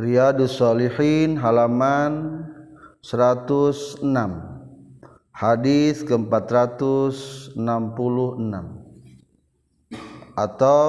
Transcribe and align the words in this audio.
Riyadusshalihin 0.00 1.36
halaman 1.36 2.48
106 3.04 4.00
hadits 5.36 6.00
ke-466 6.08 7.60
atau 10.40 10.88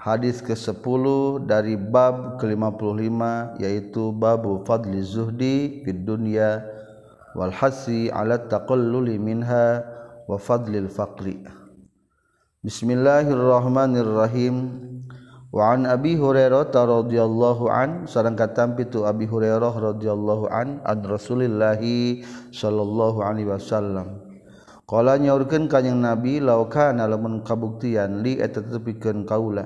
hadits 0.00 0.40
ke-10 0.40 1.04
dari 1.44 1.76
bab 1.76 2.40
ke-55 2.40 3.20
yaitu 3.60 4.16
babu 4.16 4.64
fadli 4.64 5.04
zuhdi 5.04 5.84
fid 5.84 6.08
dunya 6.08 6.64
wal 7.36 7.52
hasi 7.52 8.08
ala 8.08 8.40
taqalluli 8.40 9.20
minha 9.20 9.84
wa 10.24 10.40
fadlil 10.40 10.88
faqri. 10.88 11.44
Bismillahirrahmanirrahim 12.64 14.95
Waan 15.56 15.88
Abi 15.88 16.20
Hurairah 16.20 16.68
radhiyallahu 16.68 17.72
an 17.72 18.04
sareng 18.04 18.36
katam 18.36 18.76
pitu 18.76 19.08
Abi 19.08 19.24
Hurairah 19.24 19.72
radhiyallahu 19.72 20.52
an 20.52 20.84
an 20.84 20.98
Rasulillah 21.00 21.80
sallallahu 22.52 23.24
alaihi 23.24 23.48
wasallam. 23.48 24.20
Qala 24.84 25.16
nyaurkeun 25.16 25.72
kanjing 25.72 25.96
Nabi 25.96 26.44
laukan 26.44 27.00
kana 27.00 27.08
lamun 27.08 27.40
kabuktian 27.40 28.20
li 28.20 28.36
eta 28.36 28.60
tepikeun 28.60 29.24
kaula. 29.24 29.64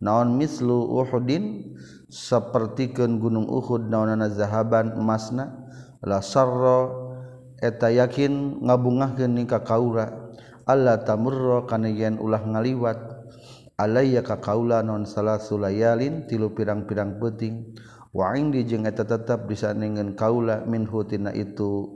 Naon 0.00 0.40
mislu 0.40 0.96
Uhudin 0.96 1.76
sapertikeun 2.08 3.20
gunung 3.20 3.52
Uhud 3.52 3.84
naonana 3.84 4.32
zahaban 4.32 4.96
emasna 4.96 5.52
la 6.08 6.24
sarra 6.24 6.88
eta 7.60 7.92
yakin 7.92 8.64
ngabungahkeun 8.64 9.44
ka 9.44 9.60
kaula. 9.60 10.08
Allah 10.64 11.04
tamurra 11.04 11.68
kana 11.68 11.92
yen 11.92 12.16
ulah 12.16 12.40
ngaliwat 12.40 13.17
alaiya 13.78 14.26
ka 14.26 14.42
kaula 14.42 14.82
non 14.82 15.06
salah 15.06 15.38
sulayalin 15.38 16.26
tilu 16.26 16.52
pirang-pirang 16.52 17.22
peting 17.22 17.78
wa 18.10 18.34
indi 18.34 18.66
jeung 18.66 18.84
eta 18.84 19.06
tetep 19.06 19.46
disandingan 19.46 20.18
kaula 20.18 20.66
min 20.66 20.84
hutina 20.84 21.30
itu. 21.32 21.94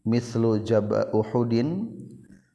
Mislu 0.00 0.64
jaba 0.64 1.12
uhudin 1.12 1.92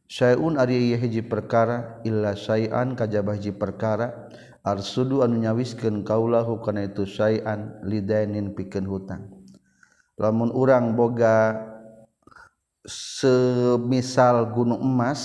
syai'un 0.10 0.58
ari 0.58 0.98
hiji 0.98 1.22
perkara 1.22 2.02
illa 2.02 2.34
syai'an 2.34 2.98
kajabah 2.98 3.38
hiji 3.38 3.54
perkara. 3.54 4.34
Arsudu 4.66 5.22
anu 5.22 5.38
nyawiskeun 5.38 6.02
kaulahu 6.02 6.58
kana 6.66 6.90
itu 6.90 7.06
syai'an 7.06 7.86
lidainin 7.86 8.58
pikeun 8.58 8.90
hutang. 8.90 9.30
Lamun 10.18 10.50
urang 10.58 10.98
boga 10.98 11.54
semisal 12.82 14.50
gunung 14.50 14.82
emas 14.82 15.22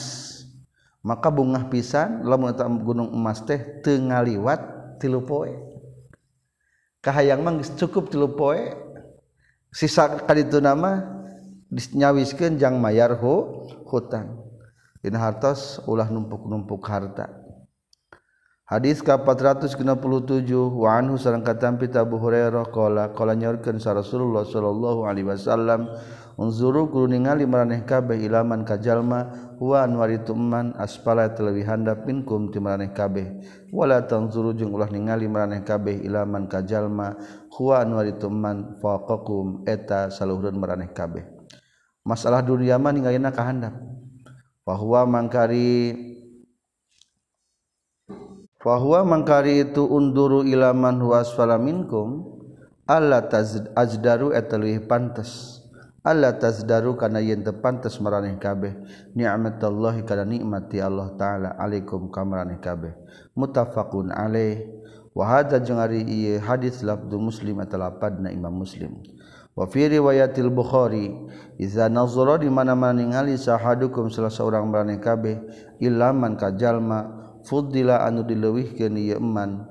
maka 1.01 1.33
bunga 1.33 1.65
pisan 1.73 2.20
lamun 2.25 2.53
eta 2.53 2.69
gunung 2.69 3.09
emas 3.12 3.41
teh 3.45 3.81
teu 3.81 3.97
ngaliwat 3.97 4.61
tilu 5.01 5.25
poe. 5.25 5.53
Kahayang 7.01 7.41
mah 7.41 7.57
cukup 7.81 8.12
tilu 8.12 8.37
poe. 8.37 8.77
Sisa 9.73 10.27
kaditu 10.27 10.59
nama 10.61 11.01
disnyawiskeun 11.73 12.61
jang 12.61 12.77
mayar 12.77 13.17
hu 13.17 13.65
hutang. 13.89 14.45
Dina 15.01 15.17
hartos 15.17 15.81
ulah 15.89 16.12
numpuk-numpuk 16.12 16.84
harta. 16.84 17.41
Hadis 18.69 19.03
ka 19.03 19.19
467 19.19 19.75
wa 20.55 20.95
anhu 20.95 21.19
sareng 21.19 21.42
katam 21.42 21.75
pita 21.75 22.07
Abu 22.07 22.23
Hurairah 22.23 22.70
qala 22.70 23.11
qala 23.17 23.35
nyorkeun 23.35 23.83
Rasulullah 23.83 24.47
sallallahu 24.47 25.11
alaihi 25.11 25.27
wasallam 25.27 25.91
unzuru 26.41 26.88
guru 26.88 27.12
ningali 27.12 27.44
maraneh 27.44 27.84
kabeh 27.84 28.16
ilaman 28.16 28.64
kajalma 28.64 29.52
wa 29.60 29.84
anwari 29.84 30.24
tumman 30.24 30.72
aspala 30.80 31.28
telewi 31.36 31.60
handap 31.69 32.08
minkum 32.08 32.48
ti 32.48 32.56
maraneh 32.56 32.96
kabeh. 32.96 33.28
Wala 33.69 34.08
tanzuru 34.08 34.56
jeung 34.56 34.72
ulah 34.72 34.88
ningali 34.88 35.28
maraneh 35.28 35.61
kabeh 35.61 36.00
ilaman 36.00 36.48
kajalma 36.48 37.20
wa 37.61 37.74
anwari 37.77 38.16
tumman 38.16 38.80
faqakum 38.80 39.68
eta 39.68 40.08
saluhureun 40.08 40.56
maraneh 40.56 40.89
kabeh. 40.96 41.29
Masalah 42.08 42.40
dunia 42.40 42.80
mah 42.80 42.96
ningalina 42.96 43.29
ka 43.29 43.45
handap. 43.45 43.77
Bahwa 44.64 45.05
mangkari 45.05 45.92
bahwa 48.61 49.05
mangkari 49.05 49.68
itu 49.68 49.84
unduru 49.84 50.45
ilaman 50.45 51.00
huwa 51.00 51.24
asfala 51.24 51.56
minkum 51.56 52.40
Allah 52.84 53.24
tazdaru 53.24 54.36
etalih 54.36 54.84
pantas 54.84 55.60
Allah 56.00 56.33
tazdaru 56.33 56.96
kana 56.96 57.20
yen 57.20 57.44
tepantes 57.44 58.00
maraneh 58.00 58.40
kabeh. 58.40 58.72
Ni'matallahi 59.12 60.05
kana 60.08 60.24
nikmati 60.24 60.80
Allah 60.80 61.12
taala 61.20 61.48
alaikum 61.61 62.08
ka 62.08 62.24
maraneh 62.24 62.56
kabeh. 62.56 62.96
Muttafaqun 63.36 64.08
alaih. 64.08 64.64
Wa 65.12 65.27
hadza 65.27 65.61
jeung 65.61 65.83
ari 65.83 66.06
ieu 66.06 66.40
hadis 66.40 66.80
lafdu 66.80 67.20
muslim 67.20 67.61
atalapadna 67.61 68.33
imam 68.33 68.64
muslim. 68.64 69.02
Wa 69.52 69.66
fi 69.66 69.90
riwayatil 69.90 70.48
bukhari 70.48 71.11
iza 71.58 71.90
nazara 71.90 72.38
di 72.38 72.48
mana-mana 72.48 73.02
ningali 73.02 73.34
sahadukum 73.34 74.08
salah 74.08 74.30
seorang 74.30 74.64
maraneh 74.70 75.02
kabeh 75.02 75.42
ilaman 75.82 76.38
ka 76.38 76.55
jalma 76.55 77.20
fuddila 77.44 78.06
anu 78.06 78.22
dileuwihkeun 78.22 78.94
ieu 78.96 79.18
iman 79.18 79.67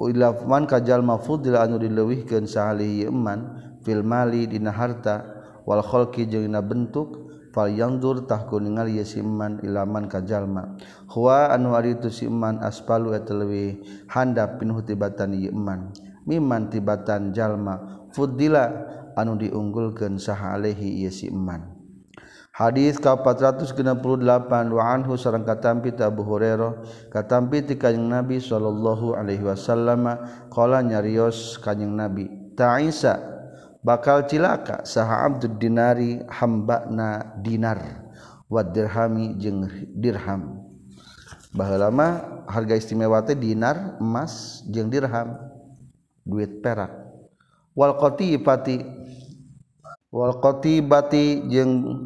ila 0.00 0.32
man 0.46 0.64
ka 0.70 0.80
jalma 0.80 1.18
fuddila 1.18 1.66
anu 1.66 1.82
dileuwihkeun 1.82 2.46
sahali 2.46 3.04
ieu 3.04 3.12
iman 3.12 3.69
filmali 3.82 4.46
dina 4.46 4.72
harta 4.72 5.24
wal 5.68 5.82
khalqi 5.84 6.28
jeung 6.28 6.48
dina 6.48 6.60
bentuk 6.64 7.30
fal 7.50 7.66
yanzur 7.66 8.24
tahku 8.30 8.62
kuningal 8.62 8.86
ye 8.86 9.02
siman 9.02 9.58
ilaman 9.66 10.06
ka 10.06 10.22
jalma. 10.22 10.78
Huwa 11.10 11.50
anu 11.50 11.74
ari 11.74 11.98
tu 11.98 12.08
siman 12.08 12.62
aspalu 12.62 13.16
eta 13.18 13.34
leuwih 13.34 13.82
handap 14.06 14.62
pinuh 14.62 14.80
tibatan 14.86 15.34
ieu 15.34 15.50
iman. 15.50 15.90
Miman 16.28 16.70
tibatan 16.70 17.34
jalma 17.34 18.06
fuddila 18.14 18.70
anu 19.18 19.38
diunggulkeun 19.38 20.20
saha 20.20 20.54
alaihi 20.58 21.02
ieu 21.02 21.10
siman 21.10 21.80
Hadis 22.50 22.98
ka 23.00 23.16
468 23.16 24.04
wa 24.74 24.82
anhu 24.84 25.16
sareng 25.16 25.46
katampi 25.46 25.96
Abu 26.02 26.26
Hurairah 26.26 26.82
katampi 27.08 27.64
ti 27.64 27.78
kanjeng 27.78 28.10
Nabi 28.10 28.36
sallallahu 28.36 29.16
alaihi 29.16 29.46
wasallam 29.46 30.04
qala 30.52 30.84
nyarios 30.84 31.56
kanjeng 31.62 31.94
Nabi 31.94 32.28
ta'isa 32.58 33.39
bakal 33.80 34.24
cilaka 34.28 34.84
saha 34.84 35.26
abdud 35.28 35.56
dinari 35.56 36.20
hambana 36.28 37.36
dinar. 37.40 38.08
Wa 38.50 38.66
dirhami 38.66 39.38
jeung 39.38 39.70
dirham. 39.94 40.58
Baheula 41.54 41.90
harga 42.50 42.74
istimewa 42.74 43.22
teh 43.22 43.38
dinar 43.38 43.94
emas 44.02 44.66
jeung 44.66 44.90
dirham. 44.90 45.38
Duit 46.26 46.58
perak. 46.58 46.90
Wal 47.78 47.94
qatibati 47.94 48.82
wal 50.10 50.34
qatibati 50.42 51.46
jeung 51.46 52.02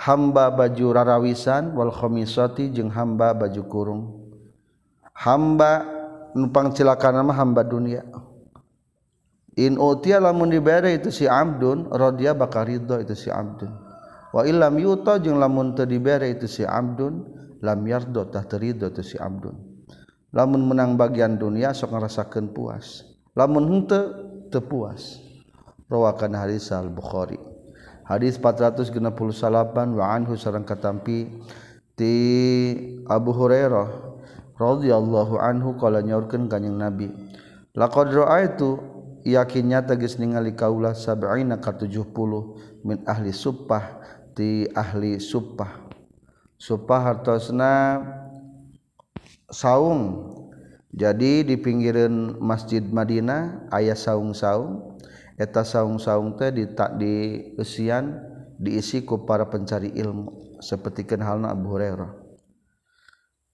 hamba 0.00 0.48
baju 0.48 0.96
rarawisan 0.96 1.76
wal 1.76 1.92
khamisati 1.92 2.72
jeung 2.72 2.88
hamba 2.88 3.36
baju 3.36 3.62
kurung. 3.68 4.02
Hamba 5.12 5.84
numpang 6.32 6.72
cilakana 6.72 7.20
mah 7.20 7.36
hamba 7.36 7.60
dunia 7.60 8.08
in 9.58 9.74
utia 9.74 10.22
lamun 10.22 10.54
dibere 10.54 10.94
itu 10.94 11.10
si 11.10 11.26
abdun 11.26 11.90
radhiya 11.90 12.38
bakal 12.38 12.62
ridho 12.62 13.02
itu 13.02 13.18
si 13.18 13.28
abdun. 13.28 13.74
Wa 14.30 14.46
illam 14.46 14.78
yuta 14.78 15.18
jeung 15.18 15.42
lamun 15.42 15.74
teu 15.74 15.82
dibere 15.82 16.30
itu 16.30 16.46
si 16.46 16.62
abdun 16.62 17.26
lam 17.58 17.82
yardo 17.82 18.30
tah 18.30 18.46
terido 18.46 18.86
itu 18.86 19.02
si 19.02 19.16
abdun. 19.18 19.58
Lamun 20.30 20.62
menang 20.70 20.94
bagian 20.94 21.34
dunia 21.34 21.74
sok 21.74 21.98
ngarasakeun 21.98 22.54
puas. 22.54 23.02
Lamun 23.34 23.66
henteu 23.66 24.14
teu 24.46 24.62
puas. 24.62 25.18
Rawakan 25.88 26.36
hadis 26.36 26.68
al 26.68 26.92
bukhari 26.92 27.40
hadis 28.08 28.40
468 28.40 30.00
wa 30.00 30.04
anhu 30.08 30.32
sareng 30.40 30.64
katampi 30.64 31.28
ti 31.92 32.14
Abu 33.04 33.36
Hurairah 33.36 33.88
radhiyallahu 34.56 35.36
anhu 35.36 35.76
kala 35.76 36.00
nyaurkeun 36.00 36.48
kanjing 36.48 36.80
Nabi. 36.80 37.12
Laqad 37.76 38.10
ra'aitu 38.10 38.80
yakinnya 39.34 39.84
teges 39.84 40.16
ningali 40.16 40.56
kaulah 40.56 40.96
sab'ina 40.96 41.60
ka 41.60 41.76
70 41.76 42.14
min 42.86 42.98
ahli 43.04 43.34
suppah 43.34 44.00
ti 44.32 44.70
ahli 44.70 45.18
suppah. 45.18 45.90
Suppah 46.58 47.00
hartosna 47.02 48.02
saung. 49.50 50.34
Jadi 50.88 51.46
di 51.46 51.54
pinggiran 51.60 52.40
masjid 52.40 52.80
Madinah 52.82 53.70
ayah 53.76 53.94
saung-saung. 53.94 54.98
Eta 55.38 55.62
saung-saung 55.62 56.34
teh 56.34 56.50
ditak 56.50 56.98
di 56.98 57.14
usian 57.54 58.18
diisi 58.58 59.06
ku 59.06 59.22
para 59.22 59.46
pencari 59.46 59.94
ilmu. 59.94 60.58
Seperti 60.58 61.06
halna 61.22 61.54
Abu 61.54 61.70
Hurairah. 61.70 62.10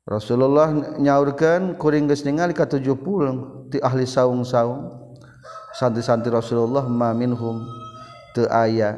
Rasulullah 0.05 0.97
nyaurkan 1.01 1.81
kuring 1.81 2.09
geus 2.09 2.25
ningali 2.29 2.53
ka 2.53 2.65
70 2.65 3.73
ti 3.73 3.81
ahli 3.85 4.05
saung-saung. 4.09 5.04
santi-santi 5.75 6.31
Rasulullah 6.31 6.87
ma 6.87 7.11
minhum 7.11 7.67
teu 8.33 8.47
aya 8.47 8.95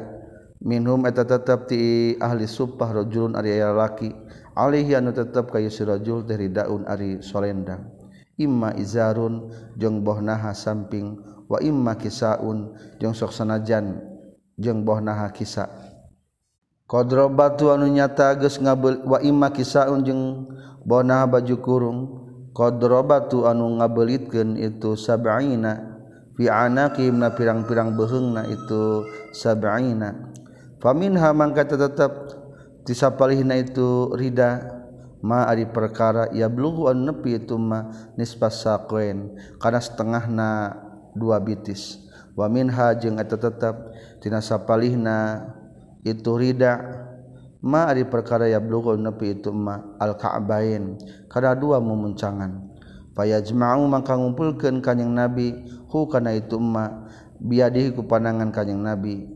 minhum 0.61 1.03
eta 1.09 1.25
tetep 1.25 1.65
ti 1.69 2.13
ahli 2.21 2.45
sumpah 2.45 3.01
rajulun 3.01 3.33
ari 3.33 3.57
aya 3.57 3.73
laki 3.73 4.13
alaihi 4.53 4.93
anu 4.93 5.09
tetep 5.13 5.49
ka 5.49 5.57
yusir 5.57 5.89
rajul 5.89 6.21
dari 6.21 6.53
daun 6.53 6.85
ari 6.85 7.21
solendang 7.25 7.89
imma 8.37 8.77
izarun 8.77 9.49
jeung 9.73 10.05
bohnaha 10.05 10.53
samping 10.53 11.17
wa 11.49 11.57
imma 11.57 11.97
kisaun 11.97 12.77
jeung 13.01 13.17
sok 13.17 13.33
sanajan 13.33 13.97
jeung 14.57 14.85
bohnaha 14.85 15.33
kisa. 15.33 15.69
Qadrobatu 16.87 17.67
anu 17.73 17.91
nyata 17.91 18.37
geus 18.39 18.61
ngabel 18.63 19.03
wa 19.03 19.19
imma 19.19 19.51
kisaun 19.51 20.05
jeung 20.07 20.47
bohnaha 20.87 21.27
baju 21.27 21.55
kurung. 21.59 21.99
Qadrobatu 22.55 23.45
anu 23.45 23.77
ngabeulitkeun 23.77 24.57
itu 24.57 24.97
sab'ina 24.97 25.96
pianakimna 26.37 27.33
pirang-pirang 27.33 27.97
beheng 27.97 28.37
na 28.37 28.45
itu 28.45 29.03
sabaina 29.33 30.29
faminha 30.77 31.33
mangka 31.33 31.65
tetap 31.65 32.11
disapalihna 32.87 33.59
itu 33.59 34.13
rida 34.15 34.77
ma 35.19 35.49
ari 35.49 35.65
perkara 35.67 36.29
ya 36.31 36.47
blugu 36.47 36.87
an 36.87 37.03
nepi 37.03 37.41
itu 37.41 37.57
ma 37.59 37.89
nisbas 38.15 38.63
saqain 38.63 39.35
kana 39.57 39.81
setengahna 39.81 40.77
dua 41.17 41.41
bitis. 41.41 42.05
Wa 42.37 42.45
minha 42.45 42.93
jeung 42.93 43.17
eta 43.17 43.33
tetep 43.35 43.97
tina 44.21 44.39
sapalihna 44.39 45.49
itu 46.05 46.37
rida 46.37 46.79
ma 47.59 47.89
ari 47.89 48.05
perkara 48.05 48.45
ya 48.45 48.61
blugu 48.61 48.93
an 48.93 49.09
nepi 49.09 49.41
itu 49.41 49.49
ma 49.49 49.81
al 49.97 50.15
ka'bain 50.15 50.95
kada 51.27 51.57
dua 51.57 51.81
memuncangan. 51.81 52.77
Fayajma'u 53.17 53.89
mangka 53.89 54.13
ngumpulkeun 54.13 54.77
kanjing 54.85 55.09
nabi 55.17 55.49
hu 55.87 56.07
kana 56.07 56.35
itu 56.35 56.59
ma 56.59 57.07
biadihi 57.39 57.95
ku 57.95 58.05
panangan 58.05 58.51
kanjing 58.51 58.83
nabi. 58.83 59.27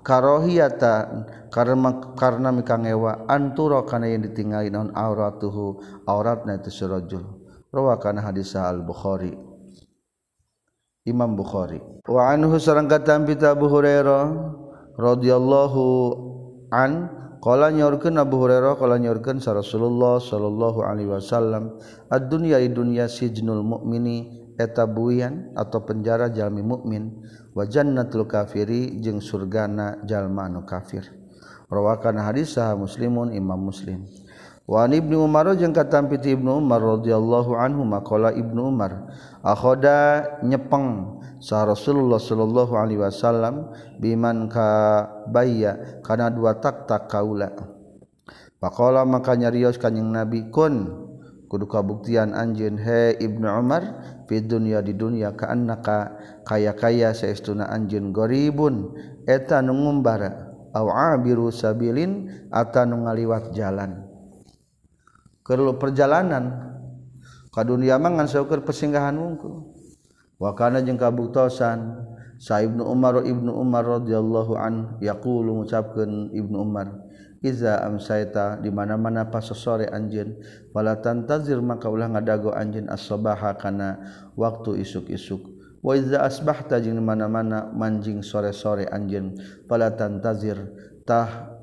Karohiyata 0.00 1.28
karena 1.52 2.16
karena 2.16 2.48
mikangewa 2.48 3.28
anturo 3.28 3.84
kana 3.84 4.08
yang 4.08 4.24
ditinggali 4.24 4.72
non 4.72 4.96
auratuhu 4.96 5.76
auratna 6.08 6.56
itu 6.56 6.72
surajul 6.72 7.20
rawa 7.68 8.00
kana 8.00 8.24
hadis 8.24 8.56
al 8.56 8.80
bukhari 8.80 9.36
Imam 11.08 11.32
Bukhari. 11.32 11.80
Wa 12.04 12.28
anhu 12.32 12.60
sareng 12.60 12.84
katam 12.84 13.24
pita 13.24 13.56
Abu 13.56 13.72
Hurairah 13.72 14.24
radhiyallahu 15.00 15.84
an 16.70 17.20
Kala 17.40 17.72
nyorkeun 17.72 18.20
Abu 18.20 18.36
Hurairah 18.36 18.76
kala 18.76 19.00
nyorkeun 19.00 19.40
sa 19.40 19.56
Rasulullah 19.56 20.20
sallallahu 20.20 20.84
alaihi 20.84 21.08
wasallam 21.08 21.80
ad-dunya 22.12 22.60
dunya 22.68 23.08
sijnul 23.08 23.64
mu'mini 23.64 24.49
eta 24.60 24.84
buian 24.84 25.56
atau 25.56 25.80
penjara 25.88 26.28
jalmi 26.28 26.60
mukmin 26.60 27.24
wajannatul 27.56 28.28
kafiri 28.28 29.00
jeung 29.00 29.24
surgana 29.24 29.96
jalma 30.04 30.52
anu 30.52 30.68
kafir. 30.68 31.08
Rawakan 31.72 32.20
hadis 32.20 32.60
sah 32.60 32.76
muslimun 32.76 33.32
imam 33.32 33.72
muslim. 33.72 34.04
Wa 34.68 34.84
ibnu 34.84 35.24
umar 35.24 35.48
jeung 35.56 35.72
katampi 35.72 36.20
ibnu 36.20 36.60
umar 36.60 36.84
radhiyallahu 36.84 37.56
anhu 37.56 37.82
maqala 37.88 38.36
ibnu 38.36 38.68
umar 38.68 39.08
akhoda 39.40 40.38
nyepeng 40.44 41.18
sa 41.40 41.64
rasulullah 41.64 42.20
sallallahu 42.20 42.76
alaihi 42.76 43.00
wasallam 43.00 43.72
biman 43.96 44.46
ka 44.52 45.08
bayya 45.32 46.04
kana 46.04 46.28
dua 46.28 46.60
tak 46.60 46.84
tak 46.84 47.08
kaula. 47.08 47.50
Pakola 48.60 49.08
maka 49.08 49.32
nyarios 49.40 49.80
kanjing 49.80 50.12
Nabi 50.12 50.52
kun 50.52 51.08
kudu 51.48 51.64
kabuktian 51.64 52.36
anjeun 52.36 52.76
he 52.76 53.16
Ibnu 53.16 53.48
Umar 53.48 53.82
dunia 54.38 54.78
di 54.78 54.94
dunya 54.94 55.34
kaannaka 55.34 56.14
kaya-kaya 56.46 57.10
saestuna 57.10 57.66
Anjun 57.66 58.14
goribun. 58.14 58.94
Eta 59.26 59.58
nu 59.58 59.74
ngumbara 59.74 60.54
aw 60.70 60.86
abiru 61.18 61.50
sabilin 61.50 62.30
atau 62.54 62.86
nu 62.86 63.02
ngaliwat 63.02 63.50
jalan. 63.50 64.06
Perlu 65.42 65.74
perjalanan 65.82 66.78
ka 67.50 67.66
dunia 67.66 67.98
mangan 67.98 68.30
saukur 68.30 68.62
pesinggahan 68.62 69.18
Wa 70.38 70.54
kana 70.54 70.78
jeung 70.80 70.94
kabuktosan 70.94 72.06
sa 72.38 72.62
Ibnu 72.62 72.86
Umar 72.86 73.20
Ibnu 73.26 73.50
Umar 73.50 73.84
radhiyallahu 73.84 74.54
an 74.56 74.96
yaqulu 75.02 75.60
ngucapkeun 75.60 76.32
Ibnu 76.32 76.56
Umar 76.56 77.09
Iza 77.40 77.80
amsaita 77.80 78.60
di 78.60 78.68
mana-mana 78.68 79.24
pas 79.32 79.48
sore 79.48 79.88
anjeun. 79.88 80.36
Wala 80.76 81.00
tantazir 81.00 81.56
maka 81.64 81.88
ulah 81.88 82.12
ngadago 82.12 82.52
anjeun 82.52 82.92
as-sabaha 82.92 83.56
kana 83.56 83.96
waktu 84.36 84.84
isuk-isuk. 84.84 85.40
Wa 85.80 85.96
iza 85.96 86.20
asbahta 86.20 86.76
jeung 86.84 87.00
mana-mana 87.00 87.72
manjing 87.72 88.20
sore-sore 88.20 88.84
anjeun. 88.92 89.40
Wala 89.64 89.88
tantazir 89.96 90.60
tah 91.08 91.56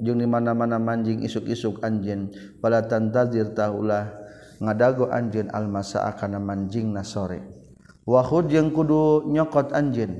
jeung 0.00 0.24
di 0.24 0.24
mana-mana 0.24 0.80
manjing 0.80 1.20
isuk-isuk 1.20 1.84
anjeun. 1.84 2.32
Wala 2.64 2.80
tantazir 2.88 3.52
tah 3.52 3.68
ulah 3.76 4.08
ngadago 4.56 5.12
anjeun 5.12 5.52
al-masaa 5.52 6.16
kana 6.16 6.40
manjingna 6.40 7.04
sore. 7.04 7.44
Wa 8.08 8.24
khud 8.24 8.48
jeung 8.48 8.72
kudu 8.72 9.28
nyokot 9.28 9.76
anjeun. 9.76 10.16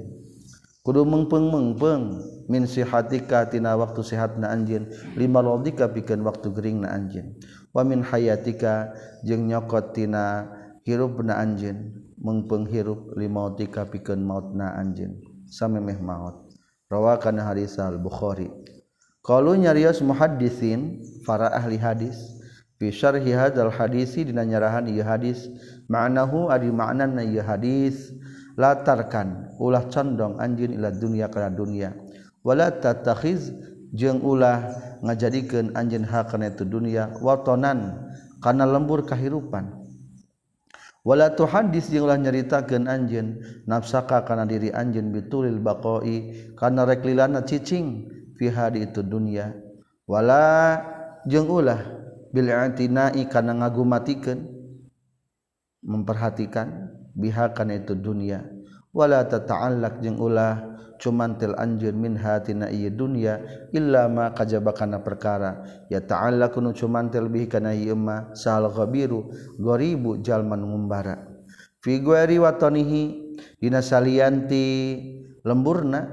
Kudu 0.84 1.08
mengpeng-mengpeng. 1.08 2.20
Min 2.50 2.66
sihatika 2.66 3.46
tina 3.46 3.78
waktu 3.78 4.02
sehatna 4.02 4.50
anjeun 4.50 4.90
lima 5.14 5.38
lodika 5.38 5.86
pikeun 5.86 6.26
waktu 6.26 6.50
geringna 6.50 6.90
anjeun 6.90 7.38
wa 7.70 7.86
min 7.86 8.02
hayatika 8.02 8.90
jeung 9.22 9.46
nyokot 9.46 9.94
tina 9.94 10.50
hirupna 10.82 11.38
anjeun 11.38 11.94
mengpenghirup 12.18 13.14
limautika 13.14 13.86
pikeun 13.86 14.26
mautna 14.26 14.74
anjeun 14.74 15.14
samemeh 15.46 16.02
maut 16.02 16.50
rawakan 16.90 17.38
hadis 17.38 17.78
al 17.78 18.02
bukhari 18.02 18.50
qalu 19.22 19.54
nyarios 19.62 20.02
muhaddisin 20.02 21.06
para 21.22 21.54
ahli 21.54 21.78
hadis 21.78 22.18
fi 22.82 22.90
syarhi 22.90 23.30
hadzal 23.30 23.70
hadisi 23.70 24.24
dina 24.24 24.42
nyarahan 24.42 24.88
ieu 24.88 25.04
hadis. 25.04 25.52
Ma'nahu 25.92 26.48
adi 26.48 26.72
ma'nana 26.72 27.20
ieu 27.20 27.44
hadis. 27.44 28.08
Latarkan 28.56 29.56
ulah 29.60 29.88
condong 29.92 30.36
anjeun 30.40 30.76
ila 30.76 30.88
dunya 30.92 31.28
kana 31.32 31.48
dunya 31.48 31.92
wala 32.46 32.72
tatakhiz 32.72 33.52
jeung 33.90 34.22
ulah 34.22 34.70
ngajadikeun 35.02 35.74
anjeun 35.74 36.06
hakana 36.06 36.52
itu 36.52 36.62
dunia 36.62 37.10
watonan 37.18 38.10
kana 38.40 38.64
lembur 38.64 39.04
kahirupan. 39.04 39.76
Wala 41.00 41.32
tuhaddis 41.32 41.88
jeung 41.88 42.04
ulah 42.04 42.20
nyaritakeun 42.20 42.84
anjeun 42.84 43.40
nafsaka 43.64 44.20
kana 44.28 44.44
diri 44.44 44.68
anjeun 44.68 45.10
bitulil 45.10 45.56
baqoi 45.56 46.52
kana 46.60 46.84
rek 46.84 47.08
lilana 47.08 47.40
cicing 47.40 48.04
fiha 48.36 48.68
di 48.68 48.84
itu 48.84 49.00
dunia. 49.00 49.56
Wala 50.04 50.76
jeung 51.24 51.48
ulah 51.48 51.80
bil 52.30 52.52
atinai 52.52 53.24
kana 53.32 53.64
ngagumatikeun 53.64 54.38
memperhatikan 55.80 56.92
biha 57.16 57.56
kana 57.56 57.80
itu 57.80 57.96
dunia. 57.96 58.44
Wala 58.92 59.24
tata'allaq 59.24 60.04
jeung 60.04 60.20
ulah 60.20 60.69
cumantil 61.00 61.56
anjeun 61.56 61.96
min 61.96 62.14
hatina 62.20 62.68
ieu 62.68 62.92
dunya 62.92 63.40
illa 63.72 64.06
ma 64.06 64.30
kajabakana 64.36 65.00
perkara. 65.00 65.64
Ya 65.88 66.04
ta'ala 66.04 66.52
kunu 66.52 66.76
cumantil 66.76 67.32
bihi 67.32 67.48
kana 67.48 67.72
ieu 67.72 67.96
ma 67.96 68.30
sal 68.36 68.68
ghabiru 68.68 69.32
gharibu 69.56 70.20
jalman 70.20 70.60
ngumbara. 70.60 71.16
Fi 71.80 72.04
ghairi 72.04 72.36
watanihi 72.36 73.02
dina 73.56 73.80
salianti 73.80 74.64
lemburna 75.42 76.04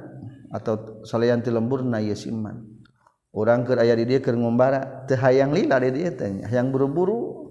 atau 0.47 1.03
salianti 1.03 1.51
lemburna 1.51 1.99
ieu 1.99 2.15
siman 2.15 2.63
urang 3.35 3.67
keur 3.67 3.83
aya 3.83 3.93
di 3.99 4.07
dieu 4.07 4.23
ngumbara 4.23 5.03
teu 5.05 5.19
hayang 5.19 5.51
lila 5.51 5.77
di 5.83 5.91
dieu 5.91 6.15
teh 6.15 6.47
hayang 6.47 6.71
buru-buru. 6.71 7.45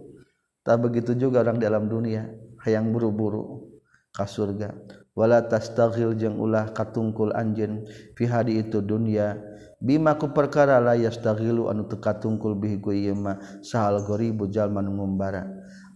Tak 0.66 0.82
begitu 0.82 1.14
juga 1.14 1.46
orang 1.46 1.62
dalam 1.62 1.86
dunia 1.86 2.26
hayang 2.66 2.90
buru-buru 2.90 3.70
ka 4.10 4.26
surga 4.26 4.74
wala 5.16 5.40
tastaghil 5.48 6.12
jeung 6.14 6.36
ulah 6.36 6.76
katungkul 6.76 7.32
anjeun 7.32 7.88
fi 8.12 8.28
hadi 8.28 8.60
itu 8.60 8.84
dunya. 8.84 9.40
Bima 9.76 10.16
ku 10.16 10.32
perkara 10.32 10.80
la 10.80 10.96
yastaghilu 10.96 11.68
anu 11.68 11.84
teu 11.84 12.00
katungkul 12.00 12.56
bihi 12.56 12.80
ku 12.80 12.96
ieu 12.96 13.12
mah 13.12 13.36
sahal 13.60 14.00
gharibu 14.08 14.48
jalma 14.48 14.80
nu 14.80 14.96
ngumbara 14.96 15.44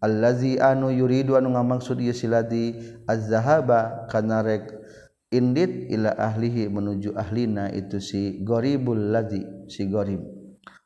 allazi 0.04 0.60
anu 0.60 0.92
yuridu 0.92 1.32
anu 1.40 1.56
ngamaksud 1.56 1.96
ieu 1.96 2.12
siladi 2.12 2.76
az-zahaba 3.08 4.04
kana 4.12 4.44
rek 4.44 4.68
indit 5.32 5.88
ila 5.96 6.12
ahlihi 6.12 6.68
menuju 6.68 7.16
ahlina 7.16 7.72
itu 7.72 8.04
si 8.04 8.44
gharibul 8.44 9.00
ladzi 9.00 9.48
si 9.72 9.88
gharib. 9.88 10.20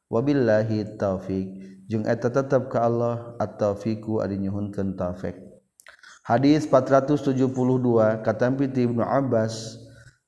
Wabillahi 0.07 0.95
taufik 0.95 1.50
jeung 1.91 2.07
eta 2.07 2.31
tetep 2.31 2.71
ka 2.71 2.87
Allah 2.87 3.35
at-taufiqu 3.43 4.23
ari 4.23 4.38
nyuhunkeun 4.38 4.95
taufik. 4.95 5.44
Hadis 6.25 6.64
472 6.73 7.52
katampi 8.25 8.73
ti 8.73 8.88
Ibnu 8.88 9.04
Abbas 9.04 9.76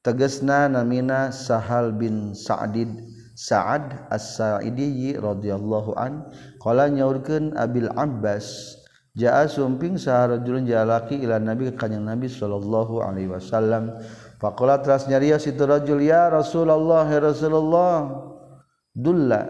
tegesna 0.04 0.68
namina 0.68 1.32
Sahal 1.32 1.96
bin 1.96 2.36
Sa'did 2.36 2.92
Sa'ad 3.32 4.08
As-Sa'idi 4.12 5.16
radhiyallahu 5.16 5.96
an 5.96 6.28
qala 6.60 6.92
nyaurkeun 6.92 7.56
Abil 7.56 7.88
Abbas 7.96 8.76
jaa 9.16 9.48
sumping 9.48 9.96
saharajulun 9.96 10.68
jalaki 10.68 11.16
ila 11.24 11.40
Nabi 11.40 11.72
ka 11.72 11.88
Nabi 11.88 12.28
sallallahu 12.28 13.00
alaihi 13.00 13.32
wasallam. 13.32 13.96
Faqala 14.36 14.84
teras 14.84 15.08
nyarios 15.08 15.48
itu 15.48 15.64
rajul 15.64 16.04
ya 16.04 16.28
Rasulullah 16.28 17.08
ya 17.08 17.24
Rasulullah 17.24 18.04
dulla 18.92 19.48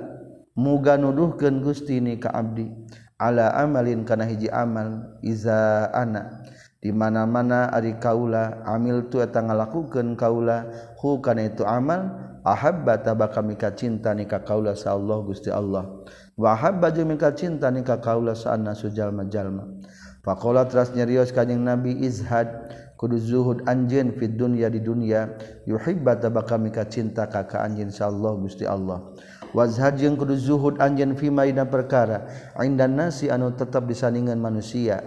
muga 0.54 0.94
nuduhkeun 0.94 1.58
Gusti 1.58 1.98
ni 1.98 2.22
ka 2.22 2.30
abdi. 2.30 2.70
ala 3.16 3.52
amalin 3.56 4.04
kana 4.04 4.28
hiji 4.28 4.48
amal 4.52 5.18
iza 5.24 5.88
ana. 5.92 6.44
Di 6.76 6.92
mana-mana 6.92 7.72
ari 7.72 7.98
kaula 7.98 8.62
amil 8.68 9.08
tu 9.10 9.18
eta 9.18 9.42
ngalakukeun 9.42 10.14
kaula 10.14 10.70
hu 11.00 11.18
kana 11.24 11.48
itu 11.48 11.66
amal 11.66 12.14
ahabba 12.46 13.02
tabaka 13.02 13.42
mika 13.42 13.74
cinta 13.74 14.14
nikah 14.14 14.44
kaula 14.46 14.76
sa 14.76 14.94
Allah 14.94 15.18
Gusti 15.24 15.50
Allah. 15.50 15.82
Wa 16.36 16.54
habba 16.54 16.92
jeung 16.94 17.10
mika 17.10 17.32
cinta 17.34 17.72
nikah 17.72 17.98
kaula 17.98 18.36
sa 18.36 18.54
annasu 18.54 18.92
jalma-jalma. 18.92 19.66
Faqala 20.22 20.68
teras 20.68 20.92
nyarios 20.94 21.32
kanjing 21.32 21.64
Nabi 21.64 21.96
izhad 22.06 22.70
kudu 23.00 23.18
zuhud 23.18 23.58
anjeun 23.66 24.14
fid 24.14 24.34
dunya 24.38 24.66
di 24.70 24.78
dunya 24.82 25.32
yuhibba 25.66 26.18
tabaka 26.20 26.54
mika 26.60 26.86
cinta 26.86 27.26
ka 27.26 27.50
ka 27.50 27.66
anjeun 27.66 27.90
sa 27.90 28.12
Allah 28.12 28.36
Gusti 28.38 28.62
Allah. 28.68 29.10
wazhad 29.54 30.00
jeung 30.00 30.18
kudu 30.18 30.34
zuhud 30.34 30.80
anjeun 30.80 31.14
fi 31.14 31.30
maina 31.30 31.68
perkara. 31.68 32.26
Indan 32.62 32.96
nasi 32.98 33.28
anu 33.30 33.52
tetap 33.54 33.86
disandingan 33.86 34.40
manusia. 34.40 35.04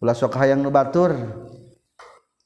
Ulah 0.00 0.16
sok 0.16 0.38
hayang 0.40 0.64
nu 0.64 0.72
batur. 0.72 1.12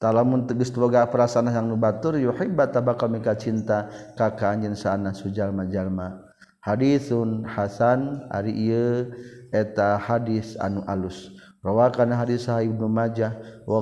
Talamun 0.02 0.44
tegas 0.50 0.74
boga 0.74 1.06
perasaan 1.06 1.48
hayang 1.48 1.70
nu 1.70 1.78
batur 1.78 2.18
yuhibba 2.18 2.66
tabakal 2.68 3.08
mika 3.08 3.38
cinta 3.38 3.88
ka 4.18 4.34
ka 4.34 4.50
anjeun 4.52 4.74
saana 4.74 5.14
sujalma 5.14 5.64
jalma 5.70 6.20
hadisun 6.64 7.44
hasan 7.44 8.24
ari 8.32 8.52
ieu 8.52 9.12
eta 9.52 10.00
hadis 10.00 10.56
anu 10.58 10.82
alus. 10.88 11.30
Rawakan 11.64 12.12
hadis 12.12 12.44
sahih 12.44 12.68
ibnu 12.68 12.88
majah 12.92 13.32
wa 13.64 13.80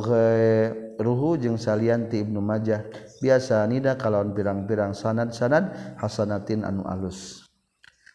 ruhu 1.03 1.35
jeung 1.35 1.59
salian 1.59 2.07
ti 2.07 2.23
ibnu 2.23 2.39
majah. 2.39 2.87
biasa 3.23 3.63
nida 3.71 3.95
kalauwan 3.95 4.35
pirang-pirang 4.35 4.91
sanad-sanad 4.91 5.97
Hasanatin 6.03 6.67
anu 6.67 6.83
alus. 6.83 7.47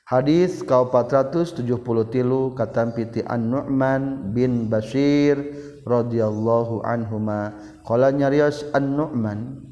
Hadits 0.03 0.63
kau 0.63 0.91
470 0.91 1.63
tilu 2.11 2.51
katampiti 2.51 3.23
an-nu'man 3.23 4.35
bin 4.35 4.67
Bashir 4.67 5.39
rodhiyallahu 5.87 6.83
anhumakola 6.83 8.11
nyarios 8.11 8.67
an-nu'man 8.75 9.67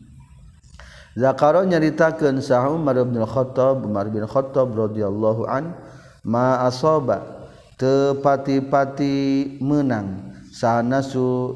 Zakaro 1.16 1.64
nyaritakeun 1.64 2.44
sah 2.44 2.68
Umar 2.68 3.00
bin 3.08 3.24
Khattab 3.24 3.88
Umar 3.88 4.12
bin 4.12 4.28
Khattab 4.28 4.76
radhiyallahu 4.76 5.48
an 5.48 5.72
ma 6.28 6.68
asoba 6.68 7.48
tepati-pati 7.80 9.56
menang 9.64 10.36
sanasu 10.52 11.56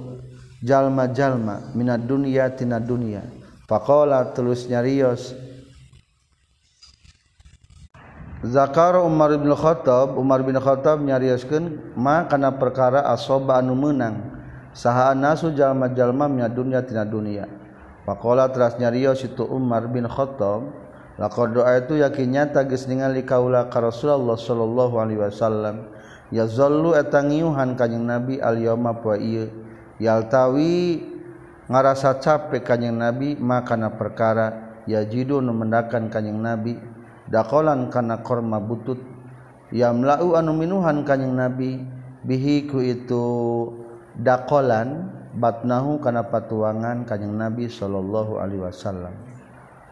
jalma-jalma 0.64 1.76
minad 1.76 2.08
dunya 2.08 2.48
tina 2.56 2.80
dunya. 2.80 3.20
Pakola 3.70 4.34
terus 4.34 4.66
nyarios. 4.66 5.38
Zakar 8.42 8.98
Umar 8.98 9.30
bin 9.38 9.54
Khattab, 9.54 10.18
Umar 10.18 10.42
bin 10.42 10.58
Khattab 10.58 10.98
nyarioskeun 11.06 11.94
ma 11.94 12.26
kana 12.26 12.58
perkara 12.58 13.06
asoba 13.14 13.62
anu 13.62 13.78
meunang. 13.78 14.26
Saha 14.74 15.14
nasu 15.14 15.54
jalma-jalma 15.54 16.26
nya 16.26 16.50
dunya 16.50 16.82
tina 16.82 17.06
dunia. 17.06 17.46
Pakola 18.10 18.50
teras 18.50 18.74
nyarios 18.82 19.22
itu 19.22 19.46
Umar 19.46 19.86
bin 19.86 20.10
Khattab, 20.10 20.66
laqad 21.22 21.54
doa 21.54 21.78
itu 21.78 22.02
yakinnya 22.02 22.50
tagis 22.50 22.90
ningali 22.90 23.22
kaula 23.22 23.70
ka 23.70 23.86
Rasulullah 23.86 24.34
sallallahu 24.34 24.98
alaihi 24.98 25.22
wasallam. 25.22 25.94
Ya 26.34 26.50
zallu 26.50 26.98
etangiuhan 26.98 27.78
kanjing 27.78 28.10
Nabi 28.10 28.42
al 28.42 28.58
yauma 28.58 28.98
poe 28.98 29.14
ieu. 29.22 29.46
Yaltawi 30.02 31.19
ngarasa 31.70 32.18
capek 32.18 32.66
kanyeng 32.66 32.98
nabi 32.98 33.38
makana 33.38 33.94
perkara 33.94 34.82
yajidu 34.90 35.38
nu 35.40 35.54
mendakan 35.54 36.10
kanyeng 36.10 36.42
nabi. 36.42 36.76
Dakolan 37.30 37.94
kana 37.94 38.26
korma 38.26 38.58
butut. 38.58 38.98
Yamlau 39.70 40.34
anu 40.34 40.58
minuhan 40.58 41.06
kanyeng 41.06 41.38
nabi 41.38 41.78
bihi 42.26 42.66
ku 42.66 42.82
itu 42.82 43.22
dakolan 44.18 45.14
batnahu 45.38 46.02
kana 46.02 46.26
patuangan 46.26 47.06
kanyeng 47.06 47.38
nabi 47.38 47.70
sallallahu 47.70 48.42
alaihi 48.42 48.66
wasallam. 48.66 49.14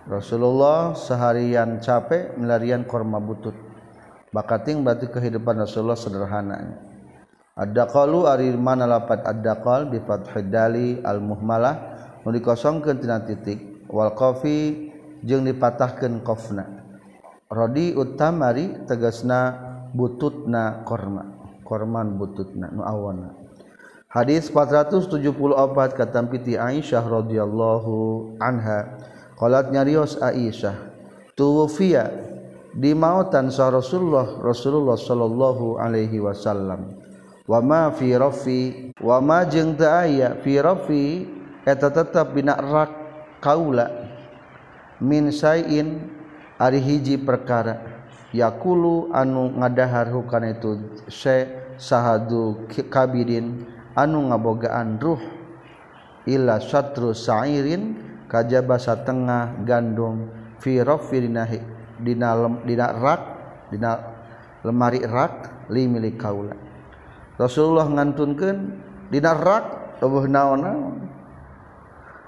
Rasulullah 0.10 0.98
seharian 0.98 1.78
capek 1.78 2.34
melarian 2.42 2.90
korma 2.90 3.22
butut. 3.22 3.54
Bakating 4.34 4.82
berarti 4.82 5.14
kehidupan 5.14 5.62
Rasulullah 5.62 5.96
sederhananya 6.00 6.87
Ad-daqalu 7.58 8.30
ari 8.30 8.54
mana 8.54 8.86
lapat 8.86 9.26
ad-daqal 9.26 9.90
bi 9.90 9.98
fathidali 9.98 11.02
al-muhmalah 11.02 11.76
nu 12.22 12.30
dikosongkeun 12.30 13.02
tina 13.02 13.26
titik 13.26 13.90
wal 13.90 14.14
qafi 14.14 14.94
jeung 15.26 15.42
dipatahkeun 15.42 16.22
qafna. 16.22 16.86
Rodi 17.50 17.98
utamari 17.98 18.86
tegasna 18.86 19.58
bututna 19.90 20.86
korma. 20.86 21.26
Korman 21.66 22.22
bututna 22.22 22.70
nu 22.70 22.86
awana. 22.86 23.34
Hadis 24.08 24.54
474 24.54 25.98
kata 25.98 26.22
piti 26.30 26.56
Aisyah 26.56 27.04
radhiyallahu 27.04 27.94
anha. 28.38 29.02
Qalat 29.38 29.70
nyarios 29.70 30.18
Aisyah, 30.18 30.74
tuwfiya 31.38 32.10
di 32.74 32.98
mautan 32.98 33.54
sa 33.54 33.70
Rasulullah 33.70 34.42
Rasulullah 34.42 34.98
sallallahu 34.98 35.78
alaihi 35.78 36.18
wasallam. 36.22 37.07
wama 37.48 37.96
firofi 37.96 38.92
wama 39.00 39.48
jeng 39.48 39.80
aya 39.80 40.36
firofi 40.44 41.24
eta 41.64 41.88
tetap 41.88 42.36
binakrak 42.36 42.92
kaula 43.40 43.88
min 45.00 45.32
sain 45.32 46.12
ari 46.60 46.84
hiji 46.84 47.16
perkara. 47.16 47.96
Yakulu 48.36 49.16
anu 49.16 49.56
ngadahar 49.56 50.12
hukana 50.12 50.52
itu 50.52 51.00
se 51.08 51.48
sahadu 51.80 52.68
kabirin 52.92 53.64
anu 53.96 54.28
ngabogaan 54.28 55.00
ruh 55.00 55.22
illa 56.28 56.60
satru 56.60 57.16
sairin 57.16 57.96
kajaba 58.28 58.76
satengah 58.76 59.56
gandum. 59.64 60.28
Fi 60.60 60.84
rafi 60.84 61.24
dina 61.24 61.48
dina 62.02 62.30
dina 62.68 62.88
rak 62.92 63.22
dina 63.72 63.92
lemari 64.66 65.00
rak 65.08 65.70
li 65.72 65.88
milik 65.88 66.20
kaula. 66.20 66.67
Rasulullah 67.38 67.86
nganunkan 67.86 68.58
dirak 69.14 69.66
tubuh 70.02 70.26
naon-naon. 70.26 71.06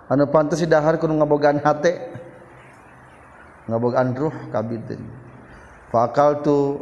Anu 0.10 0.26
pantas 0.30 0.62
dahar 0.66 0.98
kudu 0.98 1.14
ngabogaan 1.18 1.62
hate. 1.62 1.98
Ngabogaan 3.70 4.18
ruh 4.18 4.34
kabitin 4.50 5.02
fakal 5.90 6.46
tu 6.46 6.78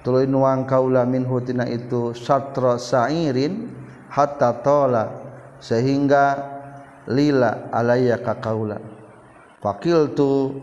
tuluy 0.00 0.24
nuang 0.24 0.64
kaula 0.64 1.04
min 1.04 1.24
hutina 1.28 1.68
itu 1.68 2.16
satra 2.16 2.80
sa'irin 2.80 3.68
hatta 4.08 4.64
tola 4.64 5.04
sehingga 5.60 6.36
lila 7.08 7.70
alaya 7.70 8.16
ka 8.20 8.36
kaula. 8.40 8.80
Fakil 9.60 10.12
tu 10.16 10.60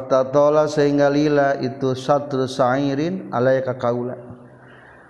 hatta 0.00 0.28
tola 0.32 0.68
sehingga 0.68 1.08
lila 1.12 1.56
itu 1.60 1.92
satra 1.92 2.48
sa'irin 2.48 3.28
alaya 3.30 3.60
ka 3.60 3.76
kaula. 3.76 4.33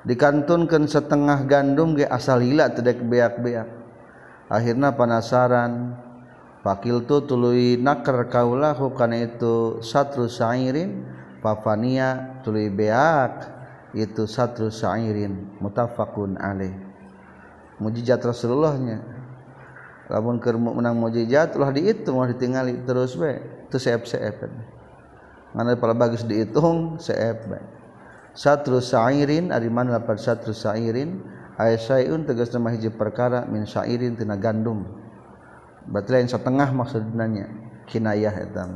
Dikantunkan 0.05 0.85
setengah 0.89 1.45
gandum 1.49 1.97
ge 1.97 2.09
asal 2.09 2.41
hila 2.41 2.73
tedek 2.73 3.01
beak-beak. 3.05 3.69
Akhirnya 4.49 4.93
penasaran 4.93 5.97
fakil 6.61 7.05
tu 7.09 7.25
tului 7.25 7.81
nakar 7.81 8.29
kaulah 8.29 8.77
karena 8.93 9.25
itu 9.25 9.81
satu 9.81 10.29
sairin 10.29 11.09
papania 11.41 12.41
tului 12.45 12.69
beak 12.69 13.51
itu 13.97 14.29
satu 14.29 14.69
sairin. 14.69 15.57
Mutafakun 15.59 16.37
alaih. 16.37 16.77
Mujizat 17.81 18.23
Rasulullahnya. 18.23 19.03
Lamun 20.13 20.37
keur 20.37 20.61
menang 20.61 21.01
mujizat 21.01 21.57
ulah 21.57 21.73
dihitung 21.73 22.21
ulah 22.21 22.29
ditinggali 22.29 22.85
terus 22.85 23.17
we 23.17 23.41
itu 23.75 23.81
seep-seep 23.81 24.47
mana 25.57 25.75
pala 25.75 25.97
bagus 25.97 26.23
dihitung 26.27 27.01
seep 27.01 27.49
bae 27.49 27.63
satu 28.35 28.83
sairin 28.83 29.55
ari 29.55 29.71
mana 29.71 30.03
lapan 30.03 30.19
satu 30.19 30.51
sairin? 30.51 31.23
Ay 31.55 31.79
sayun 31.79 32.27
tegas 32.27 32.51
nama 32.51 32.75
hiji 32.75 32.91
perkara 32.91 33.47
min 33.47 33.63
sairin 33.63 34.19
tina 34.19 34.35
gandum. 34.35 34.83
Berarti 35.87 36.11
lain 36.19 36.27
setengah 36.27 36.75
maksudnya 36.75 37.47
kinayah 37.87 38.35
eta 38.35 38.67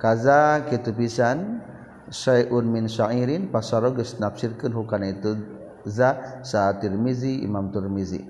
kaza 0.00 0.64
kitu 0.72 0.96
pisan 0.96 1.60
sayun 2.08 2.72
min 2.72 2.88
sairin 2.88 3.52
pasaro 3.52 3.92
geus 3.92 4.16
nafsirkeun 4.16 4.72
hukana 4.72 5.12
itu 5.12 5.36
za 5.84 6.40
sa 6.40 6.72
Tirmizi 6.80 7.44
Imam 7.44 7.68
Tirmizi. 7.68 8.24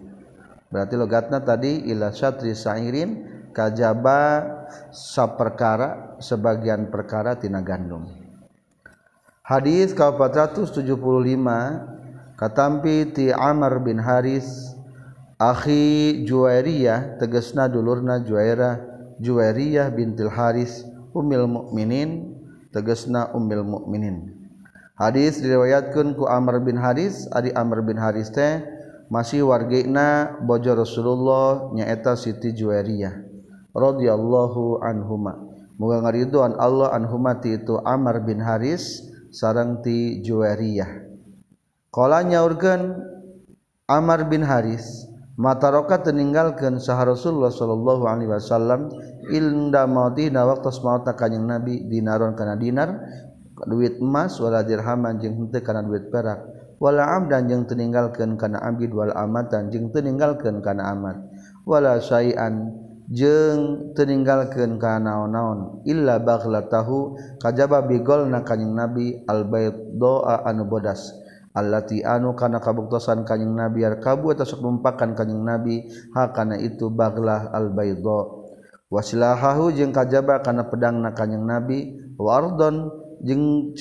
Berarti 0.66 0.95
logatna 0.99 1.38
tadi 1.38 1.87
ila 1.95 2.11
syatri 2.11 2.59
sairin 2.59 3.23
kajaba 3.54 4.42
saperkara 4.90 6.19
sebagian 6.19 6.90
perkara 6.90 7.38
tina 7.38 7.62
gandum 7.62 8.20
Hadis 9.50 9.90
ka 9.99 10.14
475 10.14 10.95
katampi 12.38 13.11
ti 13.11 13.35
Amr 13.35 13.83
bin 13.83 13.99
Haris 13.99 14.47
akhi 15.42 16.23
Juwairiyah 16.23 17.19
tegesna 17.19 17.66
dulurna 17.66 18.23
Juwaira 18.23 18.78
Juwairiyah 19.19 19.90
bintil 19.90 20.30
Haris 20.30 20.87
umil 21.11 21.50
mukminin 21.50 22.30
tegesna 22.71 23.35
umil 23.35 23.66
mukminin 23.66 24.38
hadis 24.95 25.42
diriwayatkan 25.42 26.14
ku 26.14 26.30
Amr 26.30 26.62
bin 26.62 26.78
Haris 26.78 27.26
ari 27.35 27.50
Amr 27.50 27.83
bin 27.83 27.99
Haris 27.99 28.30
teh 28.30 28.62
masih 29.11 29.42
wargina 29.50 30.38
bojo 30.47 30.78
Rasulullah 30.78 31.75
nyaeta 31.75 32.14
Siti 32.14 32.54
Juwairiyah 32.54 33.19
radhiyallahu 33.75 34.78
anhuma. 34.78 35.42
Moga 35.75 36.07
ngariduan 36.07 36.54
Allah 36.54 36.95
anhumati 36.95 37.59
itu 37.59 37.83
Amr 37.83 38.23
bin 38.23 38.38
Haris 38.38 39.10
sarang 39.31 39.83
ti 39.83 40.21
Juwariyah 40.23 40.91
qala 41.95 42.27
nyaurkeun 42.27 42.83
Amr 43.91 44.27
bin 44.31 44.47
Haris 44.47 45.07
mataroka 45.39 46.03
teninggalkeun 46.03 46.79
saha 46.79 47.11
Rasulullah 47.11 47.51
sallallahu 47.51 48.05
alaihi 48.07 48.31
wasallam 48.31 48.91
inda 49.31 49.87
mautina 49.87 50.47
waktu 50.47 50.71
maut 50.83 51.07
kanyang 51.17 51.47
Nabi 51.47 51.87
dinaron 51.87 52.35
kana 52.35 52.55
dinar 52.59 53.01
duit 53.67 54.01
emas 54.01 54.37
wala 54.41 54.65
dirhaman 54.65 55.21
jeung 55.21 55.37
henteu 55.37 55.61
kana 55.65 55.85
duit 55.85 56.09
perak 56.09 56.45
wala 56.81 57.13
amdan 57.17 57.45
jeung 57.49 57.65
teninggalkeun 57.69 58.41
kana 58.41 58.57
abid 58.65 58.91
wal 58.93 59.13
amatan 59.13 59.69
jeung 59.69 59.93
teninggalkeun 59.93 60.65
kana 60.65 60.97
amat 60.97 61.21
wala 61.69 62.01
syai'an 62.01 62.73
jeng 63.11 63.93
teninggalkan 63.93 64.79
ka 64.79 65.02
naon-naon. 65.02 65.83
Illa 65.85 66.23
baghlatahu 66.23 67.19
kajaba 67.43 67.83
bigol 67.85 68.31
na 68.31 68.47
kanyang 68.47 68.75
nabi 68.79 69.21
albayt 69.26 69.99
doa 69.99 70.47
anu 70.47 70.64
bodas. 70.71 71.12
Allati 71.50 72.07
anu 72.07 72.38
kana 72.38 72.62
kabuktosan 72.62 73.26
kanjing 73.26 73.59
nabi 73.59 73.83
ar 73.83 73.99
kabu 73.99 74.31
atas 74.31 74.55
numpakan 74.55 75.19
kanjing 75.19 75.43
nabi 75.43 75.90
ha 76.14 76.31
kana 76.31 76.55
itu 76.55 76.87
baglah 76.88 77.50
albaydo. 77.50 78.47
Wasilahahu 78.87 79.75
jeung 79.75 79.90
kajaba 79.90 80.43
kana 80.47 80.71
pedang 80.71 81.02
na 81.02 81.11
nabi 81.43 81.99
wardon 82.19 82.90
jeung 83.23 83.75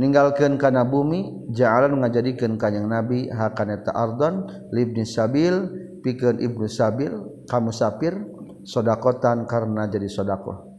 ninggalkeun 0.00 0.56
kana 0.56 0.88
bumi 0.88 1.52
ja'alan 1.52 2.00
ngajadikeun 2.00 2.56
kanyang 2.56 2.88
nabi 2.88 3.28
ha 3.28 3.52
kana 3.52 3.84
ta 3.84 3.92
ardon 3.92 4.48
libni 4.72 5.04
sabil 5.04 5.79
pikir 6.00 6.40
ibnu 6.40 6.66
sabil 6.66 7.12
kamu 7.46 7.70
sapir 7.72 8.16
sodakotan 8.64 9.44
karena 9.48 9.88
jadi 9.88 10.08
sodako 10.08 10.70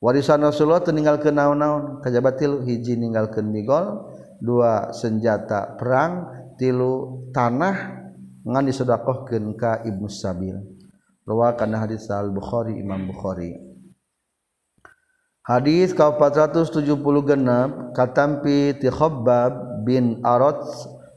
warisan 0.00 0.44
Rasulullah 0.44 0.84
meninggalkan 0.84 1.34
naon-naon? 1.34 2.04
Kajabatil 2.04 2.62
hiji 2.62 2.94
meninggalkan 2.94 3.48
migol 3.48 4.12
dua 4.38 4.92
senjata 4.92 5.74
perang 5.80 6.28
tilu 6.60 7.26
tanah 7.32 8.06
ngan 8.46 8.64
disodakohkeun 8.68 9.56
ka 9.56 9.82
ibnu 9.82 10.06
sabil. 10.06 10.56
Rawakan 11.26 11.74
hadis 11.74 12.06
al 12.06 12.30
bukhari 12.30 12.78
imam 12.78 13.10
bukhari. 13.10 13.58
Hadis 15.46 15.94
ka 15.94 16.10
470 16.10 16.82
genep 17.22 17.70
katampi 17.94 18.74
ti 18.78 18.90
Khabbab 18.90 19.82
bin 19.86 20.18
Arad 20.26 20.58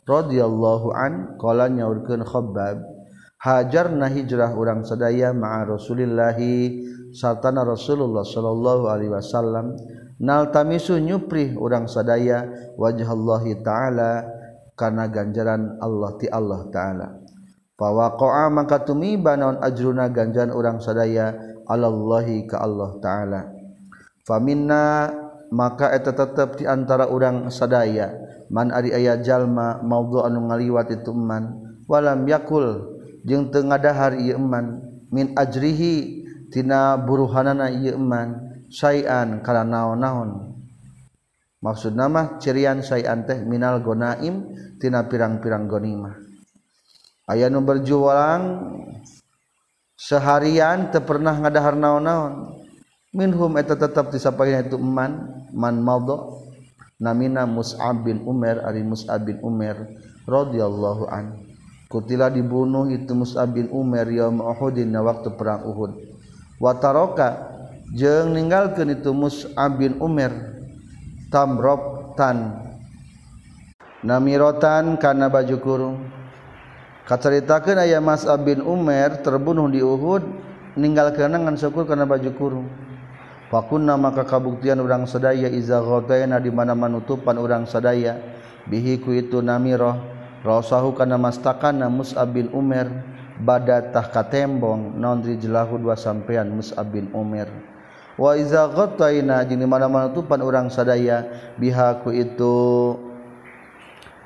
radhiyallahu 0.05 0.93
an 0.93 1.33
qala 1.41 1.65
nyaurkeun 1.65 2.21
Khabbab 2.21 2.98
hajar 3.39 3.88
na 3.96 4.12
hijrah 4.12 4.51
urang 4.51 4.84
sadaya 4.84 5.31
ma'a 5.31 5.63
Rasulillahi 5.63 6.84
sartana 7.15 7.63
Rasulullah 7.63 8.27
sallallahu 8.27 8.91
alaihi 8.91 9.15
wasallam. 9.15 9.79
Naltamisu 10.19 11.00
nyupri 11.00 11.55
urang 11.55 11.88
sadaya 11.88 12.43
wajhallahi 12.75 13.63
ta'ala 13.63 14.27
kana 14.75 15.08
ganjaran 15.08 15.79
Allah 15.79 16.12
ti 16.19 16.27
Allah 16.27 16.67
ta'ala. 16.67 17.08
Fawaqa'a 17.79 18.51
maka 18.51 18.84
tumiba 18.84 19.39
naon 19.39 19.63
ajruna 19.63 20.12
ganjaran 20.12 20.51
urang 20.51 20.84
sadaya 20.84 21.31
alallahi 21.63 22.43
ka 22.43 22.60
Allah 22.60 23.00
ta'ala. 23.00 23.41
Faminna 24.27 25.08
maka 25.55 25.96
eta 25.96 26.12
tetep 26.12 26.60
di 26.60 26.67
antara 26.67 27.08
orang 27.08 27.48
sadaya. 27.48 28.12
Man 28.51 28.75
ari 28.75 28.91
aya 28.91 29.24
jalma 29.24 29.79
maudhu 29.79 30.19
anu 30.25 30.51
ngaliwat 30.51 30.91
itu 30.91 31.15
man 31.15 31.79
walam 31.88 32.28
yakul 32.28 32.98
jeung 33.25 33.51
teu 33.51 33.65
ngadahar 33.65 34.15
ieu 34.19 34.39
iman 34.39 34.79
min 35.10 35.34
ajrihi 35.36 36.23
tina 36.53 36.95
buruhanana 36.97 37.71
ieu 37.73 37.97
iman 37.97 38.36
sayan 38.69 39.41
kana 39.41 39.65
naon-naon. 39.65 40.55
Maksud 41.60 41.91
nama 41.91 42.39
cirian 42.39 42.79
sayan 42.79 43.27
teh 43.27 43.43
minal 43.43 43.84
gonaim 43.84 44.47
tina 44.79 45.03
pirang-pirang 45.03 45.67
gonimah. 45.67 46.15
Aya 47.27 47.51
nu 47.51 47.60
berjuang 47.60 48.41
seharian 49.99 50.93
teu 50.93 51.03
pernah 51.03 51.36
ngadahar 51.36 51.75
naon-naon. 51.75 52.55
Minhum 53.10 53.58
eta 53.58 53.73
tetap 53.73 54.13
disampaikan 54.13 54.69
itu 54.69 54.77
man 54.77 55.41
man 55.49 55.82
madha 55.82 56.29
namina 57.01 57.49
Mus'ab 57.49 58.05
bin 58.05 58.21
Umar 58.21 58.62
ari 58.62 58.86
Mus'ab 58.86 59.25
bin 59.25 59.41
Umar 59.41 59.82
radhiyallahu 60.29 61.10
anhu 61.10 61.48
kutila 61.89 62.30
dibunuh 62.30 62.88
itu 62.93 63.17
Mus'ab 63.17 63.58
bin 63.58 63.67
Umar 63.73 64.06
yaum 64.13 64.45
Uhudin 64.45 64.93
na 64.93 65.02
waktu 65.02 65.34
perang 65.34 65.65
Uhud. 65.65 65.97
Wa 66.62 66.78
taraka 66.78 67.49
jeung 67.97 68.38
ninggalkeun 68.38 68.93
itu 68.93 69.10
Mus'ab 69.10 69.82
bin 69.82 69.97
Umar 69.97 70.30
tamrobtan 71.34 72.62
namirotan 74.06 75.02
kana 75.02 75.34
baju 75.34 75.58
kurung. 75.58 75.97
Kacaritakeun 77.10 77.82
aya 77.82 77.97
Mus'ab 77.97 78.45
bin 78.45 78.62
Umar 78.62 79.25
terbunuh 79.25 79.65
di 79.65 79.82
Uhud 79.82 80.21
ninggalkeun 80.78 81.34
ngan 81.34 81.58
syukur 81.58 81.89
kana 81.89 82.06
baju 82.06 82.32
kurung. 82.38 82.67
Fakunna 83.49 83.97
maka 83.97 84.30
kabuktian 84.30 84.78
urang 84.78 85.10
sadaya 85.10 85.49
iza 85.49 85.82
ghadaina 85.82 86.38
di 86.38 86.54
mana 86.54 86.78
manutupan 86.78 87.34
urang 87.41 87.65
sadaya. 87.65 88.13
Bihi 88.69 89.02
ku 89.02 89.10
itu 89.10 89.41
namiroh 89.41 90.18
rasahu 90.43 90.95
kana 90.95 91.19
mastakana 91.19 91.91
Mus'ab 91.91 92.32
bin 92.32 92.47
Umar 92.56 92.88
bada 93.39 93.80
tah 93.80 94.08
katembong 94.08 94.99
naon 94.99 95.23
rijlahu 95.23 95.80
dua 95.80 95.95
sampean 95.95 96.52
Mus'ab 96.52 96.91
bin 96.91 97.08
Umar. 97.15 97.47
Wa 98.19 98.36
iza 98.36 98.67
ghadaina 98.67 99.47
di 99.47 99.56
mana 99.63 99.88
manutupan 99.88 100.43
urang 100.43 100.67
sadaya 100.67 101.23
biha 101.56 102.04
ku 102.04 102.12
itu 102.12 102.95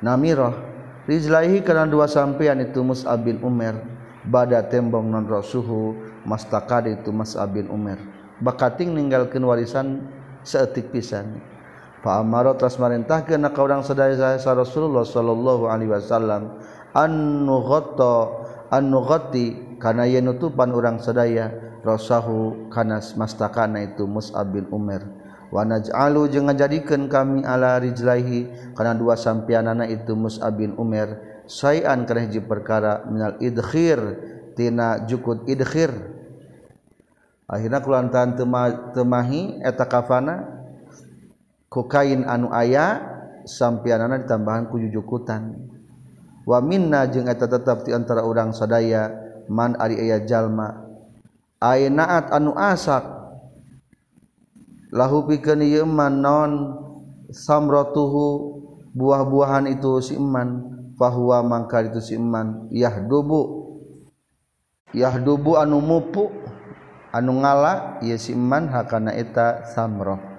namiroh 0.02 0.58
rijlaihi 1.06 1.62
kana 1.62 1.86
dua 1.86 2.10
sampean 2.10 2.66
itu 2.66 2.82
Mus'ab 2.82 3.22
bin 3.22 3.38
Umar 3.46 3.78
bada 4.26 4.66
tembong 4.66 5.06
non 5.06 5.30
rasuhu 5.30 5.94
mastakad 6.26 6.90
itu 6.90 7.14
Mus'ab 7.14 7.54
bin 7.54 7.70
Umar. 7.70 8.02
Bakating 8.42 8.98
ninggalkan 8.98 9.46
warisan 9.46 10.10
seetik 10.42 10.90
pisan 10.90 11.38
Paamaro 12.04 12.60
tras 12.60 12.76
marintahkeun 12.84 13.40
na 13.40 13.56
ka 13.56 13.64
urang 13.64 13.80
sadaya 13.80 14.36
sa 14.36 14.52
Rasulullah 14.52 15.08
sallallahu 15.08 15.72
alaihi 15.72 15.88
wasallam 15.88 16.60
annu 16.92 17.64
ghatta 17.64 18.44
annu 18.76 19.08
ghati 19.08 19.80
kana 19.80 20.04
yen 20.04 20.28
nutupan 20.28 20.76
urang 20.76 21.00
sadaya 21.00 21.56
rasahu 21.80 22.68
kana 22.68 23.00
mastakana 23.16 23.88
itu 23.88 24.04
Mus'ab 24.04 24.52
bin 24.52 24.68
Umar. 24.68 25.00
Wa 25.48 25.64
naj'alu 25.64 26.28
jeung 26.28 26.52
ngajadikeun 26.52 27.08
kami 27.08 27.48
ala 27.48 27.80
rijlaihi 27.80 28.76
kana 28.76 29.00
dua 29.00 29.16
sampianana 29.16 29.88
itu 29.88 30.12
Mus'ab 30.12 30.60
bin 30.60 30.76
Umar 30.76 31.24
sayan 31.48 32.04
kana 32.04 32.28
hiji 32.28 32.44
perkara 32.44 33.08
minal 33.08 33.40
idkhir 33.40 34.00
tina 34.60 35.08
jukud 35.08 35.48
idkhir. 35.48 35.96
Akhirna 37.48 37.80
kulantaran 37.80 38.36
temahi 38.92 39.64
eta 39.64 39.88
kafana 39.88 40.63
kokain 41.74 42.30
anu 42.30 42.54
aya 42.54 43.02
sampianana 43.50 44.22
ditambahan 44.22 44.70
ku 44.70 44.78
jujukutan. 44.78 45.58
Wa 46.46 46.62
minna 46.62 47.10
jeung 47.10 47.26
eta 47.26 47.50
tetep 47.50 47.90
di 47.90 47.98
antara 47.98 48.22
urang 48.22 48.54
sadaya 48.54 49.10
man 49.50 49.74
ari 49.82 49.98
aya 49.98 50.22
jalma. 50.22 50.86
Ainaat 51.58 52.30
anu 52.30 52.54
asak. 52.54 53.02
Lahu 54.94 55.26
pikeun 55.26 55.66
ieu 55.66 55.90
man 55.90 56.22
non 56.22 56.52
samratuhu 57.34 58.62
buah-buahan 58.94 59.66
itu 59.74 59.98
si 60.06 60.14
iman 60.14 60.70
fahuwa 60.94 61.42
mangka 61.42 61.82
itu 61.82 61.98
si 61.98 62.14
iman. 62.14 62.70
Yahdubu. 62.70 63.66
Yahdubu 64.94 65.58
anu 65.58 65.82
mupu 65.82 66.30
anu 67.10 67.42
ngala 67.42 67.98
ieu 68.06 68.20
si 68.22 68.38
iman 68.38 68.70
hakana 68.70 69.18
eta 69.18 69.66
samrah 69.74 70.33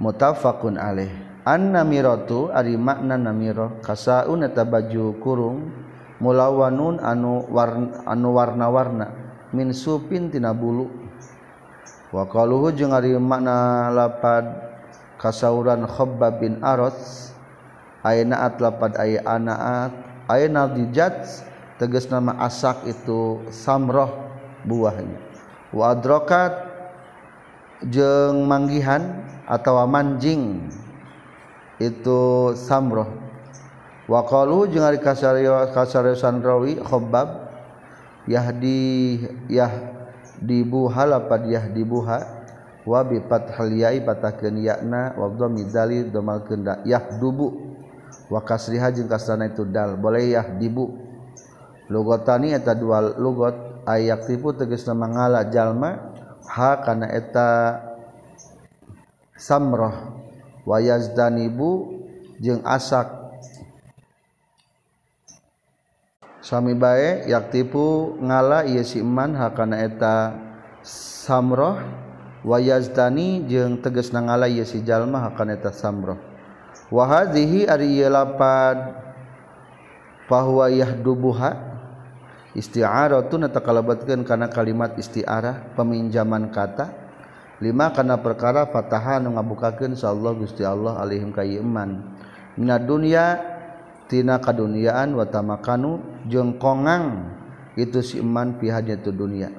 mutafaqun 0.00 0.80
alaih. 0.80 1.12
Annamiratu 1.40 2.52
ari 2.52 2.76
makna 2.76 3.16
namiro 3.16 3.80
kasaun 3.80 4.44
eta 4.44 4.64
baju 4.64 5.16
kurung 5.24 5.72
mulawanun 6.20 7.00
anu 7.00 7.48
warna 7.48 8.04
anu 8.04 8.28
warna-warna 8.36 9.08
min 9.56 9.72
supin 9.72 10.28
tina 10.28 10.52
bulu. 10.52 10.88
Wa 12.12 12.28
qaluhu 12.28 12.74
jeung 12.76 12.92
ari 12.92 13.16
makna 13.16 13.88
lapad 13.88 14.52
kasauran 15.16 15.88
khabbab 15.88 16.44
bin 16.44 16.60
aras 16.60 17.32
aynaat 18.04 18.60
lapad 18.60 19.00
ay 19.00 19.16
anaat 19.20 19.96
ayna 20.28 20.68
dijat 20.68 21.24
tegas 21.80 22.12
nama 22.12 22.36
asak 22.44 22.84
itu 22.84 23.40
samroh 23.48 24.12
buahnya. 24.68 25.16
Wa 25.72 25.96
jeng 27.88 28.44
manggihan 28.44 29.24
atau 29.48 29.80
manjing 29.88 30.68
itu 31.80 32.52
samroh. 32.58 33.08
Waqalu 34.10 34.74
jeung 34.74 34.84
ari 34.84 34.98
kasariosan 35.00 36.42
rawi 36.42 36.82
khabbab 36.82 37.46
yahdi 38.26 39.22
yah 39.46 39.70
dibuhala 40.42 41.30
pad 41.30 41.46
yahdibuha 41.46 42.18
wa 42.82 43.00
bi 43.06 43.22
fathal 43.22 43.70
ya'i 43.70 44.02
patakeun 44.02 44.60
ya'na 44.60 45.14
wa 45.14 45.30
dhammi 45.30 45.70
dalil 45.70 46.10
dhamalkeun 46.10 46.82
yahdubu. 46.82 47.70
Wa 48.26 48.42
kasriha 48.42 48.90
jeung 48.90 49.06
kasrana 49.06 49.46
itu 49.46 49.62
dal 49.62 49.94
boleh 49.94 50.34
yahdibu. 50.34 50.90
Lugotani 51.90 52.54
eta 52.54 52.74
dua 52.74 53.14
lugot 53.18 53.86
ayak 53.86 54.26
tipu 54.26 54.54
tegasna 54.54 54.94
mangala 54.94 55.46
jalma 55.46 56.09
ha 56.50 56.82
kana 56.82 57.06
eta 57.14 57.78
samroh 59.38 59.94
wayazdanibu 60.66 62.02
jeung 62.42 62.66
asak. 62.66 63.06
Sami 66.42 66.74
bae 66.74 67.30
yaktipu 67.30 68.18
ngala 68.18 68.66
ieu 68.66 68.82
si 68.82 68.98
iman 68.98 69.38
ha 69.38 69.54
kana 69.54 69.86
eta 69.86 70.34
samroh 70.82 71.78
wayazdani 72.42 73.46
jeung 73.46 73.78
tegasna 73.78 74.18
ngala 74.26 74.50
ieu 74.50 74.66
si 74.66 74.82
jalma 74.82 75.22
ha 75.22 75.30
kana 75.30 75.54
eta 75.54 75.70
samroh. 75.70 76.18
Wa 76.90 77.06
hadhihi 77.06 77.70
ari 77.70 78.02
ieu 78.02 78.10
lapad 78.10 78.98
fahuwa 80.26 80.66
yahdubuha. 80.74 81.69
istiarah 82.54 83.26
tun 83.30 83.46
kalabatkan 83.46 84.26
karena 84.26 84.50
kalimat 84.50 84.96
istiarah 84.98 85.74
peminjaman 85.78 86.50
kata. 86.50 87.10
Lima 87.60 87.92
karena 87.92 88.16
perkara 88.16 88.64
fatahan 88.72 89.28
ngabukakan 89.28 89.92
Allah 89.92 90.32
gusti 90.32 90.64
Allah 90.64 90.96
alaihim 90.96 91.28
kayyiman 91.28 92.00
mina 92.56 92.80
dunia 92.80 93.36
tina 94.08 94.40
kaduniaan 94.40 95.12
watamakanu 95.12 96.24
jengkongang 96.24 97.36
itu 97.76 98.00
si 98.00 98.24
iman 98.24 98.56
pihaknya 98.56 98.96
itu 98.96 99.12
dunia. 99.12 99.52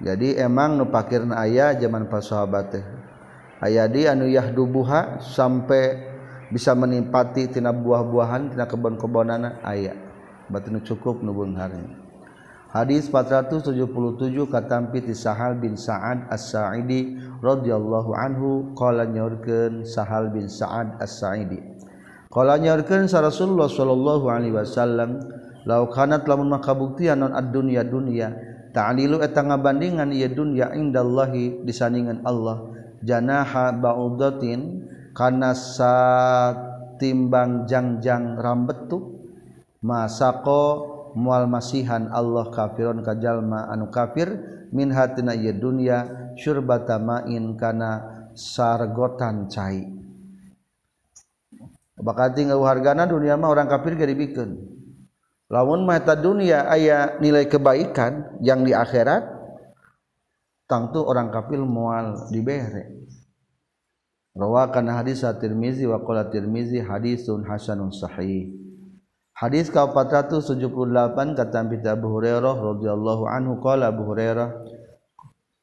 Jadi 0.00 0.40
emang 0.40 0.80
nupakirna 0.80 1.36
ayah 1.44 1.76
zaman 1.76 2.08
pas 2.08 2.24
sahabat 2.24 2.80
teh. 2.80 2.84
Ayah 3.60 3.86
di 3.92 4.08
anu 4.08 4.24
yahdubuha 4.26 5.20
sampai 5.20 6.10
bisa 6.48 6.72
menipati 6.72 7.46
tina 7.52 7.76
buah-buahan 7.76 8.56
tina 8.56 8.64
kebon-kebonana 8.64 9.60
ayah 9.68 10.11
batin 10.52 10.76
cukup 10.84 11.24
nubunghari 11.24 11.80
hadits 12.72 13.12
477 13.12 14.48
katampi 14.48 15.04
ti 15.04 15.12
Sahal 15.12 15.60
bin 15.60 15.76
Sa'ad 15.76 16.32
as-Sa'idi 16.32 17.20
radhiyallahu 17.44 18.16
anhu 18.16 18.72
qala 18.72 19.04
nyorkeun 19.04 19.84
Sahal 19.84 20.32
bin 20.32 20.48
Sa'ad 20.48 20.96
as-Sa'idi. 20.96 21.60
Qala 22.32 22.56
nyorkeun 22.56 23.12
sa 23.12 23.20
Rasulullah 23.20 23.68
sallallahu 23.68 24.24
alaihi 24.24 24.56
wasallam 24.56 25.20
law 25.68 25.84
kanat 25.92 26.24
lamun 26.24 26.48
makabuktian 26.56 27.20
non 27.20 27.36
ad-dunya 27.36 27.84
dunya 27.84 28.32
ta'lilu 28.72 29.20
eta 29.20 29.44
ngabandingan 29.44 30.16
ieu 30.16 30.32
dunya 30.32 30.72
indallahi 30.72 31.60
disandingan 31.68 32.24
Allah 32.24 32.72
janaha 33.04 33.76
ba'udatin 33.76 34.88
kana 35.12 35.52
satimbang 35.52 36.48
jangjang 37.68 38.40
rambetuk 38.40 39.11
masako 39.82 40.62
mual 41.18 41.44
masihan 41.50 42.08
Allah 42.08 42.48
kafirun 42.48 43.04
kajallma 43.04 43.68
anu 43.68 43.92
kafir 43.92 44.32
min 44.72 44.88
hatina 44.94 45.36
ieu 45.36 45.52
dunya 45.52 46.32
syurbata 46.38 46.96
ma'in 46.96 47.58
kana 47.60 48.30
sargotan 48.32 49.50
cai. 49.52 49.84
Bakal 52.02 52.34
tinggal 52.34 52.64
hargana 52.64 53.04
dunia 53.06 53.36
mah 53.36 53.52
orang 53.52 53.68
kafir 53.68 53.94
gak 53.94 54.10
dibikin 54.10 54.58
lamun 55.52 55.84
mata 55.84 56.16
dunia 56.16 56.64
ayah 56.72 57.20
nilai 57.20 57.44
kebaikan 57.44 58.40
yang 58.40 58.64
di 58.64 58.72
akhirat 58.72 59.28
tangtu 60.64 61.04
orang 61.04 61.28
kafir 61.28 61.60
mual 61.60 62.32
dibere. 62.32 63.04
Rawakan 64.32 64.88
hadis 64.88 65.20
at-Tirmizi 65.28 65.84
wa 65.84 66.00
qala 66.00 66.32
Tirmizi 66.32 66.80
hadisun 66.80 67.44
hasanun 67.44 67.92
sahih. 67.92 68.61
Hadis 69.32 69.72
ka 69.72 69.88
478 69.88 71.38
kata 71.38 71.58
Abu 71.92 72.06
Hurairah 72.16 72.56
radhiyallahu 72.56 73.24
anhu 73.26 73.58
qala 73.64 73.88
Abu 73.88 74.06
Hurairah 74.08 74.48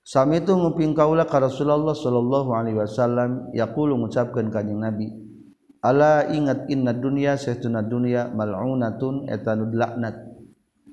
Sami 0.01 0.41
itu 0.41 0.57
nguping 0.57 0.97
kaula 0.97 1.29
ka 1.29 1.37
Rasulullah 1.37 1.93
sallallahu 1.93 2.49
alaihi 2.53 2.81
wasallam 2.81 3.53
yaqulu 3.53 3.93
ngucapkeun 4.01 4.49
kanjing 4.49 4.81
Nabi 4.81 5.13
Ala 5.85 6.27
ingat 6.27 6.67
inna 6.67 6.91
dunya 6.91 7.37
saytuna 7.37 7.85
dunya 7.85 8.27
mal'unatun 8.33 9.29
etanu 9.29 9.69
laknat 9.71 10.29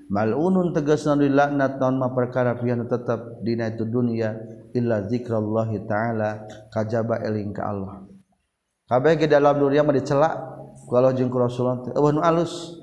Mal'unun 0.07 0.71
tegasna 0.71 1.19
dilaknat 1.19 1.83
laknat 1.83 1.83
naon 1.83 1.99
ma 1.99 2.15
perkara 2.15 2.55
pian 2.55 2.87
tetep 2.87 3.43
dina 3.43 3.75
itu 3.75 3.83
dunya 3.83 4.39
illa 4.71 5.03
zikrullah 5.03 5.67
taala 5.83 6.47
kajaba 6.71 7.27
eling 7.27 7.51
ka 7.51 7.67
Allah. 7.67 8.07
Kabeh 8.87 9.19
di 9.19 9.27
dalam 9.27 9.59
dunia 9.59 9.83
mah 9.83 9.91
dicelak. 9.91 10.35
kalau 10.87 11.11
jeng 11.12 11.29
Rasulullah 11.29 11.83
eueuh 11.92 12.14
nu 12.14 12.22
alus. 12.22 12.83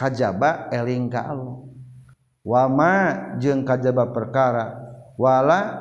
Kajaba 0.00 0.72
eling 0.72 1.12
ka 1.12 1.28
Allah 1.28 1.60
wama 2.40 2.92
jeung 3.36 3.68
kajaba 3.68 4.08
perkara 4.08 4.80
wala 5.20 5.76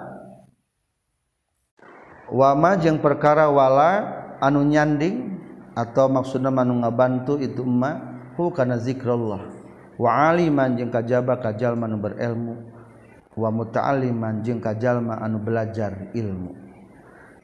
wama 2.28 2.76
jeung 2.84 3.00
perkara 3.00 3.48
wala 3.48 4.12
anu 4.44 4.68
nyanding 4.68 5.40
atau 5.72 6.12
maksudna 6.12 6.52
manu 6.52 6.84
ngabantu 6.84 7.40
itu 7.40 7.64
emma 7.64 8.20
hu 8.36 8.52
kana 8.52 8.76
zikrullah. 8.76 9.40
Wa 9.96 10.36
aliman 10.36 10.76
jeung 10.76 10.92
kajaba 10.92 11.40
kajal 11.40 11.80
manu 11.80 11.96
berilmu. 12.04 12.76
Wa 13.40 13.48
muta'alliman 13.56 14.44
jeung 14.44 14.60
kajalma 14.60 15.16
anu 15.24 15.40
belajar 15.40 16.12
ilmu. 16.12 16.69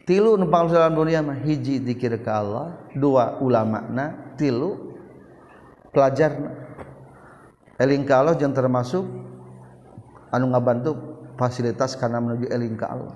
tilu 0.06 0.38
numpang 0.38 0.70
pangsalan 0.70 0.94
dunia 0.94 1.20
mah 1.26 1.38
hiji 1.41 1.82
dikir 1.82 2.22
ka 2.22 2.41
Allah 2.41 2.68
dua 2.94 3.41
ulamana 3.41 4.38
tilu 4.38 4.96
pelajar 5.89 6.38
eling 7.82 8.06
ka 8.06 8.22
Allah 8.22 8.38
jeung 8.38 8.54
termasuk 8.54 9.04
anu 10.32 10.52
ngabantu 10.52 11.15
fasilitas 11.39 11.96
karena 12.00 12.20
menuju 12.24 12.48
eling 12.52 12.76
ka 12.80 12.91
Allah. 12.91 13.15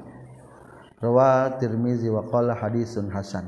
Rawa 1.00 1.56
Tirmizi 1.56 2.12
wa 2.12 2.28
qala 2.28 2.52
hadisun 2.56 3.08
hasan. 3.08 3.48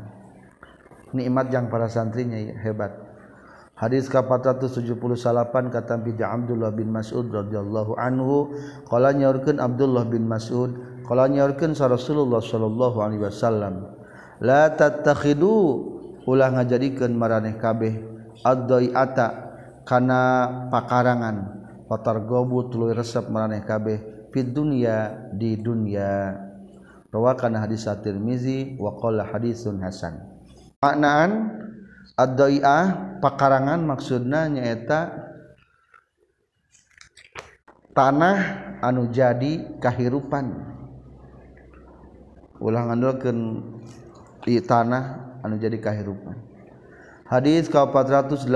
Nikmat 1.12 1.52
yang 1.52 1.68
para 1.68 1.92
santrinya 1.92 2.40
ya, 2.40 2.56
hebat. 2.56 2.96
Hadis 3.76 4.08
ke 4.08 4.16
478 4.16 5.74
kata 5.74 6.00
Bi 6.00 6.16
Abdullah 6.16 6.72
bin 6.72 6.94
Mas'ud 6.94 7.28
radhiyallahu 7.28 7.98
anhu 8.00 8.56
qala 8.88 9.12
nyaurkeun 9.12 9.60
Abdullah 9.60 10.08
bin 10.08 10.30
Mas'ud 10.30 10.72
kalau 11.06 11.26
nyaurkeun 11.28 11.74
sa 11.74 11.90
Rasulullah 11.90 12.40
sallallahu 12.40 12.98
alaihi 13.02 13.24
wasallam 13.26 13.98
la 14.42 14.72
tattakhidu 14.74 15.54
ulah 16.26 16.54
ngajadikeun 16.54 17.14
maraneh 17.18 17.58
kabeh 17.58 17.94
ad-dai'ata 18.46 19.28
kana 19.86 20.22
pakarangan 20.70 21.62
watargobu 21.90 22.70
tuluy 22.70 22.94
resep 22.94 23.28
maraneh 23.28 23.66
kabeh 23.66 24.30
fid 24.32 24.56
dunya 24.56 25.30
di 25.36 25.60
dunya. 25.60 26.40
Rawakan 27.12 27.60
hadis 27.60 27.92
at-Tirmizi 27.92 28.80
wa 28.80 28.96
qala 28.96 29.28
hadisun 29.28 29.84
hasan. 29.84 30.16
Maknaan 30.80 31.60
ad-dai'ah 32.16 33.20
pakarangan 33.20 33.84
maksudna 33.84 34.48
nyaeta 34.48 35.12
tanah 37.92 38.38
anu 38.80 39.12
jadi 39.12 39.76
kahirupan. 39.84 40.72
ulang 42.62 42.94
ngandalkeun 42.94 43.40
di 44.46 44.62
tanah 44.62 45.38
anu 45.42 45.58
jadi 45.58 45.82
kahirupan 45.82 46.38
hadis 47.26 47.68
ka 47.68 47.90
480 47.90 48.48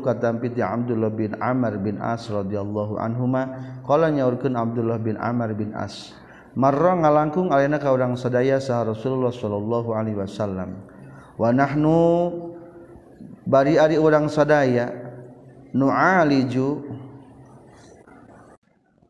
kata 0.00 0.28
piti 0.40 0.64
Abdullah 0.64 1.12
bin 1.12 1.36
Amr 1.38 1.76
bin 1.78 2.00
As 2.00 2.26
radhiyallahu 2.26 2.96
anhuma 2.96 3.42
qala 3.84 4.08
nyaurkeun 4.08 4.56
Abdullah 4.56 4.96
bin 4.98 5.20
Amr 5.20 5.52
bin 5.52 5.76
As 5.76 6.16
marra 6.54 6.94
ngalangkung 6.94 7.50
alena 7.50 7.82
ka 7.82 7.90
urang 7.90 8.14
sadaya 8.14 8.62
sah 8.62 8.86
Rasulullah 8.86 9.34
sallallahu 9.34 9.90
alaihi 9.92 10.18
wasallam. 10.18 10.86
Wa 11.34 11.50
nahnu 11.50 12.30
bari 13.44 13.74
ari 13.76 13.98
urang 13.98 14.30
sadaya 14.30 14.90
nu'aliju 15.74 16.66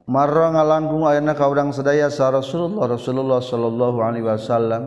marro 0.05 0.53
ngalanggung 0.53 1.09
ayana 1.09 1.33
ka 1.33 1.49
urang 1.49 1.73
sedaya 1.73 2.13
sa 2.13 2.29
Rasulullah 2.29 2.93
Rasulullah 2.93 3.41
sallallahu 3.41 3.99
alaihi 4.05 4.27
wasallam. 4.29 4.83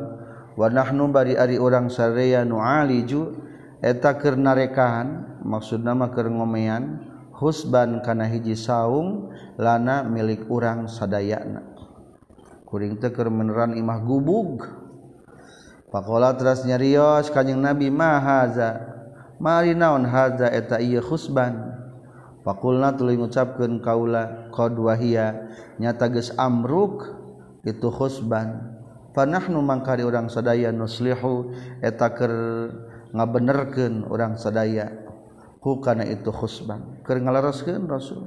Wa 0.58 0.74
nahnu 0.74 1.14
bari 1.14 1.38
ari 1.38 1.62
urang 1.62 1.90
sadaya 1.90 2.42
nu 2.42 2.58
aliju 2.58 3.30
eta 3.78 4.18
keur 4.18 4.34
narekahan 4.34 5.38
maksudna 5.46 5.94
mah 5.94 6.10
keur 6.10 6.34
ngomean 6.34 7.06
husban 7.38 8.02
kana 8.02 8.26
hiji 8.26 8.58
saung 8.58 9.30
lana 9.62 10.02
milik 10.02 10.50
urang 10.50 10.90
sadayana. 10.90 11.62
Kuring 12.66 12.98
teh 12.98 13.14
keur 13.14 13.30
meneran 13.30 13.78
imah 13.78 14.02
gubug. 14.02 14.66
Pakola 15.88 16.36
teras 16.36 16.66
nyarios 16.68 17.32
kanjing 17.32 17.62
nabi 17.64 17.88
mahaza 17.88 18.82
mari 19.38 19.78
naon 19.78 20.10
haza? 20.10 20.50
Eta 20.50 20.82
ieu 20.82 21.00
husban. 21.06 21.78
Fakulna 22.48 22.96
tuluy 22.96 23.20
ngucapkeun 23.20 23.84
kaula 23.84 24.48
qad 24.56 24.80
wahia 24.80 25.52
nyata 25.84 26.08
geus 26.08 26.32
amruk 26.40 27.04
itu 27.68 27.92
khusban. 27.92 28.80
Panahnu 29.12 29.60
mangkari 29.60 30.08
urang 30.08 30.32
sadaya 30.32 30.72
nuslihu 30.72 31.52
eta 31.84 32.16
keur 32.16 32.32
ngabenerkeun 33.12 34.08
urang 34.08 34.40
sadaya 34.40 34.88
ku 35.60 35.84
kana 35.84 36.08
itu 36.08 36.32
khusban. 36.32 37.04
Keur 37.04 37.20
ngalaraskeun 37.20 37.84
Rasul. 37.84 38.24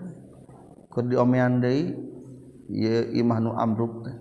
Keur 0.93 1.09
diomean 1.09 1.65
deui 1.65 1.97
ieu 2.69 3.09
imah 3.17 3.41
nu 3.41 3.57
amruk 3.57 4.05
teh. 4.05 4.17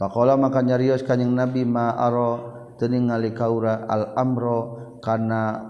Faqala 0.00 0.40
maka 0.40 0.64
nyarios 0.64 1.04
kanjing 1.04 1.36
Nabi 1.36 1.68
ma 1.68 1.92
aro 1.92 2.56
teuningali 2.80 3.36
kaura 3.36 3.84
al 3.84 4.16
amro 4.16 4.96
kana 5.04 5.60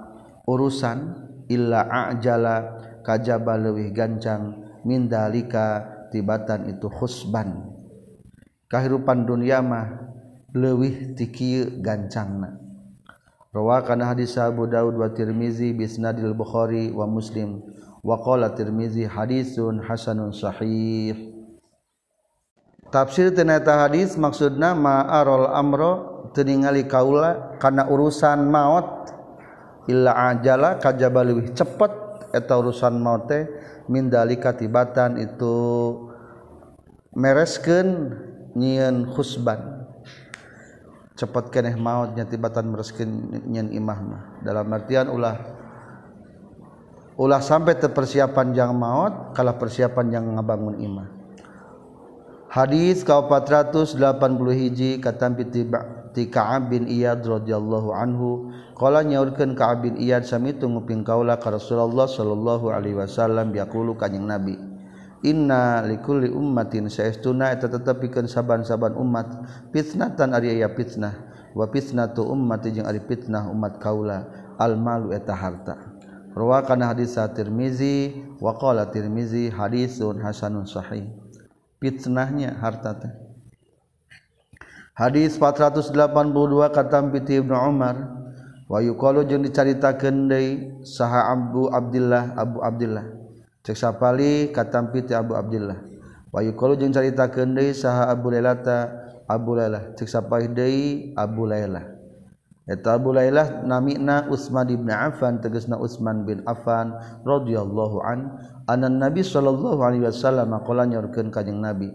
urusan 0.46 1.24
illa 1.50 1.84
ajala 2.14 2.83
kajaba 3.04 3.60
leuwih 3.60 3.92
gancang 3.92 4.64
mindalika 4.82 5.84
tibatan 6.08 6.72
itu 6.72 6.88
khusban. 6.88 7.68
Kahirupan 8.72 9.28
dunia 9.28 9.60
mah 9.60 10.08
leuwih 10.56 11.12
tiki 11.12 11.78
gancangna. 11.84 12.58
Rawa 13.54 13.86
kana 13.86 14.10
hadis 14.10 14.34
Abu 14.34 14.66
Daud 14.66 14.98
wa 14.98 15.06
Tirmizi 15.14 15.70
bisnadil 15.70 16.34
Bukhari 16.34 16.90
wa 16.90 17.06
Muslim. 17.06 17.62
Wa 18.02 18.18
qala 18.18 18.50
Tirmizi 18.50 19.06
hadisun 19.06 19.78
hasanun 19.78 20.34
sahih. 20.34 21.34
Tafsir 22.90 23.30
tenata 23.34 23.86
hadis 23.86 24.18
maksudna 24.18 24.74
ma 24.74 25.06
arol 25.06 25.50
amro 25.50 25.92
teningali 26.30 26.86
kaula 26.86 27.58
karena 27.58 27.86
urusan 27.90 28.46
maut 28.50 29.03
illa 29.90 30.32
ajala 30.32 30.80
kajaba 30.80 31.24
leuwih 31.24 31.52
cepet 31.52 31.92
eta 32.34 32.58
urusan 32.58 32.98
maut 32.98 33.30
teh 33.30 33.46
min 33.86 34.08
dalika 34.08 34.56
tibatan 34.56 35.20
itu 35.20 35.54
mereskeun 37.14 38.10
nyieun 38.58 39.12
khusban. 39.14 39.86
Cepet 41.14 41.54
keneh 41.54 41.78
mautnya 41.78 42.26
tibatan 42.26 42.74
mereskeun 42.74 43.10
nyieun 43.46 43.70
imah 43.70 43.98
mah. 44.02 44.22
Dalam 44.42 44.66
artian 44.74 45.06
ulah 45.06 45.38
ulah 47.14 47.38
sampai 47.38 47.78
terpersiapan 47.78 48.50
yang 48.50 48.74
maut 48.74 49.30
kalah 49.36 49.54
persiapan 49.54 50.06
yang 50.10 50.24
ngabangun 50.34 50.82
imah. 50.82 51.08
Hadis 52.50 53.02
480 53.02 53.98
hiji 54.54 54.98
katampi 55.02 55.46
tiba. 55.50 56.03
ti 56.14 56.30
Ka'ab 56.30 56.70
bin 56.70 56.86
Iyad 56.86 57.26
radhiyallahu 57.26 57.90
anhu. 57.90 58.54
Qala 58.78 59.02
nyaurkeun 59.02 59.58
Ka'ab 59.58 59.84
bin 59.84 59.94
Iyad 59.98 60.22
sami 60.24 60.54
nguping 60.54 61.02
kaula 61.02 61.36
ka 61.42 61.50
Rasulullah 61.50 62.06
sallallahu 62.06 62.70
alaihi 62.70 62.94
wasallam. 62.94 63.50
Yaqulu 63.50 63.98
kanjing 63.98 64.24
Nabi 64.24 64.54
Inna 65.24 65.80
likulli 65.80 66.28
ummatin 66.28 66.92
saestuna 66.92 67.48
eta 67.48 67.64
tetepikeun 67.72 68.28
saban-saban 68.28 68.92
umat. 68.92 69.40
Fitnatan 69.72 70.36
ari 70.36 70.52
aya 70.52 70.68
fitnah. 70.68 71.16
Wa 71.56 71.64
fitnatu 71.72 72.28
ummati 72.28 72.76
jeung 72.76 72.84
ari 72.84 73.00
fitnah 73.00 73.48
umat 73.48 73.80
kaula. 73.80 74.28
Al 74.60 74.76
malu 74.76 75.16
eta 75.16 75.32
harta. 75.32 75.80
Rawa 76.36 76.60
kana 76.68 76.92
hadis 76.92 77.16
Tirmizi 77.16 78.20
wa 78.36 78.52
qala 78.60 78.92
Tirmizi 78.92 79.48
hadisun 79.48 80.20
hasanun 80.20 80.68
sahih. 80.68 81.08
Fitnahnya 81.80 82.60
harta 82.60 82.92
teh. 82.92 83.23
hadits 84.94 85.36
482 85.38 85.94
katam 86.70 87.10
piti 87.10 87.38
Ibnu 87.42 87.54
Umar 87.54 87.96
wayu 88.70 88.94
kalau 88.96 89.26
jeung 89.26 89.44
dicaritakeun 89.44 90.30
deui 90.30 90.82
saha 90.86 91.34
Abu 91.34 91.68
Abdullah 91.68 92.34
Abu 92.38 92.62
Abdullah 92.62 93.06
cek 93.66 93.76
sapali 93.76 94.54
katam 94.54 94.94
piti 94.94 95.12
Abu 95.12 95.36
Abdullah 95.36 95.82
wayu 96.30 96.54
kalau 96.56 96.78
jeung 96.78 96.94
caritakeun 96.94 97.52
deui 97.52 97.74
saha 97.74 98.08
Abu 98.08 98.30
Lailata 98.30 99.04
Abu 99.24 99.56
Lailah. 99.56 99.96
Cek 99.96 100.08
sapali 100.08 100.52
deui 100.52 101.16
Abu 101.16 101.48
Lailah. 101.48 101.96
Eta 102.64 102.96
Abu 102.96 103.12
Lailah 103.12 103.64
namina 103.64 104.24
Utsman 104.28 104.68
bin 104.68 104.88
Affan 104.88 105.40
tegasna 105.40 105.76
Utsman 105.76 106.24
bin 106.24 106.40
Affan 106.48 106.96
radhiyallahu 107.24 108.00
an 108.00 108.40
anan 108.68 108.96
Nabi 109.00 109.20
sallallahu 109.20 109.84
alaihi 109.84 110.08
wasallam 110.08 110.52
qala 110.64 110.88
nyorkeun 110.88 111.28
ka 111.28 111.44
Nabi. 111.44 111.92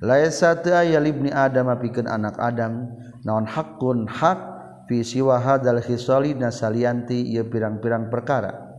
laibni 0.00 1.30
Adam 1.30 1.70
piken 1.78 2.08
anak 2.08 2.40
Adam. 2.40 2.88
Naon 3.20 3.44
hakun 3.44 4.08
hak 4.08 4.60
siwahadal 4.90 5.78
hisoli 5.86 6.34
nasalianti 6.34 7.22
ia 7.30 7.46
pirang-pirang 7.46 8.10
perkara. 8.10 8.74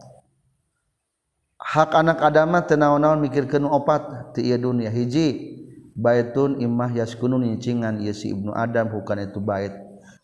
Hak 1.55 1.95
anak 1.95 2.19
Adama 2.19 2.67
tenaon-naon 2.67 3.23
mikirkan 3.23 3.63
opat 3.63 4.35
ti 4.35 4.51
ia 4.51 4.59
dunia 4.59 4.91
hiji. 4.91 5.55
Baitun 5.95 6.59
imah 6.59 6.91
yaskunun 6.91 7.47
nyicingan 7.47 8.03
ia 8.03 8.11
si 8.11 8.35
Ibnu 8.35 8.51
Adam 8.51 8.91
bukan 8.91 9.23
itu 9.23 9.39
bait. 9.39 9.71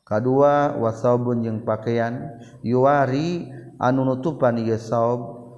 Kedua 0.08 0.76
wasaubun 0.80 1.44
jeung 1.44 1.68
pakaian 1.68 2.40
yuwari 2.64 3.52
anu 3.76 4.08
nutupan 4.08 4.56
ieu 4.56 4.80
saub 4.80 5.52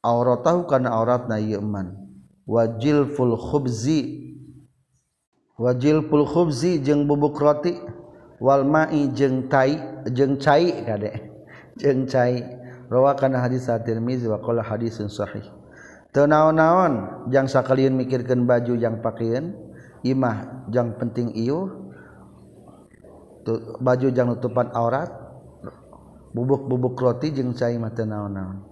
auratahu 0.00 0.64
kana 0.64 0.88
auratna 0.88 1.36
ieu 1.36 1.60
man 1.60 1.92
wajil 2.48 3.12
ful 3.12 3.36
khubzi 3.36 4.27
wajil 5.58 6.06
pulkhubzi 6.06 6.78
jeung 6.80 7.04
bubuk 7.10 7.34
roti 7.36 7.74
wal 8.38 8.62
ma'i 8.62 9.10
jeung 9.10 9.50
tai 9.50 9.74
jeung 10.14 10.38
cai 10.38 10.86
kade 10.86 11.10
jeung 11.76 12.06
cai. 12.06 12.56
Rawakan 12.88 13.36
hadis 13.36 13.68
at-Tirmizi 13.68 14.24
wa 14.32 14.40
qala 14.40 14.64
hadisun 14.64 15.12
sahih. 15.12 15.44
Teu 16.08 16.24
naon-naon 16.24 17.28
jang 17.28 17.44
sakalian 17.44 17.92
mikirkeun 17.92 18.48
baju 18.48 18.80
jang 18.80 19.04
pakaian 19.04 19.52
imah 20.00 20.64
jang 20.72 20.96
penting 20.96 21.28
ieu 21.36 21.68
baju 23.76 24.08
jang 24.08 24.32
nutupan 24.32 24.72
aurat 24.72 25.12
bubuk-bubuk 26.32 26.96
roti 26.96 27.28
jeung 27.28 27.52
cai 27.52 27.76
mah 27.76 27.92
teu 27.92 28.08
naon-naon. 28.08 28.64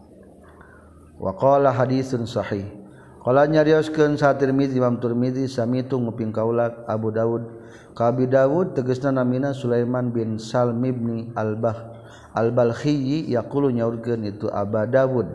Wa 1.20 1.37
qala 1.37 1.77
hadisun 1.77 2.25
sahih. 2.25 2.86
Kala 3.27 3.43
nyarioskeun 3.51 4.15
sa 4.15 4.39
Tirmizi 4.39 4.79
Imam 4.79 5.03
Tirmizi 5.03 5.51
samitu 5.51 5.99
nguping 5.99 6.31
kaula 6.31 6.87
Abu 6.87 7.11
Dawud. 7.11 7.43
Ka 7.91 8.15
Abi 8.15 8.31
Dawud 8.31 8.79
tegasna 8.79 9.11
namina 9.11 9.51
Sulaiman 9.51 10.15
bin 10.15 10.39
Salim 10.39 10.79
bin 10.79 11.35
Al-Bah 11.35 11.75
Al-Balhi 12.39 13.27
yaqulu 13.27 13.75
nyaurkeun 13.75 14.31
itu 14.31 14.47
Abu 14.47 14.79
Dawud 14.87 15.27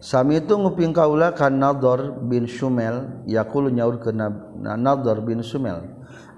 Samitu 0.00 0.56
nguping 0.56 0.96
kaula 0.96 1.36
kan 1.36 1.52
Nador 1.52 2.24
bin 2.24 2.48
Shumel 2.48 3.28
yaqulu 3.28 3.68
nyaurkeun 3.68 4.24
Nador 4.64 5.20
bin 5.20 5.44
Shumel. 5.44 5.84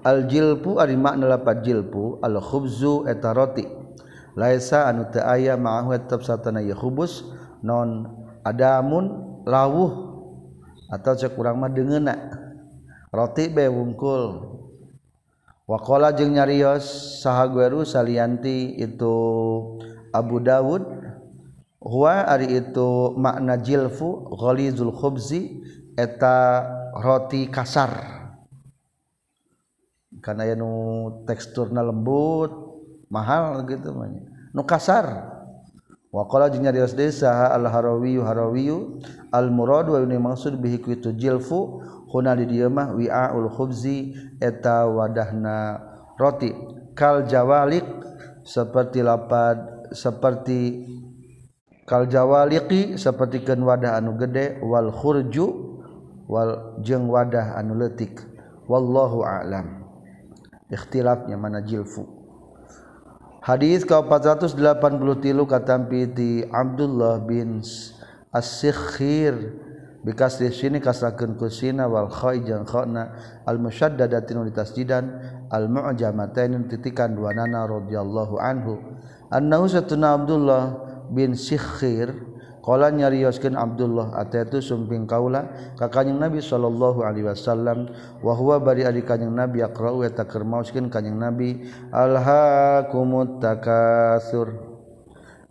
Al-jilpu 0.03 0.83
ari 0.83 0.99
makna 0.99 1.39
lapat 1.39 1.63
jilpu 1.63 2.19
al-khubzu 2.19 3.07
eta 3.07 3.31
roti. 3.31 3.63
Laisa 4.35 4.91
anu 4.91 5.07
teu 5.07 5.23
aya 5.23 5.55
ma'ahu 5.55 5.95
tetep 5.95 6.27
satana 6.27 6.59
ya 6.67 6.75
khubus 6.75 7.31
non 7.63 8.11
adamun 8.43 9.23
lawuh 9.47 10.16
atau 10.87 11.13
cek 11.19 11.35
kurang 11.35 11.59
mah 11.59 11.71
dengenak 11.71 12.19
roti 13.11 13.49
be 13.51 13.67
wungkul. 13.67 14.55
Wakola 15.67 16.15
jeung 16.15 16.39
nyarios 16.39 16.87
saha 17.27 17.51
gueru 17.51 17.83
salianti 17.83 18.79
itu 18.79 19.15
Abu 20.15 20.39
Dawud. 20.39 20.85
Huwa 21.83 22.27
ari 22.27 22.51
itu 22.51 23.15
makna 23.15 23.59
jilfu 23.59 24.31
ghalizul 24.35 24.95
khubzi 24.95 25.63
eta 25.95 26.67
roti 26.99 27.51
kasar. 27.51 28.15
Karena 30.23 30.51
ya 30.51 30.55
nu 30.59 30.71
teksturna 31.27 31.83
lembut 31.83 32.51
mahal 33.11 33.63
gitu 33.67 33.95
mah 33.95 34.11
nu 34.55 34.63
kasar. 34.67 35.36
Wakola 36.15 36.49
jeung 36.49 36.65
nyarios 36.65 36.95
deui 36.97 37.13
saha 37.13 37.53
al 37.53 37.67
harawiyu 37.67 38.23
harawiyu 38.25 39.03
al 39.35 39.51
murad 39.51 39.91
wa 39.91 40.01
ini 40.01 40.17
maksud 40.17 40.57
bihi 40.57 40.81
ku 40.81 40.95
itu 40.95 41.13
jilfu 41.13 41.83
huna 42.09 42.33
di 42.39 42.47
dieu 42.47 42.71
mah 42.71 42.95
wi'aul 42.95 43.51
khubzi 43.53 44.15
eta 44.41 44.87
wadahna 44.87 45.83
roti. 46.17 46.55
Kal 46.97 47.29
jawalik 47.29 47.85
seperti 48.47 49.05
lapad 49.05 49.91
seperti 49.93 50.89
kal 51.85 52.09
jawaliki 52.09 52.97
sapertikeun 52.97 53.61
wadah 53.61 54.01
anu 54.01 54.17
gede 54.17 54.59
wal 54.65 54.89
khurju 54.89 55.47
wal 56.25 56.81
jeung 56.81 57.13
wadah 57.13 57.61
anu 57.61 57.77
leutik. 57.77 58.25
Wallahu 58.67 59.23
a'lam. 59.23 59.85
Ikhtilafnya 60.73 61.39
mana 61.39 61.63
jilfu. 61.63 62.16
hadits 63.47 63.87
ka 63.87 64.03
483 64.03 64.59
katampiti 65.47 66.43
Abdullah 66.51 67.23
bin 67.23 67.63
as-Sikhir. 68.35 69.63
Bekas 70.07 70.39
di 70.39 70.47
sini 70.55 70.79
kasakeun 70.79 71.35
ku 71.35 71.51
sina 71.51 71.91
wal 71.91 72.07
khayjan 72.07 72.63
khana 72.63 73.11
al 73.43 73.59
musyaddadatin 73.59 74.39
li 74.47 74.55
tasjidan 74.55 75.05
al 75.51 75.67
mu'jamatain 75.67 76.71
titikan 76.71 77.11
dua 77.15 77.35
nana 77.35 77.67
radhiyallahu 77.67 78.39
anhu. 78.39 78.79
Annahu 79.35 79.67
satuna 79.67 80.15
Abdullah 80.15 80.79
bin 81.11 81.35
Sikhir 81.35 82.15
Kala 82.67 82.91
nyarioskeun 82.91 83.55
Abdullah 83.55 84.19
ataitu 84.19 84.59
sumping 84.59 85.07
kaula 85.07 85.47
ka 85.79 85.87
kanjing 85.87 86.19
Nabi 86.19 86.43
sallallahu 86.43 87.07
alaihi 87.07 87.31
wasallam 87.31 87.87
wa 88.19 88.35
huwa 88.35 88.59
bari 88.59 88.83
ari 88.83 89.07
kanjing 89.07 89.31
Nabi 89.31 89.63
yaqra'u 89.63 90.03
eta 90.03 90.27
keur 90.27 90.43
maoskeun 90.43 90.91
kanjing 90.91 91.15
Nabi 91.15 91.63
alhaakumut 91.95 93.39
takasur 93.39 94.77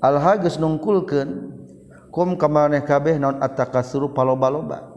Alha 0.03 0.37
geus 0.37 0.59
nungkulkeun 0.59 1.55
kum 2.11 2.35
kamaneh 2.35 2.83
kabeh 2.83 3.17
naon 3.17 3.41
at-takasur 3.41 4.13
paloba-loba? 4.13 4.93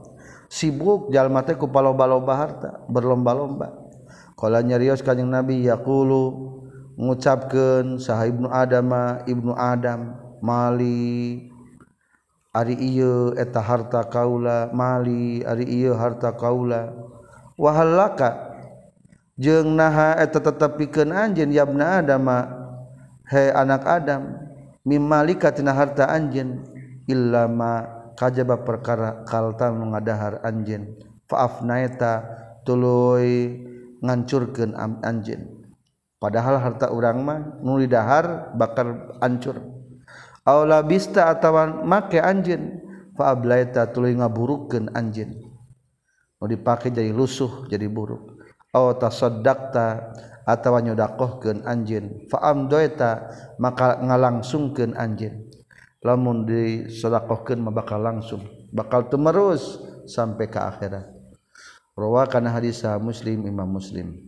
Sibuk 0.53 1.09
jalma 1.15 1.47
teh 1.47 1.57
ku 1.57 1.71
paloba-loba 1.71 2.33
harta 2.37 2.71
berlomba-lomba. 2.93 3.73
Kala 4.37 4.61
nyarios 4.61 5.01
kanjing 5.01 5.31
Nabi 5.33 5.65
yaqulu 5.65 6.25
ngucapkeun 6.99 8.03
saha 8.03 8.29
Ibnu 8.29 8.53
Adama 8.53 9.23
Ibnu 9.25 9.55
Adam 9.57 10.19
mali. 10.45 11.48
ari 12.55 12.75
ieu 12.77 13.37
eta 13.37 13.61
harta 13.61 14.05
kaula 14.09 14.73
mali 14.73 15.45
ari 15.45 15.69
ieu 15.69 15.93
harta 15.95 16.33
kaula. 16.33 16.93
Wahallaka 17.59 18.55
jeung 19.35 19.75
naha 19.75 20.19
eta 20.19 20.39
tetepikeun 20.39 21.11
anjeun 21.11 21.51
yabna 21.51 22.03
adama 22.03 22.47
he 23.27 23.51
anak 23.51 23.83
adam 23.85 24.39
mim 24.87 25.03
malika 25.03 25.51
tina 25.51 25.75
harta 25.75 26.07
anjeun 26.07 26.63
illa 27.11 27.51
ma 27.51 27.87
kajaba 28.19 28.63
perkara 28.63 29.23
kaltan 29.27 29.79
nu 29.79 29.91
ngadahar 29.95 30.43
anjeun. 30.47 30.95
Faafnaeta 31.29 32.25
tuluy 32.65 33.63
ngancurkeun 34.01 34.75
anjeun. 35.05 35.59
Padahal 36.19 36.59
harta 36.59 36.91
urang 36.91 37.23
mah 37.23 37.63
nu 37.63 37.79
didahar 37.79 38.51
bakal 38.59 39.15
ancur. 39.23 39.78
Aula 40.49 40.81
bista 40.81 41.29
atawa 41.29 41.85
make 41.85 42.17
anjin 42.17 42.81
fa 43.13 43.37
ablaita 43.37 43.93
tuluy 43.93 44.17
ngaburukeun 44.17 44.97
anjin. 44.97 45.37
Nu 46.41 46.49
dipake 46.49 46.89
jadi 46.89 47.13
lusuh, 47.13 47.69
jadi 47.69 47.85
buruk. 47.85 48.41
Aw 48.73 48.97
tasaddaqta 48.97 50.17
atawa 50.49 50.81
nyodakohkeun 50.81 51.69
anjin 51.69 52.25
fa 52.33 52.41
amdoita 52.49 53.29
maka 53.61 54.01
ngalangsungkeun 54.01 54.97
anjin. 54.97 55.53
Lamun 56.01 56.49
disedekahkeun 56.49 57.59
mah 57.59 57.75
bakal 57.75 58.01
langsung, 58.01 58.41
bakal 58.73 59.11
temerus 59.11 59.83
sampai 60.09 60.49
ke 60.49 60.57
akhirat. 60.57 61.11
Rawa 61.99 62.25
kana 62.31 62.55
hadis 62.55 62.87
Muslim 63.03 63.45
Imam 63.45 63.67
Muslim. 63.67 64.28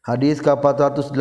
Hadis 0.00 0.40
ka 0.40 0.56
484 0.56 1.12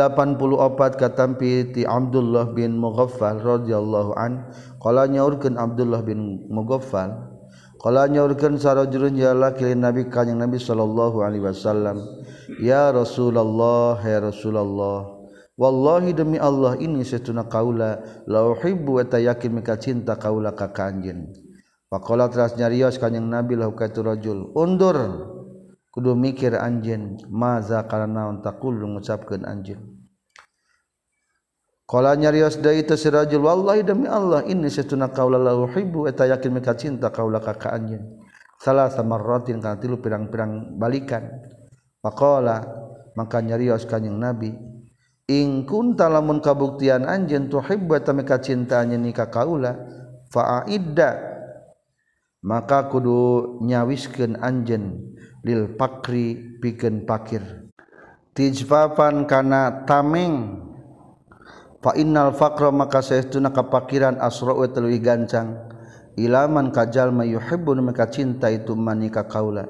katampi 0.96 1.68
ti 1.76 1.84
Abdullah 1.84 2.56
bin 2.56 2.80
Mughaffal 2.80 3.44
radhiyallahu 3.44 4.16
an. 4.16 4.48
Qala 4.80 5.04
nyaurkeun 5.12 5.60
Abdullah 5.60 6.00
bin 6.00 6.48
Mughaffal 6.48 7.30
qala 7.80 8.12
nyaurkeun 8.12 8.60
sarojulun 8.60 9.16
jala 9.16 9.56
kilin 9.56 9.80
nabi 9.80 10.12
kanjing 10.12 10.36
nabi 10.36 10.60
sallallahu 10.60 11.24
alaihi 11.24 11.48
wasallam 11.48 12.04
ya 12.60 12.92
Rasulullah 12.92 13.96
ya 14.04 14.20
Rasulullah 14.20 15.16
wallahi 15.56 16.12
demi 16.12 16.36
Allah 16.36 16.76
ini 16.76 17.08
setuna 17.08 17.48
kaula 17.48 18.04
la 18.28 18.52
uhibbu 18.52 19.00
wa 19.00 19.04
tayakin 19.08 19.64
mika 19.64 19.80
cinta 19.80 20.20
kaula 20.20 20.52
ka 20.52 20.76
kanjin 20.76 21.32
faqala 21.88 22.28
teras 22.28 22.60
nyarios 22.60 23.00
kanjing 23.00 23.32
nabi 23.32 23.56
lahu 23.56 23.72
katurajul 23.72 24.52
undur 24.60 25.00
kudu 26.00 26.16
mikir 26.16 26.56
anjeun 26.56 27.20
maza 27.28 27.84
kana 27.84 28.08
naon 28.08 28.40
takul 28.40 28.72
ngucapkeun 28.80 29.44
anjeun. 29.44 30.00
Qala 31.84 32.16
nyarios 32.16 32.56
deui 32.64 32.88
teh 32.88 32.96
si 32.96 33.12
rajul 33.12 33.44
wallahi 33.44 33.84
demi 33.84 34.08
Allah 34.08 34.48
inni 34.48 34.72
satuna 34.72 35.12
qaula 35.12 35.36
la 35.36 35.60
uhibbu 35.60 36.08
eta 36.08 36.24
yakin 36.24 36.56
mika 36.56 36.72
cinta 36.80 37.12
qaula 37.12 37.44
ka 37.44 37.60
ka 37.60 37.76
anjeun. 37.76 38.24
Salah 38.64 38.88
samarratin 38.88 39.60
kana 39.60 39.76
tilu 39.76 40.00
pirang-pirang 40.00 40.80
balikan. 40.80 41.28
Pakola 42.00 42.64
maka 43.20 43.44
nyarios 43.44 43.84
kanyang 43.84 44.24
Nabi 44.24 44.56
ing 45.28 45.68
kunta 45.68 46.08
lamun 46.08 46.40
kabuktian 46.40 47.04
anjeun 47.04 47.52
tuhibbu 47.52 48.00
eta 48.00 48.16
mika 48.16 48.40
cinta 48.40 48.80
anjeun 48.80 49.04
ka 49.12 49.28
kaula 49.28 49.76
fa'idda 50.32 51.28
maka 52.40 52.88
kudu 52.88 53.60
nyawiskeun 53.68 54.40
anjen 54.40 55.12
lil 55.44 55.76
pakri 55.76 56.60
pikeun 56.60 57.08
pakir. 57.08 57.42
Tijfafan 58.36 59.28
kana 59.28 59.84
tameng. 59.84 60.66
Fa 61.80 61.96
innal 61.96 62.36
faqra 62.36 62.76
maka 62.76 63.00
saestuna 63.00 63.56
kapakiran 63.56 64.20
asra'u 64.20 64.68
tuluy 64.68 65.00
gancang 65.00 65.72
ilaman 66.20 66.76
kajal 66.76 67.16
mayuhibbu 67.16 67.72
maka 67.80 68.12
cinta 68.12 68.52
itu 68.52 68.76
manika 68.76 69.24
kaula. 69.24 69.64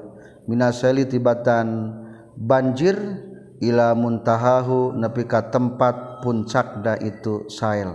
Minasali 0.50 1.06
tibatan 1.06 1.94
banjir 2.34 2.98
ila 3.62 3.94
muntahahu 3.94 4.98
nepi 4.98 5.22
ka 5.30 5.54
tempat 5.54 6.26
puncakda 6.26 6.98
itu 6.98 7.46
sail. 7.46 7.94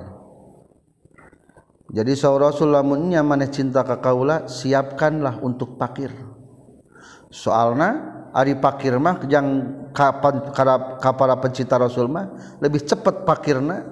Jadi 1.92 2.16
sau 2.16 2.40
Rasul 2.40 2.72
lamunnya 2.72 3.22
maneh 3.22 3.52
cinta 3.52 3.84
ka 3.84 4.00
kaula 4.00 4.48
siapkanlah 4.48 5.44
untuk 5.44 5.76
pakir 5.76 6.10
soalnya 7.36 8.16
Ari 8.36 8.60
pakir 8.60 9.00
mah 9.00 9.24
yang 9.32 9.48
kapan 9.96 10.52
para 11.00 11.40
pencinta 11.40 11.80
Rasul 11.80 12.12
mah 12.12 12.36
lebih 12.60 12.84
cepat 12.84 13.24
pakirna 13.24 13.88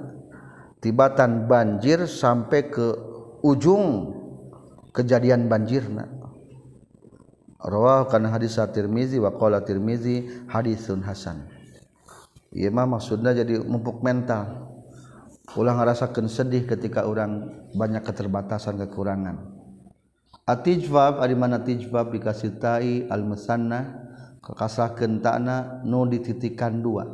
tibatan 0.83 1.47
banjir 1.47 2.03
sampai 2.11 2.67
ke 2.67 2.91
ujung 3.39 4.11
kejadian 4.91 5.47
banjirna 5.47 6.11
rawah 7.63 8.03
kana 8.11 8.35
hadis 8.35 8.59
at-Tirmizi 8.59 9.15
wa 9.23 9.31
qala 9.31 9.63
Tirmizi 9.63 10.43
hadisun 10.51 10.99
hasan. 11.07 11.47
Ieu 12.51 12.69
mah 12.69 12.85
maksudna 12.85 13.31
jadi 13.31 13.63
mumpuk 13.63 14.03
mental. 14.03 14.75
Ulah 15.55 15.79
ngarasakeun 15.79 16.27
sedih 16.27 16.67
ketika 16.67 17.07
orang 17.07 17.47
banyak 17.71 18.03
keterbatasan 18.03 18.75
kekurangan. 18.83 19.52
atijbab 20.43 21.23
ari 21.23 21.35
mana 21.35 21.63
tijbab 21.63 22.11
dikasitai 22.11 23.07
al 23.07 23.23
musanna 23.23 24.03
kakasah 24.43 24.95
kentakna 24.95 25.81
nu 25.87 26.03
dititikan 26.07 26.83
dua. 26.83 27.07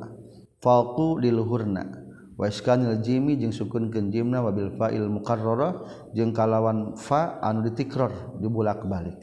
Falqu 0.59 1.21
liluhurna 1.23 2.09
wa 2.39 2.47
iskanil 2.47 3.03
jimi 3.03 3.35
jeung 3.35 3.51
sukunkeun 3.51 4.15
jimna 4.15 4.39
wabil 4.39 4.71
fa'il 4.79 5.11
muqarrara 5.11 5.75
jeung 6.15 6.31
kalawan 6.31 6.95
fa 6.95 7.35
anu 7.43 7.67
ditikror 7.67 8.39
dibulak-balik 8.39 9.19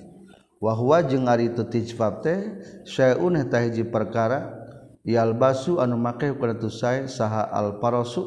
wa 0.60 0.76
huwa 0.76 1.00
jeung 1.00 1.24
ari 1.24 1.48
teu 1.56 1.64
tijbab 1.64 2.20
teh 2.20 2.60
syai'un 2.84 3.40
eta 3.40 3.64
hiji 3.64 3.88
perkara 3.88 4.52
yalbasu 5.00 5.80
anu 5.80 5.96
make 5.96 6.28
kana 6.36 6.60
tu 6.60 6.68
saha 6.68 7.48
al 7.48 7.80
parasu 7.80 8.20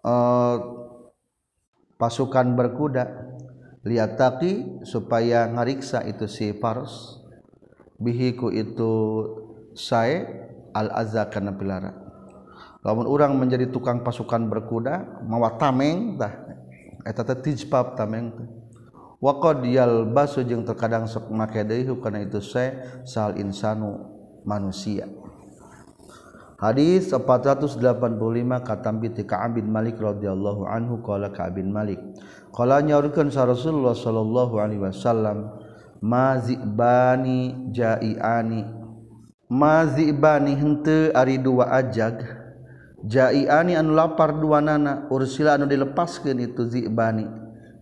uh, 0.00 0.08
eh, 0.08 0.56
pasukan 2.02 2.58
berkuda. 2.58 3.30
Lihat 3.86 4.18
taki 4.18 4.82
supaya 4.82 5.46
ngariksa 5.46 6.02
itu 6.06 6.26
si 6.26 6.50
Faros 6.58 7.22
bihiku 7.98 8.50
itu 8.50 8.90
saya 9.78 10.26
al 10.74 10.90
azza 10.90 11.26
karena 11.30 11.54
pilara. 11.54 11.94
Lamun 12.82 13.06
orang 13.06 13.38
menjadi 13.38 13.70
tukang 13.70 14.02
pasukan 14.02 14.50
berkuda 14.50 15.22
mawa 15.26 15.54
tameng 15.54 16.18
tah 16.18 16.34
eta 17.06 17.22
teh 17.22 17.38
tijpab 17.38 17.94
tameng 17.94 18.34
teh. 18.34 18.48
Waqad 19.22 19.62
yalbasu 19.62 20.42
jeung 20.42 20.66
terkadang 20.66 21.06
sok 21.06 21.30
make 21.30 21.62
deui 21.62 21.86
kana 22.02 22.26
itu 22.26 22.42
saya 22.42 23.02
sal 23.06 23.38
insanu 23.38 24.02
manusia. 24.42 25.06
Hadis 26.62 27.10
485 27.10 27.82
katambi 28.62 29.10
ti 29.10 29.26
Ka'ab 29.26 29.58
bin 29.58 29.66
Malik 29.66 29.98
radhiyallahu 29.98 30.62
anhu 30.70 31.02
qala 31.02 31.34
Ka'ab 31.34 31.58
bin 31.58 31.74
Malik. 31.74 31.98
Qala 32.54 32.78
nyaurkeun 32.78 33.34
sa 33.34 33.42
Rasulullah 33.50 33.98
sallallahu 33.98 34.62
alaihi 34.62 34.78
wasallam 34.78 35.58
mazibani 35.98 37.66
jaiani 37.74 38.62
mazibani 39.50 40.54
henteu 40.54 41.10
ari 41.14 41.42
dua 41.42 41.82
ajag 41.82 42.22
jaiani 43.10 43.74
anu 43.78 43.94
lapar 43.98 44.34
dua 44.38 44.62
nana 44.62 45.10
ursila 45.10 45.58
anu 45.58 45.66
dilepaskeun 45.66 46.46
itu 46.46 46.66
zibani 46.66 47.26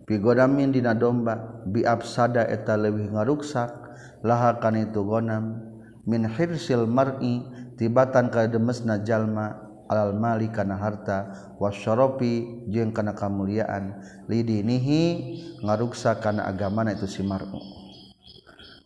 pigodamin 0.09 0.73
dina 0.73 0.97
domba 0.97 1.61
bi 1.69 1.85
absada 1.85 2.49
eta 2.49 2.77
leuwih 2.77 3.13
ngaruksak 3.13 3.73
laha 4.25 4.57
kana 4.61 4.89
itu 4.89 5.01
gonam 5.01 5.57
min 6.05 6.25
hirsil 6.25 6.85
mar'i 6.89 7.45
tibatan 7.81 8.29
ka 8.29 8.45
demesna 8.45 9.01
jalma 9.01 9.57
alal 9.89 10.13
mali 10.13 10.53
kana 10.53 10.77
harta 10.77 11.33
wasyarafi 11.57 12.69
jeung 12.69 12.93
kana 12.93 13.17
kamuliaan. 13.17 13.97
Lidinihi 14.29 15.01
ngaruksa 15.65 16.21
kana 16.21 16.45
agamana 16.45 16.93
itu 16.93 17.09
si 17.09 17.25
mar'u. 17.25 17.57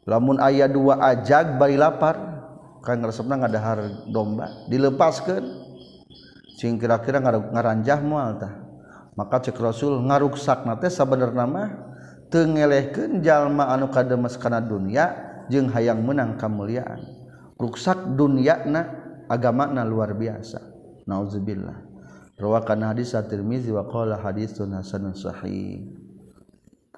Lamun 0.08 0.40
aya 0.40 0.72
dua 0.72 1.04
ajag 1.12 1.60
bari 1.60 1.76
lapar 1.76 2.16
kan 2.80 3.04
resepna 3.04 3.36
ngadahar 3.36 4.08
domba 4.08 4.48
dilepaskeun. 4.72 5.44
Sing 6.56 6.80
kira-kira 6.80 7.20
ngaranjah 7.20 8.00
moal 8.00 8.40
tah. 8.40 8.64
Maka 9.20 9.44
cek 9.44 9.60
rasul 9.60 10.00
ngaruksakna 10.08 10.80
teh 10.80 10.92
sabenerna 10.92 11.44
mah 11.44 11.70
teu 12.32 12.48
ngelehkeun 12.48 13.20
jalma 13.20 13.72
anu 13.72 13.92
kademes 13.92 14.40
kana 14.40 14.64
dunya 14.64 15.12
jeung 15.52 15.68
hayang 15.72 16.04
menang 16.04 16.40
kamuliaan. 16.40 17.15
ruksak 17.60 18.16
dunyana 18.16 18.88
agamana 19.32 19.84
luar 19.88 20.16
biasa. 20.16 20.62
Nauzubillah. 21.06 21.86
Rawakan 22.36 22.92
hadis 22.92 23.16
at-Tirmizi 23.16 23.72
wa 23.72 23.88
qala 23.88 24.20
hadisun 24.20 24.76
hasanun 24.76 25.16
sahih. 25.16 25.88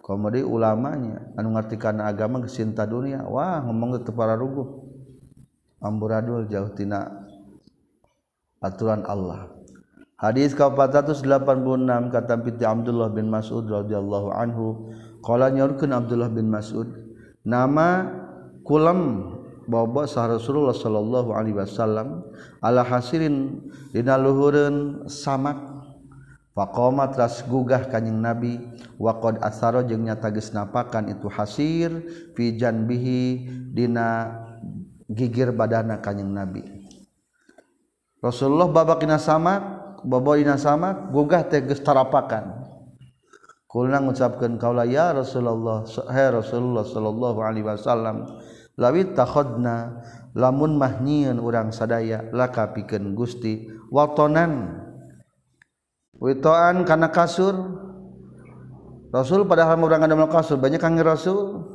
Komedi 0.01 0.39
ulamanya 0.39 1.35
anu 1.35 1.53
ngartikan 1.53 1.99
agama 1.99 2.39
gesinta 2.39 2.87
dunia 2.87 3.27
wah 3.27 3.59
ngomong 3.59 3.99
teu 4.07 4.15
para 4.15 4.39
ruguh 4.39 4.87
amburadul 5.83 6.47
jauh 6.47 6.71
tina 6.71 7.27
aturan 8.63 9.03
Allah. 9.03 9.51
Hadis 10.17 10.57
ka 10.57 10.73
486 10.73 11.21
kata 12.09 12.41
piti 12.41 12.65
Abdullah 12.65 13.13
bin 13.13 13.29
Mas'ud 13.29 13.69
radhiyallahu 13.69 14.33
anhu 14.33 14.89
qala 15.21 15.53
nyorkeun 15.53 15.93
Abdullah 15.93 16.31
bin 16.33 16.49
Mas'ud 16.49 16.89
nama 17.45 18.09
kulam 18.65 19.36
bobo 19.67 20.07
sah 20.07 20.31
Rasulullah 20.31 20.73
Shallallahu 20.73 21.35
Alaihi 21.35 21.59
Wasallam 21.59 22.23
ala 22.63 22.81
hasirin 22.87 23.67
dina 23.91 24.15
luhurun 24.15 25.05
samak. 25.11 25.75
Faqoma 26.57 27.13
tras 27.13 27.45
gugah 27.45 27.85
kanjing 27.85 28.17
nabi 28.17 28.57
waqad 28.97 29.37
asaro 29.45 29.85
jeung 29.85 30.09
nyata 30.09 30.33
geus 30.33 30.57
napakan 30.57 31.05
itu 31.13 31.29
hasir 31.29 31.93
fi 32.33 32.57
janbihi 32.57 33.45
dina 33.77 34.41
gigir 35.05 35.53
badana 35.53 36.01
kanjing 36.01 36.33
nabi. 36.33 36.65
Rasulullah 38.25 38.73
babak 38.73 39.05
dina 39.05 39.21
samak 39.21 39.61
bobo 40.01 40.33
dina 40.33 40.57
samak 40.57 41.13
gugah 41.13 41.45
teh 41.45 41.61
geus 41.61 41.85
tarapakan. 41.85 42.65
Kulna 43.69 44.01
ngucapkeun 44.01 44.57
kaula 44.57 44.87
ya 44.87 45.13
Rasulullah, 45.13 45.85
hai 46.09 46.31
Rasulullah 46.31 46.87
sallallahu 46.87 47.37
alaihi 47.43 47.67
wasallam 47.67 48.25
lawit 48.77 49.17
tahodna 49.17 50.05
lamun 50.37 50.77
mahnyiun 50.77 51.41
urang 51.41 51.73
sadaya 51.73 52.29
laka 52.29 52.71
pikeun 52.71 53.17
Gusti 53.17 53.67
watonan 53.89 54.85
witoan 56.21 56.85
kana 56.85 57.09
kasur. 57.09 57.85
Rasul 59.07 59.47
padahal 59.47 59.79
urang 59.81 60.03
ada 60.03 60.15
kasur 60.29 60.61
banyak 60.61 60.77
kang 60.77 60.99
Rasul. 61.01 61.73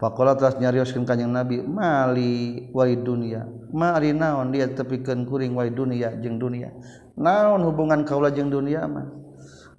Pakola 0.00 0.32
telah 0.32 0.56
nyarioskeun 0.56 1.04
kanyang 1.04 1.28
Nabi 1.28 1.60
Mali 1.60 2.72
wai 2.72 2.96
dunia 2.96 3.44
Mari 3.68 4.16
naon 4.16 4.48
dia 4.48 4.64
tepikeun 4.64 5.28
kuring 5.28 5.52
wai 5.52 5.68
dunia 5.68 6.16
jeng 6.24 6.40
dunia. 6.40 6.72
Naon 7.20 7.60
hubungan 7.68 8.08
kaulah 8.08 8.32
jeng 8.32 8.48
dunia 8.48 8.88
mah? 8.88 9.12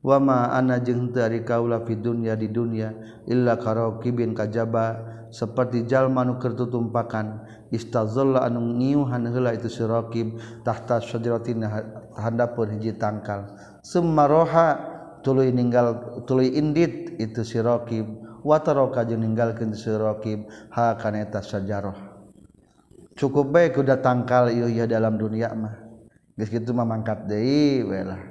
Wama 0.06 0.54
ana 0.54 0.78
jeng 0.78 1.10
dari 1.10 1.42
kaulah 1.42 1.82
fi 1.90 1.98
dunia 1.98 2.38
di 2.38 2.54
dunia 2.54 2.94
Illa 3.26 3.58
karo 3.58 3.98
kibin 3.98 4.38
kajaba 4.38 5.11
seperti 5.32 5.88
jalma 5.88 6.28
nu 6.28 6.38
keur 6.38 6.54
tutumpakan 6.54 7.48
istazalla 7.72 8.44
anu 8.44 8.76
ngiuhan 8.78 9.32
heula 9.32 9.56
itu 9.56 9.72
si 9.72 9.82
Raqib 9.82 10.38
tahta 10.68 11.00
syajaratin 11.00 11.64
handapeun 12.20 12.78
hiji 12.78 13.00
tangkal. 13.00 13.48
Summa 13.82 14.28
roha 14.28 14.78
tuluy 15.24 15.56
ninggal 15.56 16.22
tuluy 16.28 16.52
indit 16.54 17.16
itu 17.18 17.42
si 17.48 17.58
Raqib 17.58 18.06
wa 18.44 18.60
taraka 18.60 19.08
jeung 19.08 19.24
ninggalkeun 19.24 19.72
si 19.72 19.90
Raqib 19.90 20.46
ha 20.76 21.00
kana 21.00 21.24
eta 21.24 21.40
syajarah. 21.40 21.98
Cukup 23.18 23.50
baik 23.50 23.80
kuda 23.80 24.04
tangkal 24.04 24.52
ieu 24.52 24.70
ya 24.70 24.84
dalam 24.84 25.18
dunia 25.18 25.50
mah. 25.56 25.76
Geus 26.38 26.50
kitu 26.52 26.76
mah 26.76 26.86
mangkat 26.88 27.26
deui 27.26 27.88
we 27.88 28.02
lah. 28.04 28.22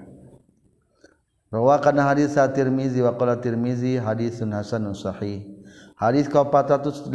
Rawakan 1.51 1.99
hadis 1.99 2.39
Tirmizi 2.55 3.03
wa 3.03 3.11
qala 3.19 3.43
Tirmizi 3.43 3.99
hadisun 3.99 4.55
hasanun 4.55 4.95
sahih. 4.95 5.50
Hadis 6.01 6.33
ke 6.33 6.41
487 6.41 7.13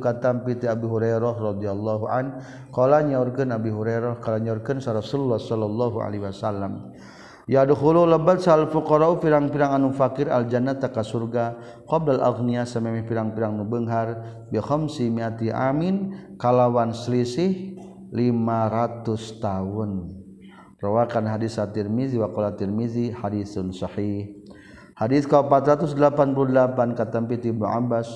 kata 0.00 0.32
piti 0.40 0.64
Abi 0.64 0.88
Hurairah 0.88 1.36
radhiyallahu 1.36 2.08
an 2.08 2.40
qala 2.72 3.04
nyaurkeun 3.04 3.52
Abi 3.52 3.68
Hurairah 3.68 4.16
qala 4.24 4.40
nyaurkeun 4.40 4.80
Rasulullah 4.80 5.36
sallallahu 5.36 6.00
alaihi 6.00 6.24
wasallam 6.24 6.96
Yadkhulu 7.50 8.06
lebat 8.06 8.40
sal 8.40 8.70
fuqara 8.70 9.12
pirang-pirang 9.18 9.76
anu 9.76 9.90
fakir 9.92 10.30
al 10.32 10.48
jannata 10.48 10.88
ka 10.88 11.04
surga 11.04 11.58
qabla 11.90 12.22
al 12.22 12.32
aghniya 12.32 12.64
samemi 12.64 13.04
pirang-pirang 13.04 13.60
nu 13.60 13.68
beunghar 13.68 14.24
bi 14.48 14.56
khamsi 14.62 15.10
miati 15.10 15.52
amin 15.52 16.16
kalawan 16.38 16.94
selisih 16.96 17.76
500 18.14 19.42
tahun. 19.42 19.90
Rawakan 20.78 21.24
hadis 21.30 21.58
at-Tirmizi 21.58 22.20
wa 22.20 22.30
qala 22.30 22.54
Tirmizi 22.54 23.10
hadisun 23.10 23.74
sahih. 23.74 24.41
Hadis 25.02 25.26
ka 25.26 25.42
488 25.42 25.98
katampi 26.94 27.34
ti 27.42 27.50
Ibnu 27.50 27.66
Abbas 27.66 28.06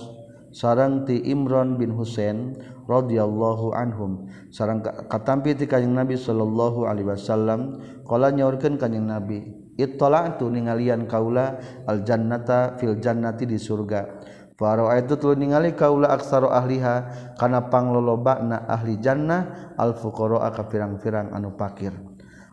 sarang 0.55 1.03
ti 1.03 1.19
Imran 1.19 1.75
bin 1.75 1.91
Husain 1.91 2.55
radhiyallahu 2.87 3.75
anhum 3.75 4.31
sarang 4.55 4.87
katampi 5.11 5.59
ti 5.59 5.67
kanjeng 5.67 5.99
Nabi 5.99 6.15
sallallahu 6.15 6.87
alaihi 6.87 7.11
wasallam 7.11 7.83
qala 8.07 8.31
nyaurkeun 8.31 8.79
kanjeng 8.79 9.03
Nabi 9.03 9.51
ittala'tu 9.75 10.47
ningalian 10.47 11.11
kaula 11.11 11.59
al 11.91 12.07
jannata 12.07 12.79
fil 12.79 13.03
jannati 13.03 13.51
di 13.51 13.59
surga 13.59 14.23
Faro 14.55 14.87
itu 14.95 15.19
ningali 15.35 15.75
kaula 15.75 16.15
aksaro 16.15 16.55
ahliha 16.55 17.35
kana 17.35 17.67
panglolobana 17.67 18.63
ahli 18.71 19.03
jannah 19.03 19.75
al 19.75 19.99
fuqara 19.99 20.55
ka 20.55 20.65
pirang-pirang 20.71 21.35
anu 21.35 21.53
pakir. 21.53 21.93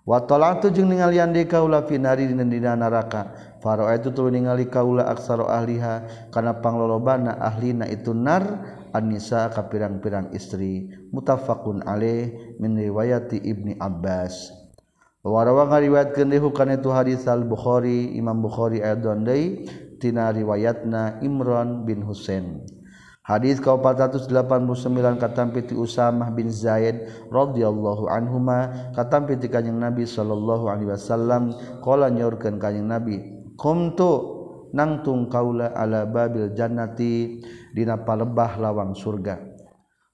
Wa 0.04 0.20
tala'tu 0.28 0.68
jeung 0.76 0.92
ningalian 0.92 1.32
de 1.32 1.48
kaula 1.48 1.88
finari 1.88 2.28
dina 2.28 2.76
neraka 2.76 3.53
Faro 3.64 3.88
itu 3.88 4.12
tulu 4.12 4.28
ningali 4.28 4.68
kaula 4.68 5.08
aksara 5.08 5.48
ahliha 5.48 6.28
kana 6.36 6.60
panglolobana 6.60 7.40
ahlina 7.40 7.88
itu 7.88 8.12
nar 8.12 8.44
Anisa 8.94 9.50
ka 9.50 9.72
pirang-pirang 9.72 10.36
istri 10.38 10.92
mutafaqun 11.16 11.82
alaih 11.88 12.60
min 12.62 12.78
riwayati 12.78 13.42
Ibni 13.42 13.74
Abbas. 13.80 14.54
Warawa 15.26 15.72
ngariwayatkeun 15.72 16.30
deui 16.30 16.52
kana 16.52 16.78
itu 16.78 16.92
hadis 16.92 17.24
Al-Bukhari 17.26 18.14
Imam 18.20 18.44
Bukhari 18.44 18.84
aidon 18.84 19.24
deui 19.24 19.66
tina 19.98 20.30
riwayatna 20.30 21.24
Imran 21.24 21.88
bin 21.88 22.04
Husain. 22.06 22.62
Hadis 23.24 23.64
kau 23.64 23.80
489 23.80 24.28
katampi 25.18 25.64
ti 25.64 25.74
Usamah 25.74 26.28
bin 26.36 26.52
Zaid 26.52 27.08
radhiyallahu 27.32 28.12
anhuma 28.12 28.92
katampi 28.92 29.40
ti 29.40 29.48
kanjing 29.48 29.80
Nabi 29.80 30.04
sallallahu 30.04 30.68
alaihi 30.68 30.92
wasallam 30.92 31.56
qala 31.80 32.12
nyaurkeun 32.12 32.60
kanjing 32.60 32.86
Nabi 32.86 33.33
komtu 33.56 34.12
nangtung 34.74 35.30
kaula 35.30 35.72
ala 35.72 36.10
babil 36.10 36.52
jannati 36.58 37.40
dina 37.72 38.02
palebah 38.02 38.58
lawang 38.58 38.98
surga. 38.98 39.40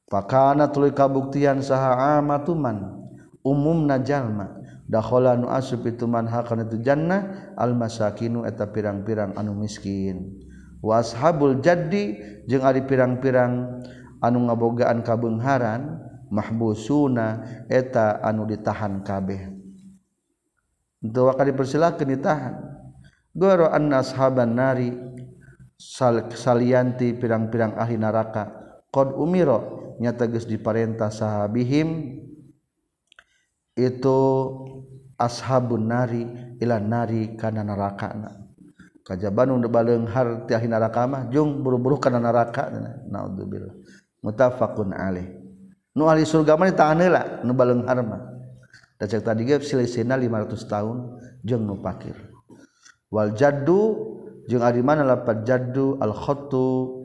Fakana 0.10 0.74
tuluy 0.74 0.92
kabuktian 0.92 1.62
saha 1.62 2.20
amatuman 2.20 2.98
umumna 3.46 4.02
jalma. 4.02 4.58
Dakhala 4.90 5.38
nu 5.38 5.46
asub 5.54 5.86
itu 5.86 6.10
man 6.10 6.26
hakana 6.26 6.66
tu 6.66 6.82
jannah 6.82 7.54
al 7.54 7.78
masakinu 7.78 8.42
eta 8.42 8.66
pirang-pirang 8.66 9.38
anu 9.38 9.54
miskin. 9.54 10.34
Wa 10.82 11.06
ashabul 11.06 11.62
jaddi 11.62 12.18
jeung 12.50 12.66
ari 12.66 12.82
pirang-pirang 12.82 13.86
anu 14.18 14.38
ngabogaan 14.50 15.06
kabeungharan 15.06 16.02
mahbusuna 16.34 17.46
eta 17.70 18.18
anu 18.26 18.50
ditahan 18.50 19.06
kabeh. 19.06 19.54
Untuk 21.06 21.38
kali 21.38 21.54
dipersilakan 21.54 22.08
ditahan. 22.10 22.56
Goro 23.36 23.70
anna 23.70 24.02
ashaban 24.02 24.58
nari 24.58 24.90
sal, 25.80 26.30
salianti 26.32 27.16
pirang-pirang 27.16 27.78
ahli 27.80 27.96
neraka. 27.96 28.52
Qad 28.90 29.14
umiro 29.14 29.96
nyata 30.02 30.26
geus 30.26 30.50
diparentah 30.50 31.14
sahabihim 31.14 32.20
itu 33.78 34.20
ashabun 35.16 35.88
nari 35.88 36.24
ila 36.60 36.82
nari 36.82 37.38
kana 37.38 37.62
neraka 37.62 38.12
kajaban 39.10 39.50
unda 39.58 39.66
baleunghar 39.66 40.46
ti 40.46 40.54
ahli 40.54 40.70
neraka 40.70 41.02
mah 41.10 41.34
jung 41.34 41.66
buru-buru 41.66 41.98
kana 41.98 42.22
neraka. 42.22 42.70
Naudzubillah 43.10 43.74
mutafaqun 44.22 44.94
alaih. 44.94 45.34
Nu 45.98 46.06
ahli 46.06 46.30
surga 46.30 46.54
mah 46.54 46.70
ditahan 46.70 47.02
heula 47.02 47.42
nu 47.42 47.58
baleunghar 47.58 47.98
mah. 48.06 48.22
Da 49.02 49.10
cek 49.10 49.26
tadi 49.26 49.50
ge 49.50 49.58
silisina 49.66 50.14
500 50.14 50.60
tahun 50.70 50.98
jeung 51.42 51.66
nu 51.66 51.82
pakir 51.82 52.29
wal 53.10 53.34
jaddu 53.34 54.16
jeung 54.50 54.66
ari 54.66 54.82
mana 54.82 55.06
lapat 55.06 55.46
jaddu? 55.46 55.98
Al 56.02 56.14
khattu 56.14 56.98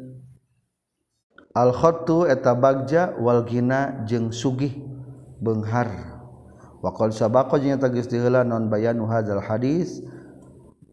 al 1.53 1.73
khattu 1.73 2.29
eta 2.29 2.57
bagja 2.57 3.17
wal 3.21 3.45
gina 3.45 4.05
jeung 4.09 4.33
sugih 4.33 4.73
benghar. 5.41 5.89
Wa 6.85 6.93
qad 6.93 7.17
jeung 7.17 7.81
eta 7.81 7.89
geus 7.89 8.09
diheula 8.09 8.45
non 8.45 8.69
bayanu 8.69 9.09
hadzal 9.09 9.41
hadis? 9.41 10.05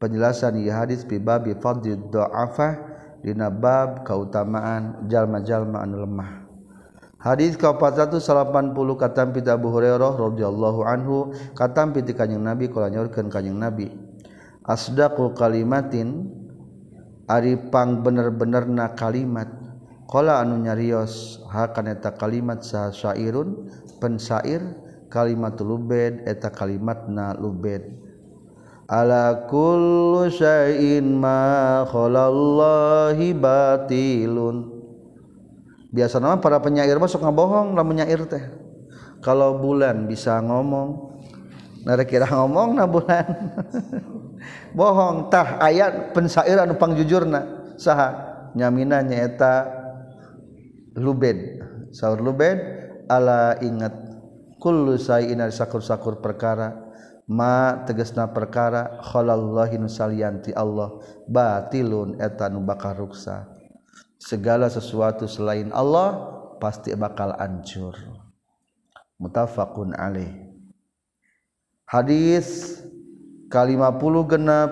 Penjelasan 0.02 0.58
ieu 0.58 0.74
hadis 0.74 1.06
fi 1.06 1.22
bab 1.22 1.46
fadli 1.62 1.94
dha'afah 1.94 2.74
dina 3.22 3.54
bab 3.54 4.02
kautamaan 4.02 5.06
jalma-jalma 5.06 5.86
anu 5.86 6.02
lemah. 6.02 6.42
Hadis 7.22 7.54
ka 7.54 7.78
480 7.78 8.18
katam 8.98 9.30
pita 9.30 9.54
Abu 9.54 9.70
Hurairah 9.70 10.18
radhiyallahu 10.18 10.82
anhu 10.82 11.38
katam 11.54 11.94
piti 11.94 12.18
kanjing 12.18 12.42
Nabi 12.42 12.66
kala 12.74 12.90
nyorkeun 12.90 13.30
kanjing 13.30 13.62
Nabi. 13.62 13.94
asdaku 14.66 15.34
kalimatin 15.34 16.42
Aripang 17.32 18.04
bener-bener 18.04 18.68
na 18.68 18.92
kalimat. 18.92 19.48
Kola 20.04 20.44
anu 20.44 20.60
nyarios 20.60 21.40
hakaneta 21.48 22.12
kalimat 22.20 22.60
sah 22.60 22.92
syairun 22.92 23.72
pensair 24.04 24.60
kalimat 25.08 25.56
lubed 25.64 26.28
eta 26.28 26.52
kalimat 26.52 27.08
na 27.08 27.32
lubed. 27.32 27.88
Ala 28.92 29.48
kullu 29.48 30.28
syai'in 30.28 31.16
ma 31.16 31.88
khalallahi 31.88 33.32
batilun. 33.32 34.84
Biasa 35.96 36.20
nama 36.20 36.36
para 36.44 36.60
penyair 36.60 37.00
masuk 37.00 37.24
ngabohong 37.24 37.80
lah 37.80 37.88
menyair 37.88 38.28
teh. 38.28 38.44
Kalau 39.24 39.56
bulan 39.64 40.04
bisa 40.04 40.36
ngomong 40.44 41.16
narek 41.88 42.12
kira 42.12 42.28
ngomong 42.28 42.76
na 42.76 42.84
bulan. 42.84 43.24
bohongtah 44.74 45.62
ayat 45.62 46.16
pensairan 46.16 46.74
upang 46.74 46.96
jujurna 46.98 47.74
saha? 47.78 48.30
Nyamina 48.52 49.00
nyaeta 49.00 49.68
lubed. 51.00 51.64
Saur 51.96 52.20
lubed 52.20 52.60
ala 53.08 53.56
ingat 53.64 53.96
kullu 54.60 55.00
sayin 55.00 55.40
sakur-sakur 55.48 56.20
perkara 56.20 56.92
ma 57.32 57.88
tegesna 57.88 58.28
perkara 58.28 59.00
khalallahin 59.00 59.88
salianti 59.88 60.52
Allah 60.52 61.00
batilun 61.32 62.20
etanu 62.20 62.60
bakal 62.64 63.08
ruksa. 63.08 63.48
Segala 64.22 64.68
sesuatu 64.68 65.26
selain 65.26 65.72
Allah 65.72 66.40
pasti 66.60 66.94
bakal 66.94 67.34
ancur 67.40 67.96
mutafaqun 69.22 69.94
alaih. 69.94 70.52
Hadis 71.86 72.81
kalima 73.52 73.92
puluh 74.00 74.24
genap 74.26 74.72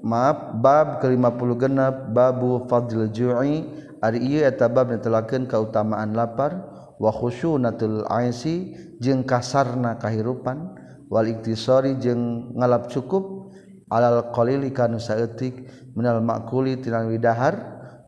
maaf 0.00 0.56
bab 0.58 1.04
kelima 1.04 1.30
puluh 1.36 1.60
genap 1.60 2.10
babu 2.10 2.64
fadil 2.66 3.12
ju'i 3.12 3.68
ari 4.00 4.18
ieu 4.24 4.42
eta 4.42 4.66
bab 4.72 4.88
netelakeun 4.88 5.44
kautamaan 5.44 6.16
lapar 6.16 6.64
wa 6.96 7.12
khusyunatul 7.12 8.08
aisi 8.08 8.72
jeung 8.98 9.22
kasarna 9.28 10.00
kahirupan 10.00 10.72
wal 11.12 11.28
iktisari 11.28 12.00
jeung 12.00 12.56
ngalap 12.56 12.88
cukup 12.88 13.52
alal 13.92 14.32
qalili 14.32 14.72
kanu 14.72 14.96
saeutik 14.96 15.68
minal 15.92 16.24
makuli 16.24 16.80
tina 16.80 17.04
widahar 17.04 17.54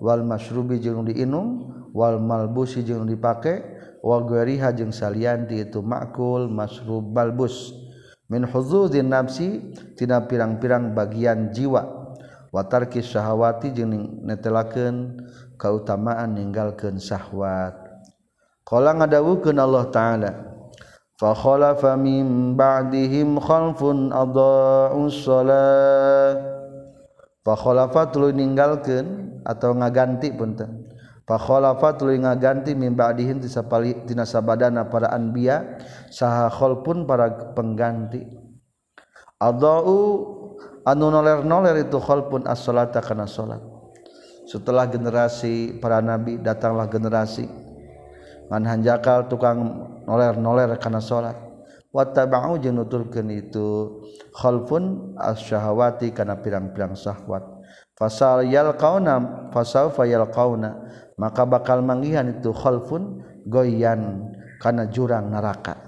wal 0.01 0.25
masyrubi 0.25 0.81
jeung 0.81 1.05
diinum 1.05 1.77
wal 1.93 2.21
malbusi 2.21 2.85
jeung 2.85 3.05
dipake 3.05 3.62
wa 4.01 4.21
ghairiha 4.25 4.73
jeung 4.77 4.93
salian 4.93 5.49
itu 5.49 5.81
makul 5.81 6.49
masyrub 6.49 7.05
balbus 7.12 7.86
min 8.27 8.47
huzuzin 8.47 9.11
nafsi 9.11 9.74
tina 9.95 10.24
pirang-pirang 10.24 10.95
bagian 10.95 11.51
jiwa. 11.55 12.07
Watarki 12.55 13.03
syahawati 13.05 13.74
jeung 13.74 14.22
netelakeun 14.24 15.29
kautamaan 15.61 16.39
ninggalkeun 16.39 16.97
syahwat. 16.97 17.74
Qala 18.64 18.97
ngadawukeun 18.97 19.59
Allah 19.61 19.85
taala 19.93 20.31
fa 21.16 21.33
khalafa 21.33 21.95
min 22.01 22.57
ba'dihim 22.57 23.41
khalfun 23.41 24.12
adaa'us 24.12 25.16
shalah 25.24 26.35
fa 27.45 27.55
khalafa 27.57 28.11
tuluy 28.11 28.35
ninggalkeun 28.35 29.41
atau 29.47 29.70
ngaganti 29.77 30.35
punten 30.35 30.86
Pakholafat 31.27 31.99
tuluy 31.99 32.22
ngaganti 32.22 32.79
min 32.79 32.95
ba'dihim 32.95 33.43
tisapali 33.43 34.07
tina 34.07 34.22
sabadana 34.22 34.87
para 34.87 35.11
anbiya 35.11 35.83
saha 36.07 36.47
khalpun 36.47 37.03
para 37.03 37.51
pengganti. 37.51 38.22
Adau 39.43 39.91
anu 40.87 41.11
noler-noler 41.11 41.83
itu 41.83 41.99
khalpun 41.99 42.47
as-salata 42.47 43.03
kana 43.03 43.27
salat. 43.27 43.59
Setelah 44.47 44.87
generasi 44.87 45.83
para 45.83 45.99
nabi 45.99 46.39
datanglah 46.39 46.87
generasi 46.87 47.51
man 48.47 48.62
hanjakal 48.62 49.27
tukang 49.27 49.59
noler-noler 50.07 50.79
kana 50.79 51.03
salat. 51.03 51.35
Wattaba'u 51.91 52.62
jeung 52.62 52.79
nuturkeun 52.79 53.35
itu 53.35 53.99
khalpun 54.31 55.18
as-syahawati 55.18 56.14
kana 56.14 56.39
pirang-pirang 56.39 56.95
syahwat. 56.95 57.43
Fasal 57.99 58.47
yalqauna 58.47 59.51
fasawfa 59.51 60.07
yalqauna 60.07 60.87
maka 61.17 61.49
bakal 61.49 61.81
manggihan 61.81 62.29
itu 62.29 62.53
khalfun 62.53 63.25
goyan 63.49 64.33
kana 64.61 64.89
jurang 64.89 65.33
neraka. 65.33 65.85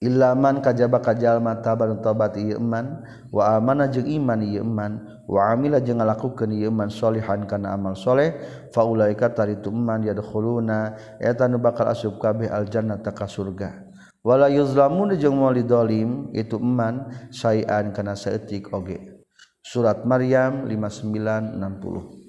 Ilaman 0.00 0.64
kajaba 0.64 1.04
kajal 1.04 1.44
mata 1.44 1.76
baru 1.76 2.00
tobat 2.00 2.32
iya 2.40 2.56
iman 2.56 3.04
wa 3.28 3.52
amana 3.52 3.84
jeung 3.84 4.08
iman 4.08 4.40
iya 4.40 4.64
iman 4.64 4.96
wa 5.28 5.52
amila 5.52 5.76
jeung 5.76 6.00
ngalakukeun 6.00 6.56
ieu 6.56 6.72
man 6.72 6.88
solihan 6.88 7.44
kana 7.44 7.76
amal 7.76 7.92
soleh 7.92 8.32
fa 8.72 8.80
ulaika 8.80 9.28
taritu 9.28 9.68
man 9.68 10.00
yadkhuluna 10.00 10.96
eta 11.20 11.44
nu 11.52 11.60
bakal 11.60 11.92
asub 11.92 12.16
kabeh 12.16 12.48
al 12.48 12.64
jannata 12.72 13.12
ka 13.12 13.28
surga. 13.28 13.92
Wala 14.24 14.48
yuzlamun 14.48 15.12
jeung 15.20 15.36
moal 15.36 15.60
dolim 15.68 16.32
itu 16.32 16.56
iman 16.56 17.28
sayan 17.28 17.92
kana 17.92 18.16
saeutik 18.16 18.72
oge. 18.72 19.20
Surat 19.60 20.08
maryam 20.08 20.64
5960 20.64 22.19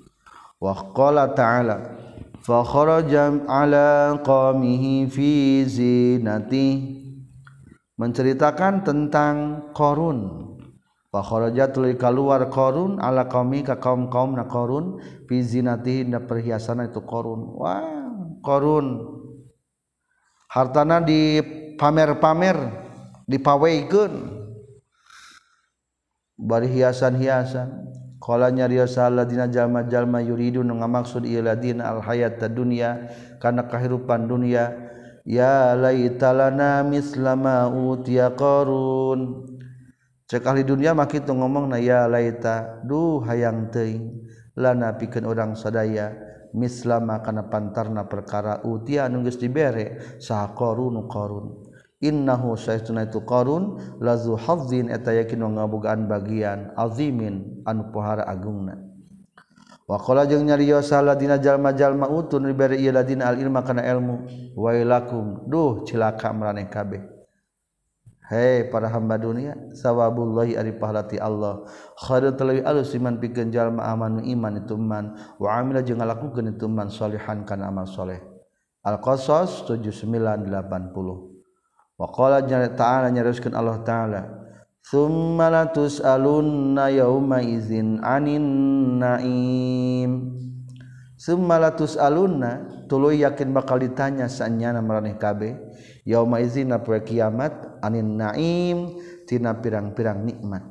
Waqala 0.62 1.34
ta'ala 1.34 1.78
Fakharaja 2.41 3.45
ala 3.45 4.18
qamihi 4.22 5.05
fi 5.05 5.62
zinati. 5.66 6.70
Menceritakan 7.97 8.82
tentang 8.82 9.70
korun 9.78 10.49
Fakharaja 11.12 11.68
tuluy 11.76 11.99
keluar 11.99 12.47
korun 12.47 12.97
ala 13.03 13.28
qami 13.28 13.68
ka 13.68 13.84
kaum-kaum 13.84 14.32
na 14.39 14.47
korun 14.47 15.03
fi 15.28 15.43
zinati 15.43 16.07
na 16.07 16.24
perhiasan 16.24 16.88
itu 16.88 17.03
korun 17.03 17.51
wah 17.59 17.84
korun 18.39 19.20
hartana 20.47 21.03
di 21.03 21.43
pamer-pamer 21.76 22.55
dipaweikeun 23.28 24.14
bari 26.39 26.68
hiasan-hiasan 26.80 27.91
Kala 28.22 28.53
nyariosa 28.53 29.09
ladina 29.09 29.49
jalma 29.49 29.82
jalma 29.89 30.22
yuridu 30.22 30.61
nu 30.61 30.78
ngamaksud 30.78 31.26
ieu 31.26 31.41
ladina 31.41 31.89
al 31.89 32.05
hayata 32.05 32.45
dunya 32.45 33.09
kana 33.41 33.65
kahirupan 33.65 34.30
dunya. 34.30 34.93
Ya 35.26 35.74
laitalana 35.78 36.86
mislama 36.86 37.69
utiya 37.69 38.34
qarun. 38.38 39.45
Cek 40.26 40.45
ahli 40.45 40.65
dunia 40.65 40.97
mah 40.97 41.05
kitu 41.05 41.30
ngomongna 41.34 41.78
ya 41.78 42.09
laita 42.09 42.82
duh 42.86 43.22
hayang 43.26 43.69
teuing 43.69 44.26
lana 44.57 44.97
pikeun 44.97 45.28
urang 45.30 45.53
sadaya 45.53 46.13
mislama 46.57 47.22
kana 47.22 47.53
pantarna 47.53 48.09
perkara 48.09 48.65
utia 48.65 49.05
nu 49.11 49.22
geus 49.22 49.38
dibere 49.38 50.17
saha 50.17 50.57
qarun 50.57 51.05
qarun. 51.05 51.61
innahu 52.02 52.58
syaituna 52.58 53.08
itu 53.08 53.22
qarun 53.24 53.78
lazu 54.02 54.34
hadzin 54.36 54.89
eta 54.89 55.14
yakin 55.14 55.45
ngabogaan 55.45 56.10
bagian 56.10 56.74
azimin 56.76 57.62
anu 57.64 57.93
pohara 57.93 58.26
agungna. 58.26 58.82
Wa 59.86 60.02
qala 60.02 60.26
jeung 60.26 60.49
nyarios 60.49 60.89
saladina 60.89 61.38
jalma-jalma 61.38 62.10
utun 62.10 62.49
ribari 62.49 62.82
ieu 62.82 62.91
ladina 62.91 63.30
al 63.30 63.38
ilma 63.38 63.62
kana 63.62 63.86
ilmu 63.86 64.28
wailakum 64.58 65.45
duh 65.45 65.86
cilaka 65.86 66.34
maraneh 66.34 66.68
kabeh. 66.68 67.06
Hei 68.32 68.72
para 68.72 68.88
hamba 68.88 69.20
dunia 69.20 69.60
sawabullahi 69.76 70.56
ari 70.56 70.72
pahalati 70.72 71.20
Allah. 71.20 71.68
Khairun 71.99 72.39
talawi 72.39 72.64
alus 72.64 72.95
iman 72.95 73.20
pikeun 73.20 73.52
jalma 73.52 73.91
amanu 73.91 74.24
iman 74.24 74.64
itu 74.64 74.80
man 74.80 75.20
wa 75.36 75.60
amila 75.60 75.84
jeung 75.84 75.99
ngalakukeun 75.99 76.56
itu 76.56 76.72
man 76.72 76.88
solihan 76.88 77.43
kana 77.43 77.68
amal 77.68 77.84
soleh 77.84 78.24
Al-Qasas 78.82 79.70
7980 79.70 81.31
Waqala 82.02 82.41
ta'ala 82.74 83.14
nyaruskeun 83.14 83.54
Allah 83.54 83.78
taala 83.86 84.22
Summa 84.82 85.47
la 85.54 85.70
tus'alunna 85.70 86.89
yauma 86.89 87.39
izin 87.45 88.02
anin 88.02 88.43
naim. 88.97 90.36
Summa 91.16 91.62
la 91.62 91.72
tus'alunna? 91.78 92.84
Tuluy 92.89 93.24
yakin 93.24 93.56
bakal 93.56 93.80
ditanya 93.80 94.28
sanyana 94.28 94.84
maraneh 94.84 95.16
kabeh 95.16 95.56
yauma 96.04 96.43
izin 96.43 96.76
na 96.76 96.84
poe 96.84 96.99
kiamat 96.99 97.80
anin 97.80 98.20
naim 98.20 98.99
tina 99.30 99.56
pirang-pirang 99.56 100.28
nikmat. 100.28 100.66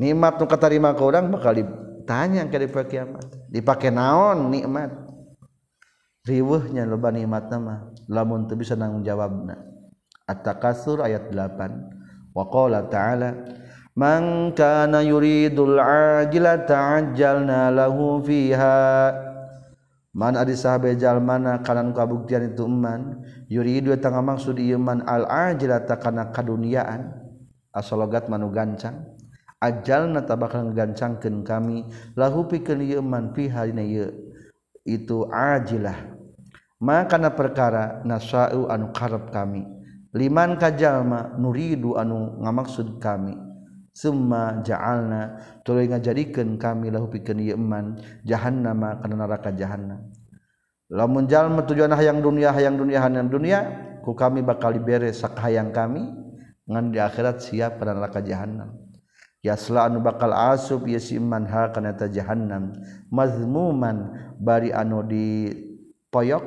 Nikmat 0.00 0.40
nu 0.40 0.46
katarima 0.48 0.96
ka 0.96 1.04
urang 1.04 1.28
bakal 1.28 1.60
ditanya 1.60 2.46
ka 2.48 2.56
di 2.56 2.70
poe 2.70 2.86
kiamat. 2.88 3.26
Dipake 3.52 3.92
naon 3.92 4.48
nikmat? 4.48 4.96
Riweuhnya 6.24 6.88
loba 6.88 7.12
nikmat 7.12 7.52
mah 7.58 7.92
lamun 8.08 8.48
teu 8.48 8.56
bisa 8.56 8.78
nanggung 8.78 9.04
jawabna. 9.04 9.75
At-Takasur 10.26 11.06
ayat 11.06 11.30
8. 11.30 12.34
Wa 12.34 12.44
qala 12.50 12.90
ta'ala 12.90 13.30
Man 13.96 14.52
kana 14.52 15.00
yuridul 15.00 15.80
ajila 15.80 16.68
ta'ajjalna 16.68 17.72
lahu 17.72 18.20
fiha. 18.20 19.08
Man 20.12 20.36
adi 20.36 20.52
sahabe 20.52 20.92
jalmana 21.00 21.64
kalan 21.64 21.96
kabuktian 21.96 22.52
itu 22.52 22.68
man 22.68 23.24
yuridu 23.48 23.96
tangga 23.96 24.20
maksud 24.20 24.60
ieu 24.60 24.76
man 24.76 25.00
al 25.08 25.24
ajila 25.24 25.80
takana 25.88 26.28
kaduniaan. 26.28 27.08
Asalogat 27.72 28.28
manu 28.28 28.52
gancang. 28.52 29.16
Ajalna 29.64 30.20
tabakal 30.28 30.76
gancangkeun 30.76 31.40
kami 31.40 31.88
lahu 32.12 32.44
pikeun 32.44 32.84
ieu 32.84 33.00
man 33.00 33.32
fiha 33.32 33.64
dina 33.64 33.80
ieu. 33.80 34.12
Itu 34.84 35.24
ajilah. 35.32 36.16
Maka 36.84 37.16
kana 37.16 37.32
perkara 37.32 38.04
nasau 38.04 38.68
anu 38.68 38.92
karep 38.92 39.32
kami. 39.32 39.75
liman 40.16 40.56
kajjallma 40.56 41.36
nuridu 41.36 42.00
anu 42.00 42.40
ngamaksud 42.40 42.96
kami. 42.96 43.36
Summa 43.96 44.60
jaalna 44.60 45.40
tulu 45.64 45.80
ngajadikan 45.88 46.60
kami 46.60 46.92
lahu 46.92 47.08
pikeun 47.08 47.40
yeman 47.40 47.56
iman 47.56 47.86
jahannama 48.28 49.00
kana 49.00 49.14
neraka 49.24 49.52
jahannam. 49.56 50.12
Lamun 50.92 51.24
jalma 51.24 51.64
tujuan 51.64 51.92
hayang 51.96 52.20
dunia 52.20 52.52
hayang 52.52 52.76
dunia 52.76 53.00
hayang 53.00 53.28
dunia 53.32 53.58
ku 54.04 54.12
kami 54.12 54.44
bakal 54.44 54.76
diberes 54.76 55.24
sak 55.24 55.40
hayang 55.40 55.72
kami 55.72 56.12
ngan 56.68 56.92
di 56.92 57.00
akhirat 57.00 57.40
siap 57.40 57.80
pada 57.80 57.96
neraka 57.96 58.20
jahannam. 58.20 58.76
Yasla 59.40 59.88
anu 59.88 60.04
bakal 60.04 60.34
asub 60.34 60.84
ye 60.84 61.00
ha 61.00 61.62
kana 61.72 61.96
ta 61.96 62.10
jahannam. 62.10 62.76
Mazmuman 63.08 64.12
bari 64.36 64.76
anu 64.76 65.00
di 65.08 65.48
poyok 66.12 66.44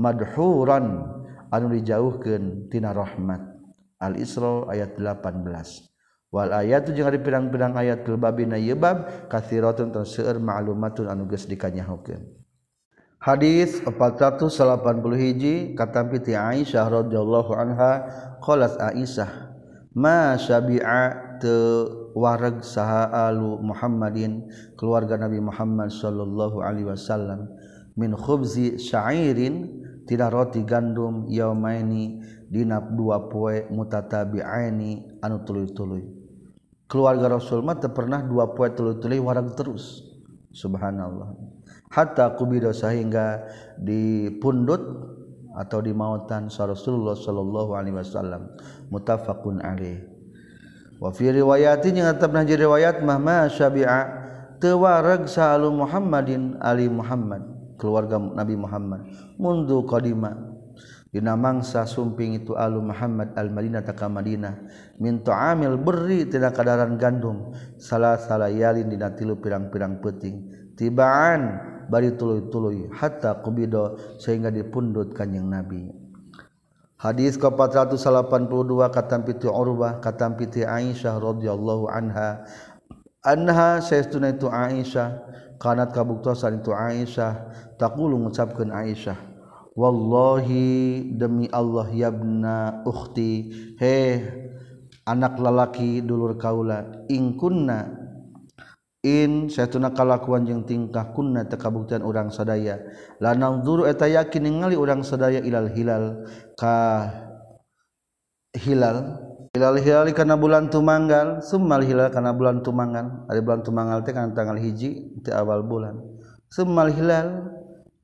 madhuran. 0.00 1.17
anu 1.52 1.72
dijauhkentina 1.74 2.92
rahmat. 2.94 3.58
Al-isra 3.98 4.70
ayat 4.70 4.94
18 4.94 5.88
Wal 6.28 6.52
ayat 6.52 6.92
jeung 6.92 7.08
pirang-pirang 7.24 7.72
ayat 7.72 8.04
fil 8.04 8.20
babina 8.20 8.60
yebab 8.60 9.28
katsiratun 9.32 9.96
tan 9.96 10.04
seueur 10.04 10.36
ma'lumatun 10.36 11.08
anu 11.08 11.24
geus 11.24 11.48
dikanyahokeun. 11.48 12.20
Hadis 13.16 13.80
481 13.80 15.72
katampi 15.72 16.20
ti 16.20 16.36
Aisyah 16.36 16.84
radhiyallahu 16.84 17.50
anha 17.56 17.92
qalat 18.44 18.76
Aisyah 18.76 19.56
ma 19.96 20.36
syabi'a 20.36 21.40
te 21.40 21.56
warag 22.12 22.60
saha 22.60 23.08
alu 23.32 23.58
Muhammadin? 23.64 24.52
Keluarga 24.76 25.16
Nabi 25.16 25.40
Muhammad 25.40 25.88
sallallahu 25.90 26.60
alaihi 26.60 26.92
wasallam 26.92 27.48
min 27.96 28.12
khubzi 28.12 28.76
sya'irin 28.76 29.80
tidak 30.08 30.32
roti 30.32 30.64
gandum 30.64 31.28
yaumaini 31.28 32.24
dina 32.48 32.80
dua 32.80 33.28
poe 33.28 33.68
mutatabi'aini 33.68 35.20
anu 35.20 35.44
tuluy-tuluy 35.44 36.18
keluarga 36.88 37.36
Rasulullah 37.36 37.76
pernah 37.76 38.24
dua 38.24 38.56
poe 38.56 38.72
telu-telu 38.72 39.20
warang 39.20 39.52
terus. 39.52 40.02
Subhanallah. 40.50 41.36
Hatta 41.92 42.32
kubido 42.34 42.72
sehingga 42.72 43.44
dipundut 43.76 44.80
atau 45.52 45.78
di 45.84 45.92
mautan 45.92 46.48
Rasulullah 46.48 47.14
sallallahu 47.14 47.76
alaihi 47.76 47.94
wasallam. 47.94 48.56
Mutafaqun 48.88 49.60
alaih. 49.60 50.08
Wa 50.98 51.12
fi 51.12 51.30
riwayatin 51.30 52.00
yang 52.00 52.16
pernah 52.16 52.42
jadi 52.42 52.66
riwayat 52.66 53.04
mah 53.04 53.20
ma 53.20 53.38
syabi'a 53.46 54.26
salu 55.30 55.70
Muhammadin 55.70 56.58
ali 56.58 56.90
Muhammad 56.90 57.57
keluarga 57.78 58.18
Nabi 58.18 58.58
Muhammad. 58.58 59.06
Mundu 59.38 59.86
qadima 59.86 60.34
dina 61.08 61.32
mangsa 61.38 61.88
sumping 61.88 62.44
itu 62.44 62.52
alu 62.52 62.84
Muhammad 62.84 63.32
al 63.38 63.48
Madinah 63.48 63.86
taka 63.86 64.10
Madinah. 64.10 64.54
Minta 65.00 65.32
amil 65.54 65.78
beri 65.78 66.26
tidak 66.26 66.58
kadaran 66.58 66.98
gandum. 66.98 67.54
Salah 67.78 68.18
salah 68.18 68.50
yalin 68.50 68.90
dina 68.90 69.14
tilu 69.14 69.38
pirang-pirang 69.38 70.02
peting 70.02 70.58
tibaan 70.78 71.58
bari 71.90 72.14
tuluy-tuluy 72.14 72.86
hatta 72.94 73.42
kubido 73.42 73.98
sehingga 74.22 74.54
dipundut 74.54 75.10
kanjing 75.10 75.50
Nabi. 75.50 75.90
Hadis 76.98 77.38
ke 77.38 77.46
482 77.46 78.90
katam 78.90 79.22
piti 79.26 79.46
Urwah 79.46 80.02
katam 80.02 80.34
piti 80.34 80.62
Aisyah 80.66 81.18
radhiyallahu 81.18 81.90
anha. 81.90 82.42
Anha 83.22 83.78
sayyiduna 83.82 84.34
itu 84.34 84.46
Aisyah 84.50 85.08
kanat 85.58 85.92
kabuktosan 85.92 86.62
itu 86.62 86.70
Aisyah. 86.72 87.50
Takulu 87.78 88.18
mengucapkan 88.18 88.74
Aisyah 88.74 89.28
Wallahi 89.78 91.06
demi 91.14 91.46
Allah 91.54 91.86
yabna 91.94 92.82
ukhti 92.82 93.54
he 93.78 94.26
anak 95.06 95.38
lalaki 95.38 96.02
dulur 96.02 96.34
kaula 96.34 97.06
in 97.06 97.38
kunna 97.38 97.86
in 99.06 99.46
sayatuna 99.46 99.94
kalakuan 99.94 100.42
jeung 100.50 100.66
tingkah 100.66 101.14
kunna 101.14 101.46
teu 101.46 101.62
kabuktian 101.62 102.02
urang 102.02 102.34
sadaya. 102.34 102.82
La 103.22 103.38
nanzuru 103.38 103.86
eta 103.86 104.10
yakin 104.10 104.50
ningali 104.50 104.74
urang 104.74 105.06
sadaya 105.06 105.38
ilal 105.46 105.70
hilal. 105.70 106.26
Ka 106.58 107.14
hilal 108.58 109.27
hilal 109.58 109.82
hilal 109.82 110.06
karena 110.14 110.38
bulan 110.38 110.70
tumanggal 110.70 111.42
semal 111.42 111.82
hilal 111.82 112.14
karena 112.14 112.30
bulan 112.30 112.62
tumanggal. 112.62 113.26
Ada 113.26 113.42
bulan 113.42 113.60
tumanggal 113.66 113.98
teh 114.06 114.14
kana 114.14 114.30
tanggal 114.30 114.54
hiji 114.54 115.18
di 115.18 115.30
awal 115.34 115.66
bulan. 115.66 115.98
Semal 116.46 116.94
hilal 116.94 117.42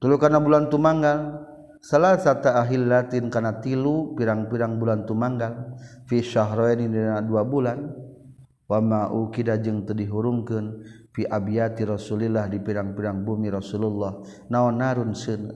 dulu 0.02 0.18
karena 0.18 0.42
bulan 0.42 0.66
tumanggal 0.66 1.46
salah 1.78 2.18
sata 2.18 2.58
ahillatin 2.58 3.30
karena 3.30 3.62
tilu 3.62 4.18
pirang-pirang 4.18 4.82
bulan 4.82 5.06
tumanggal. 5.06 5.78
Fi 6.10 6.18
syahroin 6.26 6.82
ini 6.82 7.06
dua 7.22 7.46
bulan. 7.46 8.02
Wa 8.66 8.82
ma'u 8.82 9.30
kida 9.30 9.60
jeung 9.62 9.86
teu 9.86 9.94
dihurungkeun 9.94 10.82
fi 11.14 11.22
abiyati 11.22 11.86
rasulillah 11.86 12.50
di 12.50 12.58
pirang-pirang 12.58 13.22
bumi 13.22 13.54
rasulullah. 13.54 14.18
Naon 14.50 14.82
narun 14.82 15.14
seun 15.14 15.54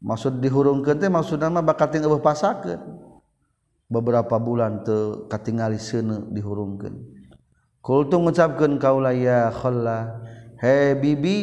maksud 0.00 0.38
dihurungkeun 0.40 0.96
teh 1.02 1.10
maksudna 1.10 1.50
mah 1.50 1.66
bakal 1.66 1.90
teu 1.90 2.22
pasakeun. 2.22 3.09
beberapa 3.90 4.38
bulan 4.38 4.86
te 4.86 5.26
katingali 5.26 5.76
seuneu 5.76 6.30
dihurungkeun 6.30 6.94
kultu 7.82 8.16
ngucapkeun 8.22 8.78
kaula 8.78 9.10
ya 9.10 9.50
khalla 9.50 10.22
he 10.62 10.94
bibi 10.94 11.36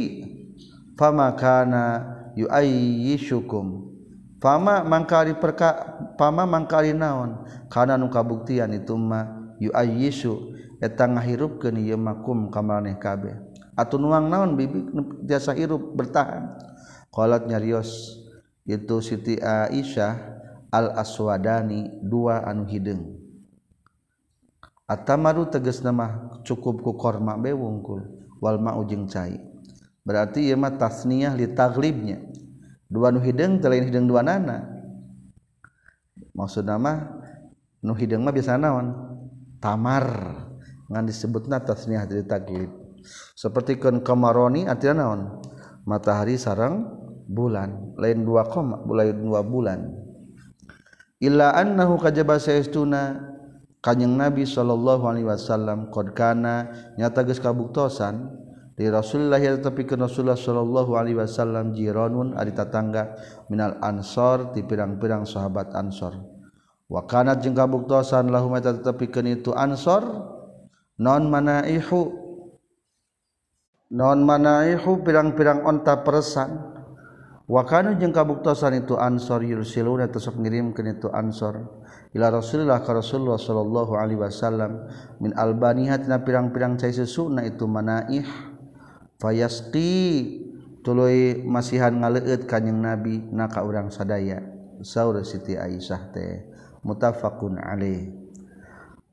fama 0.95 1.36
kana 1.36 1.86
yuayyishukum 2.39 3.88
fama 4.38 4.86
mangkari 4.86 5.34
perka 5.38 5.98
pama 6.18 6.45
mangkari 6.45 6.93
naon? 6.93 7.45
Kana 7.70 7.98
nu 7.98 8.10
kabuktian 8.10 8.74
itu 8.74 8.98
mah 8.98 9.56
yuayyishu 9.62 10.58
eta 10.82 11.10
ngahirupkeun 11.10 11.82
ieu 11.82 11.98
makum 11.98 12.54
kamaraneh 12.54 12.98
kabeh. 12.98 13.38
Atuh 13.78 14.02
nuang 14.02 14.30
naon 14.30 14.58
bibi 14.58 14.82
biasa 15.26 15.54
hirup 15.54 15.93
bertahan? 15.93 16.58
Qalat 17.14 17.50
nyarios 17.50 18.22
itu 18.66 19.02
Siti 19.02 19.38
Aisyah 19.41 20.37
al 20.74 20.95
aswadani 20.95 22.01
dua 22.03 22.43
anu 22.43 22.68
hideung 22.68 23.18
atamaru 24.88 25.51
tegas 25.51 25.84
nama 25.84 26.32
cukup 26.47 26.80
ku 26.80 26.95
korma 26.95 27.36
bewungkul 27.36 28.07
wal 28.39 28.57
ma'u 28.57 28.88
jeung 28.88 29.05
cai. 29.05 29.38
Berarti 30.07 30.47
ieu 30.47 30.55
mah 30.55 30.80
tasniyah 30.80 31.36
li 31.36 31.51
taglibnya. 31.51 32.24
Dua 32.88 33.11
nu 33.11 33.20
hidung 33.20 33.59
telain 33.59 33.84
hidung 33.84 34.07
dua 34.07 34.24
nana. 34.24 34.63
Maksud 36.32 36.63
nama 36.63 37.20
nu 37.84 37.91
hidung 37.91 38.24
mah 38.24 38.32
biasa 38.32 38.55
naon? 38.55 38.95
Tamar. 39.59 40.07
Ngan 40.88 41.03
disebutna 41.03 41.59
tasniyah 41.59 42.07
li 42.07 42.24
taglib. 42.24 42.72
Seperti 43.36 43.76
kan 43.76 43.99
kamaroni 43.99 44.72
artinya 44.72 45.03
naon? 45.03 45.43
Matahari 45.84 46.39
sarang 46.39 46.88
bulan 47.28 47.99
lain 47.99 48.24
dua 48.24 48.47
koma 48.47 48.80
lain 48.88 49.20
dua 49.20 49.43
bulan 49.43 50.07
illa 51.20 51.53
annahu 51.53 51.97
kajaba 52.01 52.38
saestuna. 52.41 53.34
Kanjing 53.78 54.18
Nabi 54.18 54.43
sallallahu 54.43 55.05
alaihi 55.05 55.30
wasallam 55.30 55.93
qad 55.93 56.11
kana 56.18 56.74
nyata 56.97 57.22
geus 57.24 57.38
kabuktosan 57.38 58.26
di 58.74 58.89
Rasulullah 58.89 59.38
ya 59.38 59.53
tapi 59.53 59.86
ke 59.86 59.93
Rasulullah 59.93 60.36
sallallahu 60.36 60.97
alaihi 60.97 61.15
wasallam 61.15 61.78
jiranun 61.78 62.34
ari 62.36 62.57
tatangga 62.57 63.15
minal 63.47 63.78
ansor 63.86 64.51
ti 64.51 64.65
pirang-pirang 64.65 65.30
sahabat 65.30 65.72
ansor. 65.78 66.20
Wa 66.89 67.05
kana 67.05 67.38
jeung 67.38 67.53
kabuktosan 67.53 68.34
lahum 68.34 68.57
eta 68.57 68.76
tetepikeun 68.76 69.39
itu 69.39 69.53
ansor 69.53 70.03
non 70.97 71.30
manaihu 71.30 72.11
non 73.93 74.20
manaihu 74.26 75.05
pirang-pirang 75.05 75.63
onta 75.63 76.01
peresan. 76.01 76.66
Wakanu 77.48 77.95
jeung 77.95 78.12
kabuktosan 78.12 78.84
itu 78.84 79.00
Ansor 79.00 79.39
yursiluna 79.39 80.12
tasab 80.12 80.36
ngirimkeun 80.36 81.00
itu 81.00 81.08
Ansor 81.08 81.80
ila 82.12 82.28
Rasulillah 82.28 82.84
ka 82.84 82.91
Rasulullah 82.91 83.39
sallallahu 83.39 83.95
alaihi 83.95 84.20
wasallam 84.20 84.84
min 85.24 85.32
albanihatna 85.32 86.28
pirang-pirang 86.28 86.76
cai 86.76 86.91
susuna 86.91 87.48
itu 87.48 87.64
manaih 87.64 88.28
fayasqi 89.24 89.95
tuluy 90.84 91.39
masihan 91.48 91.95
ngaleueut 91.95 92.43
kanjing 92.52 92.84
Nabi 92.84 93.24
na 93.32 93.48
ka 93.48 93.64
urang 93.64 93.95
sadaya. 93.95 94.43
Saur 94.84 95.16
Siti 95.24 95.56
Aisyah 95.56 96.02
teh 96.12 96.52
muttafaqun 96.84 97.64
alaih. 97.64 98.26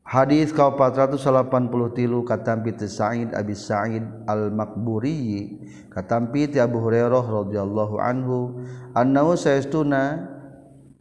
Hadis 0.05 0.53
ka 0.53 0.69
480 0.69 1.49
tilu 1.97 2.29
katampi 2.29 2.77
Sa'id 2.77 3.33
Abi 3.33 3.57
Sa'id 3.57 4.05
Al-Makburi 4.29 5.49
katampi 5.89 6.45
ti 6.45 6.61
Abu 6.61 6.85
Hurairah 6.85 7.25
radhiyallahu 7.25 7.97
anhu 7.97 8.61
annahu 8.93 9.33
saestuna 9.33 10.29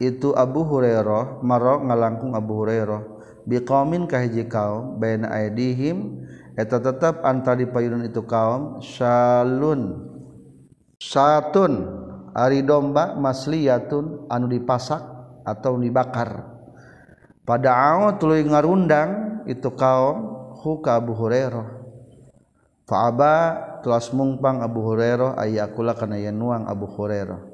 itu 0.00 0.32
Abu 0.32 0.64
Hurairah 0.64 1.44
marok 1.44 1.84
ngalangkung 1.84 2.32
Abu 2.32 2.64
Hurairah 2.64 3.04
biqaumin 3.44 4.08
kahiji 4.08 4.48
kaum 4.48 4.96
baina 4.96 5.28
aidihim 5.36 6.24
eta 6.56 6.80
tetep 6.80 7.20
antara 7.28 7.60
di 7.60 7.68
itu 8.08 8.24
kaum 8.24 8.80
syalun 8.80 10.00
satun 10.96 11.92
ari 12.32 12.64
domba 12.64 13.12
masliyatun 13.20 14.32
anu 14.32 14.48
dipasak 14.48 15.04
atau 15.44 15.76
dibakar. 15.76 16.53
pada 17.44 18.08
tulu 18.16 18.40
ngarundang 18.40 19.44
itu 19.44 19.68
kaum 19.76 20.50
huka 20.64 20.96
Abu 20.96 21.12
Hurairah. 21.12 21.84
Faaba 22.84 23.34
telas 23.80 24.12
mungpang 24.12 24.60
Abu 24.60 24.84
Hurairah 24.84 25.40
ayakula 25.40 25.96
kana 25.96 26.20
yen 26.20 26.36
nuang 26.36 26.64
Abu 26.68 26.88
Hurairah. 26.88 27.52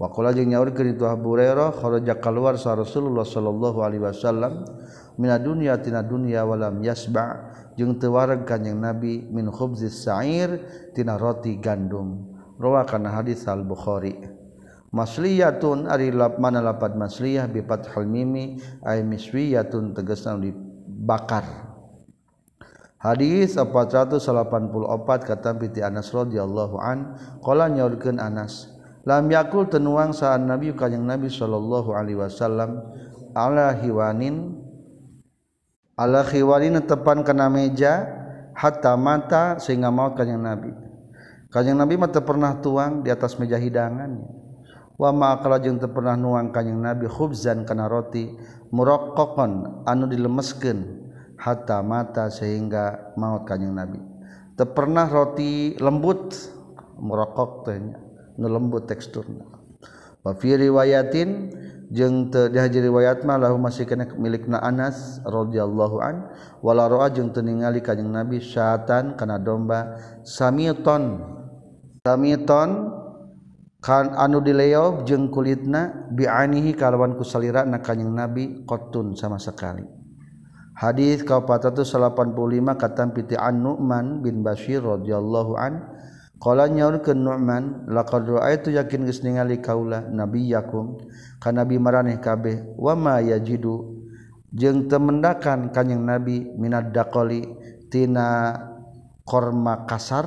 Waqala 0.00 0.32
jeung 0.32 0.48
nyaurkeun 0.48 0.96
itu 0.96 1.04
Abu 1.04 1.36
Hurairah 1.36 1.76
kharaja 1.76 2.16
keluar 2.18 2.56
sa 2.56 2.72
Rasulullah 2.72 3.26
sallallahu 3.26 3.84
alaihi 3.84 4.00
wasallam 4.00 4.64
mina 5.20 5.36
dunya 5.36 5.76
tina 5.78 6.00
dunya 6.00 6.46
walam 6.46 6.80
yasba. 6.80 7.52
Jeung 7.78 7.96
teu 8.02 8.12
wareg 8.12 8.44
kanjing 8.44 8.82
Nabi 8.82 9.24
min 9.30 9.46
khubzis 9.48 10.02
sa'ir 10.02 10.50
tina 10.92 11.14
roti 11.14 11.56
gandum. 11.62 12.26
Rawa 12.58 12.84
kana 12.84 13.14
hadis 13.14 13.46
al-Bukhari. 13.46 14.39
Masliyatun 14.90 15.86
ari 15.86 16.10
mana 16.14 16.58
lapat 16.62 16.98
masliyah 16.98 17.46
bi 17.46 17.62
fathil 17.62 18.06
mimi 18.06 18.58
ay 18.82 19.02
miswiyatun 19.06 19.94
tegasna 19.94 20.38
dibakar. 20.38 21.70
Hadis 23.00 23.56
484 23.56 24.20
kata 25.24 25.56
piti 25.56 25.80
Anas 25.80 26.12
radhiyallahu 26.12 26.76
an 26.76 27.16
qala 27.40 27.72
nyaurkeun 27.72 28.20
Anas 28.20 28.68
lam 29.08 29.24
yakul 29.32 29.72
tenuang 29.72 30.12
saan 30.12 30.44
nabi 30.44 30.76
kanjing 30.76 31.08
nabi 31.08 31.32
sallallahu 31.32 31.96
alaihi 31.96 32.20
wasallam 32.20 32.84
ala 33.32 33.72
hiwanin 33.72 34.52
ala 35.96 36.20
hiwanin 36.28 36.76
tepan 36.84 37.24
kana 37.24 37.48
meja 37.48 38.04
hatta 38.52 38.92
mata 39.00 39.56
sehingga 39.56 39.88
maut 39.88 40.12
kanjing 40.12 40.36
nabi. 40.36 40.76
Kanjing 41.48 41.80
nabi 41.80 41.96
mah 41.96 42.12
pernah 42.12 42.52
tuang 42.60 43.00
di 43.00 43.08
atas 43.08 43.40
meja 43.40 43.56
wama 45.00 45.40
kalau 45.40 45.56
jeng 45.56 45.80
pernah 45.80 46.12
nuang 46.12 46.52
kanyeng 46.52 46.84
nabi 46.84 47.08
khubzan 47.08 47.64
kana 47.64 47.88
roti 47.88 48.36
murokokon 48.68 49.80
anu 49.88 50.04
dilemesken 50.04 51.08
hatta 51.40 51.80
mata 51.80 52.28
sehingga 52.28 53.16
maut 53.16 53.48
kanyeng 53.48 53.72
nabi. 53.72 53.96
Tepernah 54.60 55.08
roti 55.08 55.72
lembut 55.80 56.36
murokok 57.00 57.64
tehnya 57.64 57.96
nu 58.36 58.46
lembut 58.52 58.84
teksturnya. 58.84 59.48
Wa 60.20 60.36
fi 60.36 60.52
riwayatin 60.60 61.48
jeung 61.88 62.28
teu 62.28 62.52
dihaji 62.52 62.84
riwayat 62.84 63.24
mah 63.24 63.40
lahu 63.40 63.56
masih 63.56 63.88
kana 63.88 64.04
milikna 64.20 64.60
Anas 64.60 65.24
radhiyallahu 65.24 65.96
an 66.04 66.28
wala 66.60 66.92
ra'a 66.92 67.08
jeung 67.08 67.32
teu 67.32 67.40
ningali 67.40 67.80
kanjing 67.80 68.12
Nabi 68.12 68.36
syatan 68.36 69.16
kana 69.16 69.40
domba 69.40 69.96
samiton 70.28 71.24
samiton 72.04 72.99
kan 73.80 74.12
anu 74.12 74.44
dileob 74.44 75.08
jeung 75.08 75.32
kulitna 75.32 76.12
bianihi 76.12 76.76
kalawan 76.76 77.16
kusalira 77.16 77.64
na 77.64 77.80
kanyeng 77.80 78.12
nabi 78.12 78.62
qotun 78.68 79.16
sama 79.16 79.40
sekali. 79.40 79.84
Hadis 80.76 81.20
ka 81.28 81.44
485 81.44 82.00
kata 82.80 83.04
piti 83.12 83.36
an 83.36 83.60
Nu'man 83.60 84.24
bin 84.24 84.40
Bashir 84.40 84.80
radhiyallahu 84.80 85.52
an 85.60 85.72
qala 86.40 86.72
nyaurkeun 86.72 87.20
Nu'man 87.20 87.84
laqad 87.84 88.24
ra'aitu 88.24 88.72
yakin 88.72 89.04
geus 89.04 89.20
ningali 89.20 89.60
kaula 89.60 90.08
nabiyakum 90.08 90.96
ka 91.36 91.52
nabi 91.52 91.76
maraneh 91.76 92.16
kabeh 92.16 92.80
wa 92.80 92.96
ma 92.96 93.20
yajidu 93.20 94.00
jeung 94.56 94.88
temendakan 94.88 95.68
kanyeng 95.68 96.00
nabi 96.00 96.48
minad 96.56 96.96
daqali 96.96 97.44
tina 97.92 98.56
korma 99.28 99.84
kasar 99.84 100.26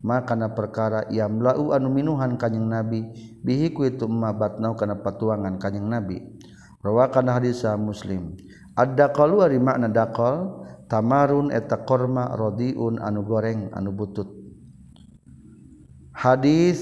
makana 0.00 0.52
perkara 0.52 1.04
yamlau 1.12 1.72
anu 1.76 1.92
minuhan 1.92 2.40
kanyeng 2.40 2.68
nabi 2.68 3.04
bihiku 3.44 3.84
itu 3.88 4.08
mabat 4.08 4.60
nau 4.60 4.76
kana 4.76 5.00
patuangan 5.00 5.56
kanyeng 5.60 5.88
nabi. 5.88 6.20
Rawakan 6.80 7.28
hadis 7.28 7.60
muslim. 7.76 8.40
Ada 8.72 9.12
kalau 9.12 9.44
ari 9.44 9.60
makna 9.60 9.92
dakol 9.92 10.64
tamarun 10.88 11.52
eta 11.52 11.84
korma 11.84 12.32
rodiun 12.32 12.96
anu 12.96 13.20
goreng 13.22 13.68
anu 13.76 13.92
butut. 13.92 14.28
Hadis 16.16 16.80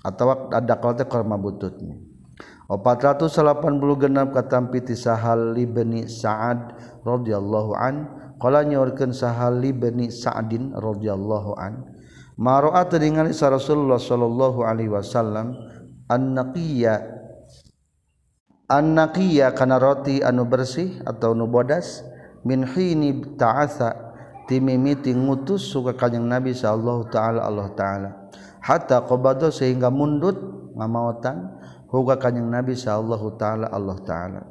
atau 0.00 0.48
ada 0.48 0.74
kalau 0.80 0.94
teh 0.96 1.04
korma 1.04 1.36
bututnya 1.36 2.06
486 2.66 4.34
katampiti 4.34 4.98
sahal 4.98 5.54
libni 5.54 6.10
Sa'ad 6.10 6.74
radhiyallahu 7.06 7.72
an. 7.78 7.94
Qala 8.42 8.66
nyaurkeun 8.66 9.14
sahal 9.14 9.62
libni 9.62 10.10
Sa'din 10.10 10.74
radhiyallahu 10.74 11.54
an. 11.54 11.86
Maroat 12.36 12.92
ningali 13.00 13.32
sa 13.32 13.48
Rasulullah 13.48 13.96
sallallahu 13.96 14.60
alaihi 14.60 14.92
wasallam 14.92 15.56
an-naqiya. 16.12 17.00
An-naqiya 18.68 19.56
kana 19.56 19.80
roti 19.80 20.20
anu 20.20 20.44
bersih 20.44 21.00
atau 21.08 21.32
nu 21.32 21.48
bodas 21.48 22.04
min 22.44 22.68
hini 22.68 23.36
ta'atha. 23.40 24.04
Timimiti 24.46 25.10
ngutus 25.10 25.74
suka 25.74 25.98
kanjing 25.98 26.22
Nabi 26.22 26.54
sallallahu 26.54 27.10
taala 27.10 27.42
Allah 27.42 27.66
taala. 27.74 28.10
Hatta 28.62 29.02
qabada 29.02 29.50
sehingga 29.50 29.90
mundut 29.90 30.38
ngamaotan 30.78 31.50
huga 31.90 32.14
kanjing 32.14 32.46
Nabi 32.46 32.78
sallallahu 32.78 33.34
taala 33.34 33.66
Allah 33.74 33.98
taala. 34.06 34.46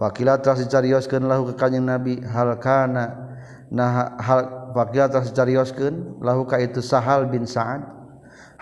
Wakila 0.00 0.40
telah 0.40 0.64
dicarioskeun 0.64 1.28
lahu 1.28 1.52
ka 1.52 1.68
kanjing 1.68 1.84
Nabi 1.84 2.24
hal 2.24 2.56
kana 2.56 3.36
nah 3.68 4.16
hal 4.16 4.61
Fakil 4.72 5.04
atas 5.04 5.30
jarioskeun 5.36 6.18
lahu 6.24 6.48
ka 6.48 6.58
itu 6.58 6.80
Sahal 6.80 7.28
bin 7.28 7.44
Sa'ad. 7.44 7.84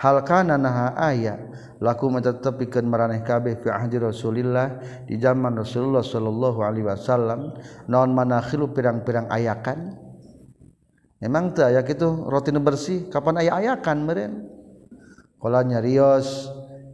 Hal 0.01 0.25
kana 0.25 0.57
naha 0.57 0.97
aya 0.97 1.37
laku 1.77 2.09
menetepikeun 2.09 2.89
maraneh 2.89 3.21
kabeh 3.21 3.61
fi 3.61 3.69
ahdi 3.69 4.01
Rasulillah 4.01 4.81
di 5.05 5.17
zaman 5.21 5.53
Rasulullah 5.57 6.01
sallallahu 6.01 6.59
alaihi 6.65 6.89
wasallam 6.89 7.53
naon 7.85 8.11
manakhilu 8.13 8.73
pirang-pirang 8.73 9.29
ayakan. 9.29 9.97
Memang 11.21 11.53
teu 11.53 11.69
aya 11.69 11.85
kitu 11.85 12.09
roti 12.25 12.49
bersih 12.57 13.13
kapan 13.13 13.45
aya 13.45 13.61
ayakan 13.61 13.97
meureun. 14.09 14.33
Qala 15.37 15.61
nyarios 15.65 16.49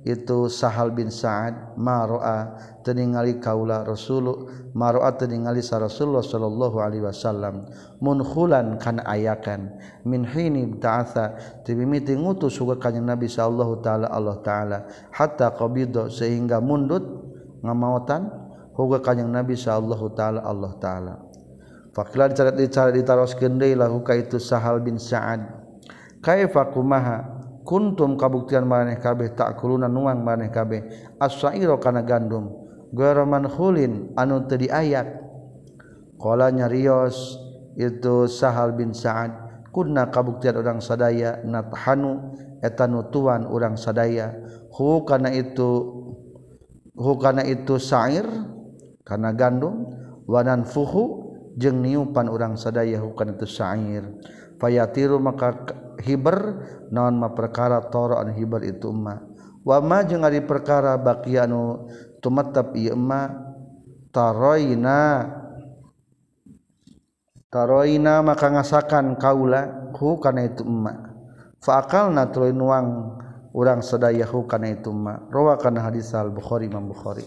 itu 0.08 0.48
sahal 0.48 0.96
bin 0.96 1.12
Sa'ad 1.12 1.76
maroa 1.76 2.56
teningali 2.88 3.44
kaula 3.44 3.84
Rasul 3.84 4.48
maroa 4.72 5.12
teningali 5.20 5.60
sa 5.60 5.84
Rasulullah 5.84 6.24
sallallahu 6.24 6.80
alaihi 6.80 7.04
wasallam 7.04 7.68
munhulan 8.00 8.80
kana 8.80 9.04
ayakan 9.04 9.76
min 10.08 10.24
hini 10.24 10.80
ta'atha 10.80 11.60
tibimiti 11.68 12.16
ngutus 12.16 12.56
suka 12.56 12.80
kanjeng 12.80 13.04
Nabi 13.04 13.28
sallallahu 13.28 13.84
taala 13.84 14.08
Allah 14.08 14.40
taala 14.40 14.78
hatta 15.12 15.52
qabida 15.52 16.08
sehingga 16.08 16.64
mundut 16.64 17.04
ngamawatan 17.68 18.32
huga 18.78 19.04
kanjeng 19.04 19.28
Nabi 19.28 19.60
sallallahu 19.60 20.16
taala 20.16 20.40
Allah 20.46 20.72
taala. 20.80 21.14
Faklar 21.98 22.30
cara 22.38 22.54
dicara 22.54 22.94
ditaroskeun 22.94 23.58
deui 23.58 23.74
lahu 23.74 24.06
ka 24.06 24.14
itu 24.14 24.38
Sahal 24.38 24.86
bin 24.86 25.02
Sa'ad. 25.02 25.50
Kaifa 26.22 26.70
kumaha? 26.70 27.37
kuntum 27.68 28.16
kabuktian 28.16 28.64
maneh 28.64 28.96
kabeh 28.96 29.36
tak 29.36 29.60
kuluna 29.60 29.92
nuang 29.92 30.24
maneh 30.24 30.48
kabeh. 30.48 30.88
As-sa'ira 31.20 31.76
kana 31.84 32.08
gandum. 32.08 32.48
Ghairu 32.96 33.28
mankhulin 33.28 34.16
anu 34.16 34.48
teu 34.48 34.56
diayat. 34.56 35.28
Qala 36.16 36.48
nyarios 36.56 37.36
itu 37.76 38.26
Sahal 38.32 38.74
bin 38.74 38.96
Sa'ad 38.96 39.36
kunna 39.76 40.10
kabuktian 40.10 40.58
urang 40.58 40.80
sadaya 40.82 41.44
nathanu 41.44 42.34
eta 42.64 42.88
nutuan 42.88 43.44
urang 43.44 43.76
sadaya. 43.76 44.32
Hu 44.72 45.04
kana 45.04 45.36
itu 45.36 45.70
hu 46.96 47.12
kana 47.20 47.44
itu 47.44 47.76
sa'ir 47.76 48.26
kana 49.04 49.36
gandum. 49.36 49.92
Wanan 50.24 50.64
fuhu 50.64 51.28
jeung 51.60 51.84
niupan 51.84 52.32
urang 52.32 52.56
sadaya 52.56 53.04
hu 53.04 53.12
kana 53.12 53.36
itu 53.36 53.46
sa'ir. 53.46 54.08
Fayatiru 54.58 55.22
maka 55.22 55.54
hiber 56.02 56.38
non 56.94 57.18
ma 57.18 57.34
perkara 57.34 57.82
toro 57.90 58.18
an 58.18 58.34
hiber 58.34 58.62
itu 58.66 58.90
ma. 58.94 59.18
Wama 59.68 60.08
jeung 60.08 60.24
ari 60.24 60.40
perkara 60.46 60.96
baqianu 60.96 61.90
tumatab 62.24 62.72
ieu 62.78 62.96
ma 62.96 63.28
taroina. 64.14 65.34
Taroina 67.48 68.20
maka 68.20 68.52
ngasakan 68.52 69.16
kaula 69.16 69.88
hu 69.96 70.20
kana 70.20 70.46
itu 70.46 70.68
emma 70.68 71.16
fa 71.64 71.80
akalna 71.82 72.28
tuluy 72.28 72.52
nuang 72.52 73.18
urang 73.56 73.80
sadaya 73.80 74.28
hu 74.28 74.44
kana 74.46 74.76
itu 74.76 74.92
emma 74.92 75.26
rawa 75.32 75.56
kana 75.56 75.80
hadis 75.82 76.12
al 76.14 76.30
bukhari 76.30 76.68
imam 76.68 76.92
bukhari. 76.92 77.24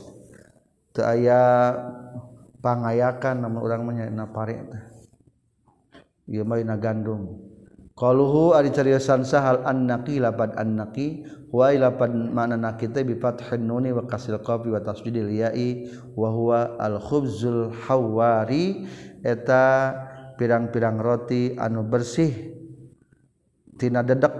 Teu 0.92 1.08
aya 1.08 1.72
panyakan 2.60 3.48
nama 3.48 3.58
orang 3.64 3.80
menya 3.88 4.28
pare 4.28 4.60
gandum 6.78 7.49
Qaluhu 8.00 8.56
ari 8.56 8.72
cariosan 8.72 9.28
sahal 9.28 9.60
annaqi 9.60 10.24
lapad 10.24 10.56
annaqi. 10.56 11.20
Wa 11.52 11.68
lapad 11.76 12.08
mana 12.16 12.56
naqita 12.56 13.04
bi 13.04 13.12
fathin 13.20 13.68
nuni 13.68 13.92
wa 13.92 14.08
kasil 14.08 14.40
qafi 14.40 14.72
wa 14.72 14.80
tasdidil 14.80 15.28
ya'i 15.28 15.92
wa 16.16 16.32
huwa 16.32 16.80
al 16.80 16.96
khubzul 16.96 17.68
hawari. 17.84 18.88
Eta 19.20 19.92
pirang-pirang 20.40 20.96
roti 20.96 21.60
anu 21.60 21.84
bersih 21.84 22.56
tina 23.76 24.00
dedek. 24.00 24.32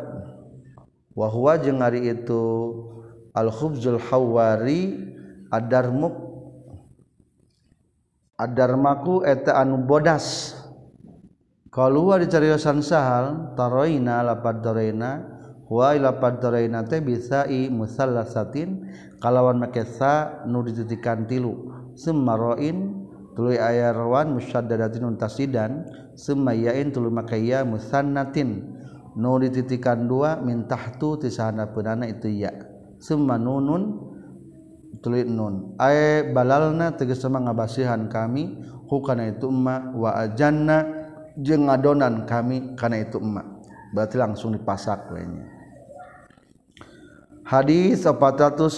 Wa 1.13 1.29
huwa 1.29 1.61
jeung 1.61 1.85
ari 1.85 2.09
itu 2.09 2.41
al 3.37 3.53
khubzul 3.53 4.01
hawari 4.01 5.13
adarmuk. 5.53 6.33
Adarmaku 8.41 9.21
eta 9.29 9.61
anu 9.61 9.85
bodas. 9.85 10.57
kalau 11.71 12.11
dicariyosan 12.19 12.83
sahal 12.83 13.55
taroina 13.55 14.27
lapad 14.27 14.59
dorena 14.59 15.23
wa 15.71 15.95
lapad 15.95 16.43
dorena 16.43 16.83
teh 16.83 16.99
bisa 16.99 17.47
i 17.47 17.71
musallasatin 17.71 18.91
kalawan 19.23 19.63
make 19.63 19.87
sa 19.87 20.43
nu 20.51 20.67
dititikan 20.67 21.31
tilu. 21.31 21.71
Semaroin 21.95 23.07
tuluy 23.39 23.63
aya 23.63 23.95
rawan 23.95 24.35
musyaddadatin 24.35 25.15
untasidan 25.15 25.87
semayain 26.19 26.91
tuluy 26.91 27.15
make 27.15 27.39
ya 27.39 27.63
musannatin. 27.63 28.67
Nu 29.15 29.39
dititikan 29.39 30.11
dua 30.11 30.43
min 30.43 30.67
tahtu 30.67 31.23
tisahana 31.23 31.71
punana 31.71 32.07
itu 32.07 32.31
ya 32.31 32.51
summa 32.99 33.39
nunun 33.39 34.11
tuluy 35.07 35.23
nun. 35.23 35.79
Ay 35.79 36.35
balalna 36.35 36.99
tegas 36.99 37.23
ngabasihan 37.23 38.11
kami 38.11 38.59
hukana 38.91 39.31
itu 39.31 39.47
umma 39.47 39.95
wa 39.95 40.19
ajanna 40.19 41.00
jeng 41.41 41.67
ngadonan 41.67 42.29
kami 42.29 42.77
karena 42.77 43.03
itu 43.03 43.19
emak. 43.19 43.47
Berarti 43.91 44.17
langsung 44.21 44.55
dipasak 44.55 45.11
lainnya 45.11 45.61
hadis 47.51 48.07
487 48.07 48.71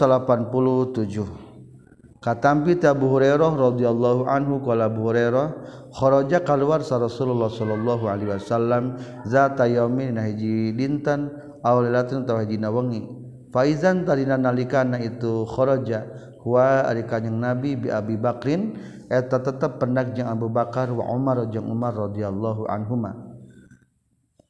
Katampi 2.22 2.78
Abu 2.86 3.10
Hurairah 3.12 3.52
radhiyallahu 3.52 4.30
anhu 4.30 4.64
qala 4.64 4.88
Abu 4.88 5.10
Hurairah 5.12 5.46
kharaja 5.92 6.40
keluar 6.40 6.80
sa 6.80 6.96
Rasulullah 6.96 7.52
sallallahu 7.52 8.08
alaihi 8.08 8.32
wasallam 8.32 8.96
zata 9.28 9.68
yaumin 9.68 10.16
hiji 10.16 10.72
dinten 10.72 11.34
aw 11.60 11.84
lailatin 11.84 12.24
taw 12.24 12.40
hiji 12.40 12.56
wengi 12.62 13.04
faizan 13.52 14.08
tadina 14.08 14.40
nalikana 14.40 15.02
itu 15.04 15.44
kharaja 15.44 16.32
wa 16.43 16.84
ari 16.86 17.07
kanjing 17.07 17.38
nabi 17.38 17.78
bi 17.78 17.88
Abi 17.88 18.18
Bakrin 18.18 18.76
eta 19.07 19.38
tetep 19.38 19.78
pendak 19.78 20.14
jeung 20.14 20.28
Abu 20.28 20.51
Bakar 20.51 20.90
wa 20.90 21.07
Umar 21.11 21.47
jeung 21.51 21.70
Umar 21.70 21.95
radhiyallahu 21.95 22.66
anhuma. 22.66 23.14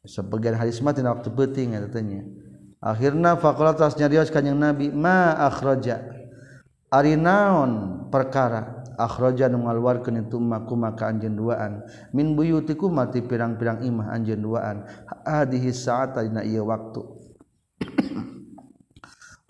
Sebagian 0.03 0.59
hadis 0.59 0.82
mah 0.82 0.90
tina 0.97 1.14
waktu 1.14 1.30
penting 1.30 1.78
eta 1.78 1.86
tanya 1.86 2.26
akhirna 2.82 3.38
faqala 3.38 3.78
tas 3.78 3.95
nyarios 3.95 4.32
kanjing 4.34 4.59
nabi 4.59 4.90
ma 4.90 5.36
akhraja? 5.38 6.03
Ari 6.93 7.16
naon 7.16 8.05
perkara? 8.12 8.84
Akhraja 9.01 9.49
nu 9.49 9.64
ngaluarkeun 9.64 10.28
itu 10.28 10.36
makuma 10.36 10.93
maka 10.93 11.09
anjeun 11.09 11.32
duaan. 11.32 11.80
Min 12.12 12.36
buyutikum 12.36 12.93
mati 12.93 13.24
pirang-pirang 13.24 13.80
imah 13.80 14.12
anjeun 14.12 14.45
duaan. 14.45 14.84
Hadhihi 15.24 15.72
sa'ata 15.72 16.20
dina 16.20 16.45
ieu 16.45 16.68
waktu. 16.68 17.21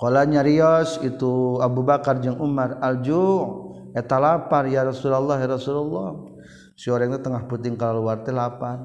Kala 0.03 0.27
nyarios 0.27 0.99
itu 1.07 1.63
Abu 1.63 1.87
Bakar 1.87 2.19
jeung 2.19 2.43
Umar 2.43 2.75
alju 2.83 3.23
eta 3.95 4.19
lapar 4.19 4.67
ya 4.67 4.83
Rasulullah 4.83 5.39
ya 5.39 5.47
Rasulullah. 5.47 6.27
Si 6.75 6.91
orang 6.91 7.15
itu 7.15 7.23
tengah 7.23 7.47
puting 7.47 7.79
keluar 7.79 8.27
teh 8.27 8.35
lapar. 8.35 8.83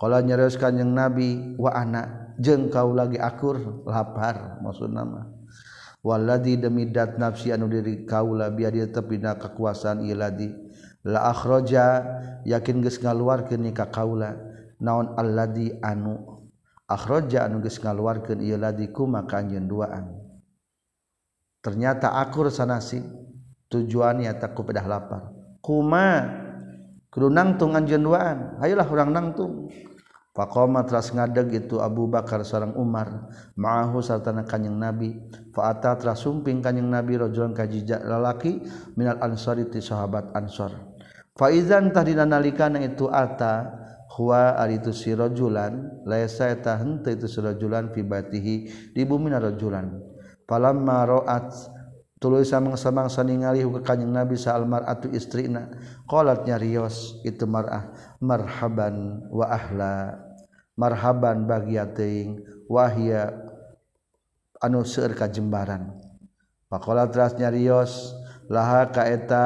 Kala 0.00 0.24
nyarios 0.24 0.56
kanjeng 0.56 0.96
Nabi 0.96 1.52
wa 1.60 1.76
anak 1.76 2.32
jeung 2.40 2.72
kau 2.72 2.96
lagi 2.96 3.20
akur 3.20 3.84
lapar 3.84 4.56
maksudna 4.64 5.04
nama. 5.04 5.28
Waladi 6.00 6.56
demi 6.56 6.88
dat 6.88 7.20
nafsi 7.20 7.52
anu 7.52 7.68
diri 7.68 8.08
kaula 8.08 8.48
biar 8.48 8.72
dia 8.72 8.88
tepina 8.88 9.36
kekuasaan 9.36 10.00
iladi 10.00 10.48
la 11.04 11.28
akhraja 11.28 11.84
yakin 12.48 12.80
geus 12.80 12.96
ngaluarkeun 13.04 13.68
ka 13.76 13.92
kaula 13.92 14.32
naon 14.80 15.12
alladhi 15.20 15.76
anu 15.84 16.39
akhroja 16.90 17.46
anu 17.46 17.62
geus 17.62 17.78
ngaluarkeun 17.78 18.42
ieu 18.42 18.58
ladiku 18.58 19.06
maka 19.06 19.38
anjeun 19.38 19.70
duaan. 19.70 20.10
Ternyata 21.62 22.18
akur 22.18 22.50
sanasi 22.50 22.98
tujuannya 23.70 24.34
takku 24.42 24.66
pedah 24.66 24.84
lapar. 24.90 25.30
Kuma 25.62 26.26
kudu 27.14 27.30
nangtung 27.30 27.78
anjeun 27.78 28.02
duaan. 28.02 28.58
Ayolah 28.58 28.88
urang 28.90 29.14
nangtung. 29.14 29.70
Faqama 30.30 30.86
teras 30.86 31.10
ngadeg 31.10 31.66
itu 31.66 31.82
Abu 31.82 32.06
Bakar 32.06 32.46
seorang 32.46 32.78
Umar 32.78 33.28
ma'ahu 33.58 33.98
serta 33.98 34.30
kanjeng 34.46 34.78
Nabi. 34.78 35.18
Fa'ata 35.50 35.98
teras 35.98 36.22
sumping 36.22 36.62
kanjeng 36.62 36.86
Nabi 36.86 37.18
rajulan 37.18 37.50
kajija 37.50 38.06
lalaki 38.06 38.62
minal 38.94 39.18
ansari 39.26 39.66
ti 39.66 39.82
sahabat 39.82 40.30
ansor. 40.38 40.70
Fa'izan 41.34 41.90
tahdina 41.90 42.22
nalikana 42.22 42.78
itu 42.78 43.10
ata 43.10 43.74
huwa 44.20 44.52
ari 44.60 44.76
itu 44.76 44.92
si 44.92 45.16
rajulan 45.16 46.04
laisa 46.04 46.52
eta 46.52 46.76
henteu 46.76 47.16
itu 47.16 47.24
si 47.24 47.40
rajulan 47.40 47.88
fi 47.96 48.04
batihi 48.04 48.56
di 48.92 49.02
bumi 49.08 49.32
rajulan 49.32 49.96
falamma 50.44 51.08
ra'at 51.08 51.80
tuluy 52.20 52.44
samang-samangsa 52.44 53.24
ningali 53.24 53.64
ka 53.64 53.96
kanjing 53.96 54.12
nabi 54.12 54.36
sa 54.36 54.54
almar'atu 54.60 55.08
istrina. 55.16 55.72
Qalat 56.04 56.44
nyarios 56.44 57.18
itu 57.24 57.48
mar'ah 57.48 57.90
marhaban 58.20 59.24
wa 59.32 59.48
ahla. 59.48 60.20
Marhaban 60.76 61.48
bagia 61.48 61.88
teuing 61.88 62.44
wahya 62.68 63.32
anu 64.60 64.84
seueur 64.84 65.16
ka 65.16 65.32
jembaran. 65.32 65.96
Faqala 66.68 67.08
teras 67.08 67.34
nyarios 67.40 68.12
laha 68.52 68.92
ka 68.92 69.08
eta 69.08 69.44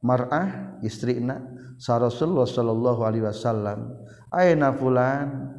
mar'ah 0.00 0.80
istrina? 0.80 1.44
sa 1.80 1.96
Rasulullah 1.96 2.44
sallallahu 2.44 3.00
alaihi 3.00 3.24
wasallam 3.24 3.96
ayeuna 4.28 4.68
fulan? 4.76 5.56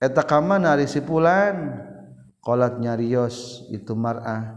Eta 0.00 0.24
ka 0.24 0.40
mana 0.40 0.72
ari 0.72 0.88
si 0.88 1.04
fulan? 1.04 1.84
Qalat 2.44 2.76
nyarios 2.80 3.68
itu 3.72 3.96
mar'ah. 3.96 4.56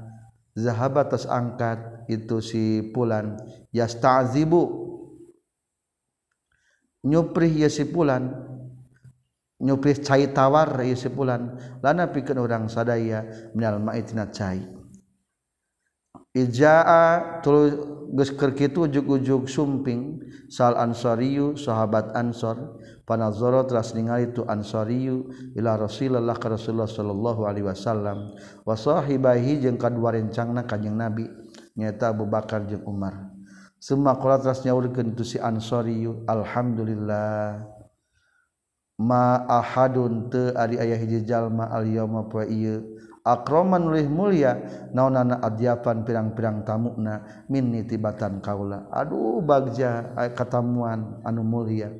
Zahabat 0.57 1.13
tas 1.13 1.23
angkat 1.23 2.07
itu 2.11 2.43
si 2.43 2.91
fulan. 2.91 3.39
Yastazibu. 3.71 4.87
Nyuprih 7.07 7.63
ieu 7.63 7.71
si 7.71 7.87
fulan. 7.87 8.27
Nyuprih 9.63 10.03
cai 10.03 10.27
tawar 10.35 10.83
ieu 10.83 10.99
si 10.99 11.07
fulan. 11.07 11.55
Lana 11.79 12.11
pikeun 12.11 12.43
urang 12.43 12.67
sadaya 12.67 13.23
minal 13.55 13.79
ma'itina 13.79 14.27
cai. 14.27 14.76
Ijaa 16.37 17.41
tulu 17.41 17.97
geus 18.13 18.29
keur 18.29 18.53
kitu 18.53 18.85
ujug-ujug 18.85 19.49
sumping 19.49 20.21
sal 20.53 20.77
ansariyu 20.77 21.57
sahabat 21.57 22.13
ansor. 22.13 22.77
Panazara 23.07 23.63
teras 23.63 23.95
ningali 23.95 24.35
tu 24.35 24.43
ansariyu 24.45 25.31
ila 25.55 25.79
rasulillah 25.79 26.35
ka 26.37 26.51
rasulullah 26.51 26.85
sallallahu 26.91 27.47
alaihi 27.47 27.65
wasallam. 27.65 28.35
Wa 28.67 28.75
sahibahi 28.77 29.63
jeung 29.63 29.79
kadua 29.79 30.13
rencangna 30.13 30.67
kanjing 30.67 30.93
nabi 30.93 31.25
nyaeta 31.73 32.11
Abu 32.13 32.27
Bakar 32.27 32.67
jeung 32.67 32.83
Umar. 32.85 33.33
Semua 33.79 34.19
qala 34.19 34.43
teras 34.43 34.61
nyaurkeun 34.61 35.15
tu 35.15 35.23
si 35.23 35.39
ansariyu 35.39 36.27
alhamdulillah. 36.27 37.63
Ma 38.97 39.45
ahadun 39.45 40.27
teu 40.27 40.51
ari 40.57 40.81
aya 40.81 40.97
hiji 40.99 41.23
jalma 41.25 41.69
al 41.71 41.87
yauma 41.87 42.27
poe 42.27 42.43
ieu. 42.49 42.96
akroman 43.27 43.91
ulih 43.91 44.07
mulia 44.07 44.55
naonana 44.95 45.43
adyapan 45.43 46.07
pirang-pirang 46.07 46.63
tamuna 46.63 47.43
min 47.51 47.75
nitibatan 47.75 48.39
kaula. 48.39 48.87
Aduh 48.87 49.43
bagja 49.43 50.15
katamuan 50.31 51.19
anu 51.27 51.43
mulia. 51.43 51.91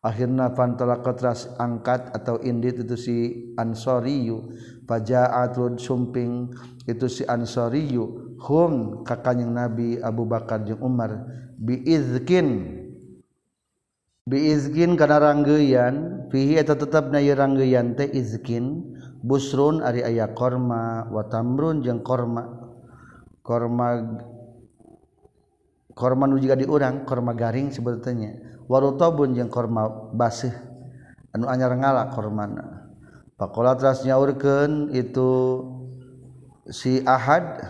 Akhirna 0.00 0.56
pantolakot 0.56 1.20
ras 1.20 1.52
angkat 1.60 2.08
atau 2.16 2.40
indit 2.40 2.80
itu 2.80 2.96
si 2.96 3.16
ansoriyu. 3.60 4.48
Pajaatul 4.88 5.76
sumping 5.76 6.48
itu 6.88 7.04
si 7.04 7.22
ansoriyu. 7.28 8.32
Hum 8.40 9.04
kakanyang 9.04 9.52
nabi 9.52 10.00
Abu 10.00 10.24
Bakar 10.24 10.64
jeung 10.64 10.80
Umar. 10.80 11.28
Biizkin. 11.60 12.80
Biizkin 14.24 14.96
kana 14.96 15.20
ranggeyan. 15.20 16.24
Fihi 16.32 16.56
eta 16.56 16.80
tetep 16.80 17.12
na 17.12 17.20
ranggeyan 17.20 17.92
teh 17.92 18.08
izkin. 18.08 18.89
busrun 19.20 19.84
ari 19.84 20.04
aya 20.04 20.32
korma 20.32 21.08
watamrun 21.08 21.80
jeung 21.84 22.04
korma. 22.04 22.72
Korma 23.40 23.86
korma 25.96 26.24
nu 26.28 26.36
juga 26.40 26.56
diurang 26.56 27.04
korma 27.08 27.32
garing 27.36 27.72
sebetulnya 27.72 28.36
warutobun 28.70 29.36
jeung 29.36 29.50
korma 29.50 30.12
basih 30.12 30.52
anu 31.32 31.48
anyar 31.48 31.72
ngala 31.72 32.12
kormana. 32.12 32.88
Pakola 33.40 33.72
teras 33.72 34.04
nyaurkeun 34.04 34.92
itu 34.92 35.30
si 36.68 37.00
ahad. 37.08 37.64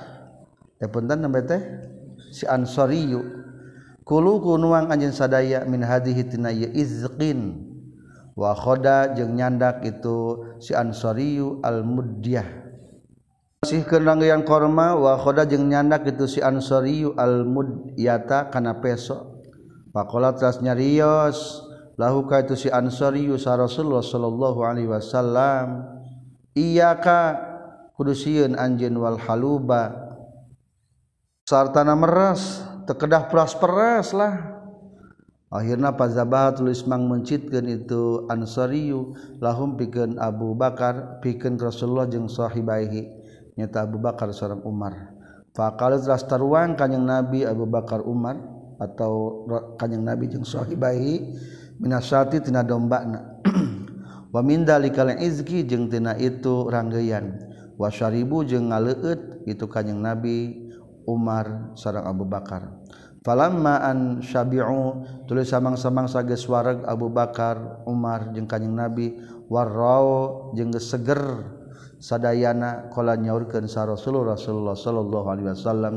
Teh 0.83 0.91
punten 0.91 1.23
nembe 1.23 1.47
teh? 1.47 1.63
Si 2.35 2.43
ansoriyu. 2.43 3.39
Kulu 4.03 4.43
kunuang 4.43 4.91
anjeun 4.91 5.15
sadaya 5.15 5.63
min 5.71 5.87
hadhihi 5.87 6.27
tina 6.27 6.51
izqin. 6.51 7.70
wakhoda 8.41 9.13
jeung 9.13 9.37
nyandak 9.37 9.85
itu 9.85 10.49
si 10.57 10.73
ansoriyu 10.73 11.61
al-mudyah. 11.61 12.49
Masih 13.61 13.85
kenangan 13.85 14.41
korma 14.49 14.97
wakhoda 14.97 15.45
jeung 15.45 15.69
nyandak 15.69 16.09
itu 16.09 16.25
si 16.25 16.41
ansoriyu 16.41 17.13
al-mudyata 17.21 18.49
kana 18.49 18.81
peso. 18.81 19.45
Pakola 19.93 20.33
teras 20.33 20.65
nyarios 20.65 21.69
lahu 22.01 22.25
ka 22.25 22.41
itu 22.41 22.57
si 22.57 22.73
ansoriyu 22.73 23.37
sa 23.37 23.61
Rasulullah 23.61 24.01
sallallahu 24.01 24.65
alaihi 24.65 24.89
wasallam. 24.89 25.85
Iyaka 26.57 27.37
kudu 28.01 28.17
sieun 28.17 28.57
anjeun 28.57 28.97
wal 28.97 29.21
haluba. 29.21 30.09
Sartana 31.45 31.93
meras 31.99 32.65
tekedah 32.89 33.29
peras-peras 33.29 34.17
lah 34.17 34.60
akhirnya 35.51 35.91
fazabah 35.93 36.55
tulis 36.55 36.87
mang 36.87 37.11
mencitkeun 37.11 37.67
itu 37.67 38.25
ansariyu 38.31 39.19
lahum 39.43 39.75
pikeun 39.75 40.17
Abu 40.17 40.55
Bakar 40.55 41.19
pikeun 41.21 41.59
Rasulullah 41.59 42.07
jeung 42.07 42.31
sahibaihi. 42.31 43.19
Nyata 43.59 43.85
Abu 43.85 43.99
Bakar 43.99 44.31
seorang 44.31 44.63
Umar. 44.63 45.13
Faqala 45.53 45.99
teras 45.99 46.23
taruang 46.25 46.79
kanjing 46.79 47.03
Nabi 47.03 47.43
Abu 47.43 47.67
Bakar 47.67 48.01
Umar 48.07 48.39
atau 48.79 49.45
kanjing 49.77 50.07
Nabi 50.07 50.31
jeung 50.31 50.47
sahibaihi 50.47 51.37
minasati 51.83 52.41
tina 52.41 52.63
dombana 52.63 53.43
wa 54.35 54.41
min 54.47 54.63
dalikal 54.63 55.11
izki 55.19 55.67
jeung 55.67 55.91
tina 55.91 56.15
itu 56.17 56.71
ranggeyan. 56.71 57.51
Wasyaribu 57.75 58.47
jeung 58.47 58.71
ngaleueut 58.71 59.45
itu 59.51 59.65
kanjing 59.67 59.99
Nabi 59.99 60.71
Umar 61.05 61.75
sareng 61.75 62.07
Abu 62.07 62.25
Bakar. 62.25 62.80
falammaan 63.21 64.25
syabi'u 64.25 65.05
tulis 65.29 65.53
samang-samang 65.53 66.09
sage 66.09 66.37
wareg 66.49 66.81
Abu 66.89 67.13
Bakar 67.13 67.85
Umar 67.85 68.33
jeung 68.33 68.49
kanjing 68.49 68.73
Nabi 68.73 69.17
warrao 69.53 70.53
jeung 70.57 70.73
seger 70.81 71.21
sadayana 72.01 72.89
kala 72.89 73.21
nyaurkeun 73.21 73.69
sa 73.69 73.85
Rasulullah 73.85 74.33
Rasulullah 74.33 74.73
sallallahu 74.73 75.27
alaihi 75.29 75.53
wasallam 75.53 75.95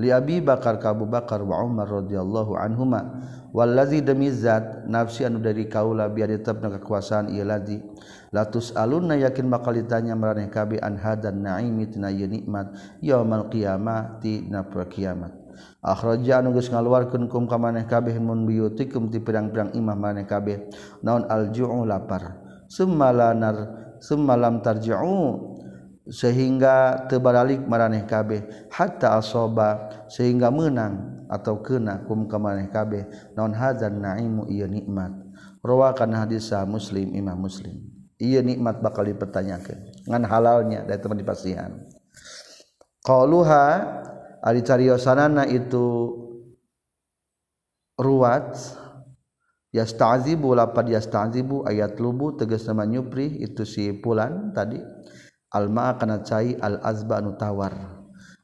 li 0.00 0.08
Abi 0.08 0.40
Bakar 0.40 0.80
ka 0.80 0.96
Abu 0.96 1.04
Bakar 1.04 1.44
wa 1.44 1.60
Umar 1.60 1.92
radhiyallahu 1.92 2.56
anhuma 2.56 3.20
wallazi 3.52 4.00
demi 4.00 4.32
zat 4.32 4.88
nafsi 4.88 5.28
anu 5.28 5.44
dari 5.44 5.68
kaula 5.68 6.08
biar 6.08 6.32
tetepna 6.32 6.72
kekuasaan 6.80 7.28
ieu 7.36 7.44
ladzi. 7.44 7.84
Latus 8.32 8.72
alunna 8.72 9.12
yakin 9.20 9.52
bakal 9.52 9.76
ditanya 9.76 10.16
maraneh 10.16 10.48
kabeh 10.48 10.80
an 10.80 10.96
hadan 10.96 11.44
naimi 11.44 11.84
tina 11.84 12.08
nikmat 12.08 12.72
yaumal 13.04 13.52
qiyamah 13.52 14.24
dina 14.24 14.64
kiamat. 14.64 15.41
akhraja 15.82 16.40
anu 16.40 16.54
geus 16.56 16.70
ngaluarkeun 16.70 17.26
kum 17.26 17.44
ka 17.46 17.56
maneh 17.56 17.84
kabeh 17.86 18.16
mun 18.18 18.44
biyutikum 18.44 19.12
ti 19.12 19.18
pirang-pirang 19.18 19.72
imah 19.76 19.96
maneh 19.96 20.26
kabeh. 20.26 20.68
Naon 21.04 21.26
alju'u 21.26 21.86
lapar. 21.86 22.40
Summalanar 22.68 23.56
semalam 24.00 24.64
tarji'u. 24.64 25.52
Sehingga 26.02 27.06
tebaralik 27.06 27.62
maraneh 27.62 28.02
kabeh. 28.04 28.68
Hatta 28.74 29.16
asoba 29.16 29.86
sehingga 30.10 30.50
menang 30.50 31.24
atau 31.30 31.62
kena 31.62 32.02
kum 32.04 32.26
ka 32.26 32.36
maneh 32.36 32.68
kabeh. 32.68 33.06
Naon 33.38 33.54
hadzan 33.54 34.02
na'imu 34.02 34.50
ieu 34.50 34.66
nikmat. 34.66 35.14
Rawakan 35.62 36.26
hadisah 36.26 36.66
muslim 36.66 37.14
imam 37.14 37.38
muslim. 37.38 37.78
Ieu 38.18 38.42
nikmat 38.42 38.82
bakal 38.82 39.06
dipertanyakeun. 39.06 40.06
Ngan 40.10 40.22
halalnya 40.26 40.82
dari 40.82 40.98
teman 40.98 41.22
dipasihan 41.22 41.70
qaluha 43.02 43.66
ari 44.42 44.60
cariyosanana 44.66 45.46
itu 45.46 46.18
ruwat. 47.96 48.82
Yastazibu 49.72 50.52
lapad 50.52 50.84
yastazibu 50.92 51.64
ayat 51.64 51.96
lubu 51.96 52.36
tegas 52.36 52.68
nama 52.68 52.84
nyupri 52.84 53.40
itu 53.40 53.64
si 53.64 53.88
pulan 53.96 54.52
tadi. 54.52 54.76
Alma 55.48 55.96
kana 55.96 56.20
cai 56.20 56.60
al 56.60 56.76
azba 56.84 57.24
anu 57.24 57.40
tawar. 57.40 57.72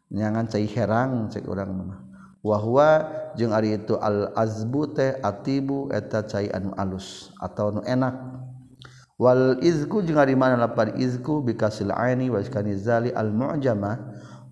Nyangan 0.08 0.48
cai 0.48 0.64
herang 0.64 1.28
cek 1.28 1.44
urang 1.44 1.84
mah 1.84 2.00
wahwa 2.40 3.04
jeung 3.36 3.52
ari 3.52 3.76
itu 3.76 4.00
al 4.00 4.32
azbu 4.32 4.96
teh 4.96 5.20
atibu 5.20 5.92
eta 5.92 6.24
cai 6.24 6.48
anu 6.48 6.72
alus 6.80 7.28
atau 7.44 7.76
anu 7.76 7.84
enak. 7.84 8.16
Wal 9.20 9.60
izku 9.60 10.00
jeung 10.00 10.16
ari 10.16 10.32
mana 10.32 10.56
lapad 10.56 10.96
izku 10.96 11.44
bikasil 11.44 11.92
aini 11.92 12.32
wa 12.32 12.40
iskani 12.40 12.72
zali 12.72 13.12
al 13.12 13.28
mu'jamah 13.36 14.00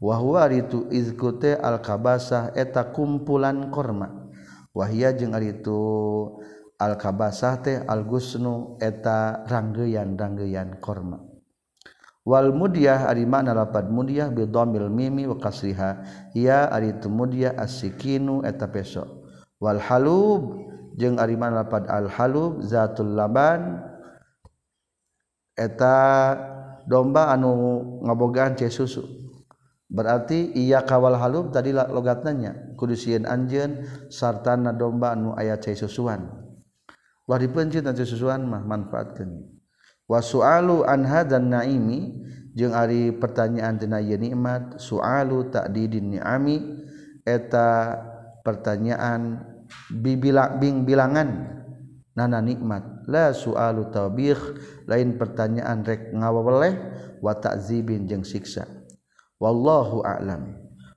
wahwa 0.00 0.48
itu 0.52 0.86
izkute 0.92 1.56
alkabasah 1.56 2.52
eta 2.56 2.92
kumpulan 2.92 3.72
korma. 3.72 4.28
Wahia 4.76 5.16
jeung 5.16 5.32
ari 5.32 5.56
itu 5.56 5.80
alkabasah 6.76 7.54
teh 7.64 7.76
algusnu 7.88 8.76
eta 8.80 9.48
ranggeyan 9.48 10.20
ranggeyan 10.20 10.76
korma. 10.84 11.24
Wal 12.26 12.52
mudiyah 12.52 13.06
ari 13.06 13.22
makna 13.24 13.54
lapad 13.54 13.86
mudiyah 13.88 14.34
bi 14.34 14.44
dhammil 14.44 14.90
mimi 14.92 15.24
wa 15.24 15.38
kasriha. 15.40 16.04
Ya 16.36 16.68
ari 16.68 16.92
itu 16.92 17.08
mudiyah 17.08 17.56
asikinu 17.56 18.44
eta 18.44 18.68
peso. 18.68 19.24
Wal 19.62 19.80
halub 19.80 20.60
jeung 20.98 21.16
ari 21.16 21.40
makna 21.40 21.64
lapad 21.64 21.88
al 21.88 22.12
halub 22.12 22.60
zatul 22.66 23.16
laban 23.16 23.80
eta 25.56 26.36
domba 26.84 27.32
anu 27.32 27.80
ngabogaan 28.04 28.60
ce 28.60 28.68
susu. 28.68 29.25
Berarti 29.86 30.50
ia 30.58 30.82
kawal 30.82 31.14
halum 31.14 31.54
tadi 31.54 31.70
logatnya 31.70 32.74
kudusian 32.74 33.22
anjen 33.22 33.86
sartana 34.10 34.74
domba 34.74 35.14
anu 35.14 35.32
ayat 35.38 35.62
cai 35.62 35.78
susuan. 35.78 36.26
Wah 37.26 37.38
dipencit 37.42 37.82
dan 37.82 37.98
susuan 37.98 38.46
mah 38.46 38.62
manfaatkan 38.62 39.50
wasu'alu 40.06 40.86
anha 40.86 41.26
dan 41.26 41.50
naimi 41.50 42.22
jeung 42.54 42.70
ari 42.70 43.10
pertanyaan 43.10 43.82
tina 43.82 43.98
ieu 43.98 44.14
nikmat 44.14 44.78
su'alu 44.78 45.50
ta'didin 45.50 46.14
ni'ami 46.14 46.86
eta 47.26 47.98
pertanyaan 48.46 49.42
bibilang 49.90 50.62
bing 50.62 50.86
bilangan 50.86 51.30
nana 52.14 52.38
nikmat. 52.38 53.06
La 53.06 53.30
su'alu 53.30 53.90
tawbih 53.90 54.38
lain 54.86 55.14
pertanyaan 55.14 55.86
rek 55.86 56.10
ngawaweleh 56.14 56.74
wa 57.22 57.34
ta'zibin 57.38 58.06
jeung 58.06 58.26
siksa 58.26 58.66
wallahu 59.36 60.02
a'lam. 60.04 60.56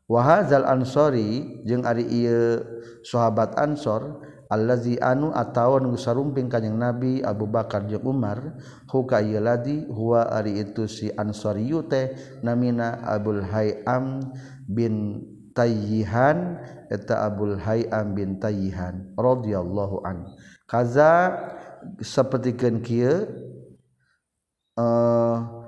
Wa 0.09 0.25
hadzal 0.25 0.65
ansori 0.65 1.61
jeung 1.69 1.85
ari 1.85 2.01
ieu 2.09 2.65
sahabat 3.05 3.53
ansor 3.61 4.25
allazi 4.49 4.97
anu 4.97 5.29
atawa 5.29 5.77
nu 5.77 5.93
sarumping 5.93 6.49
kanjing 6.49 6.73
nabi 6.73 7.21
Abu 7.21 7.45
Bakar 7.45 7.85
jeung 7.85 8.01
Umar 8.09 8.57
huka 8.89 9.21
ieu 9.21 9.37
ladi 9.37 9.85
huwa 9.85 10.25
ari 10.33 10.65
itu 10.65 10.89
si 10.89 11.13
ansori 11.13 11.69
teh 11.85 12.17
namina 12.41 13.05
Abul 13.05 13.45
Hayam 13.45 14.33
bin 14.65 15.21
Tayyihan 15.53 16.57
eta 16.89 17.29
Abul 17.29 17.61
Hayam 17.61 18.17
bin 18.17 18.41
Tayyihan 18.41 19.13
radhiyallahu 19.13 20.01
an. 20.01 20.25
Kaza 20.65 21.37
sapertikeun 22.01 22.81
kieu 22.81 23.29
eh 24.73 24.81
uh, 24.81 25.58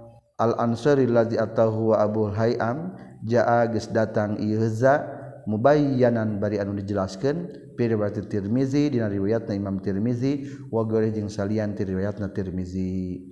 al-ansari 0.41 1.05
ladzi 1.05 1.37
atahu 1.37 1.93
wa 1.93 2.01
Abu 2.01 2.25
Hayam 2.33 2.97
jaa 3.21 3.69
geus 3.69 3.85
datang 3.93 4.41
ieu 4.41 4.65
za 4.65 5.05
mubayyanan 5.45 6.41
bari 6.41 6.57
anu 6.57 6.73
dijelaskeun 6.73 7.61
fi 7.77 7.87
riwayat 7.89 8.29
Tirmizi 8.29 8.89
dina 8.93 9.09
riwayatna 9.09 9.55
Imam 9.57 9.79
Tirmizi 9.81 10.45
wa 10.69 10.83
goreh 10.85 11.11
jeung 11.13 11.29
salian 11.29 11.73
ti 11.73 11.85
riwayatna 11.85 12.29
Tirmizi. 12.29 13.25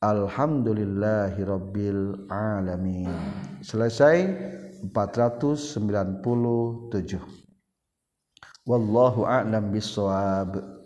Alhamdulillahirabbil 0.00 2.32
alamin. 2.32 3.12
Selesai 3.60 4.32
497 4.88 6.24
wallahu 8.64 9.28
a'lam 9.28 9.68
bissawab. 9.68 10.79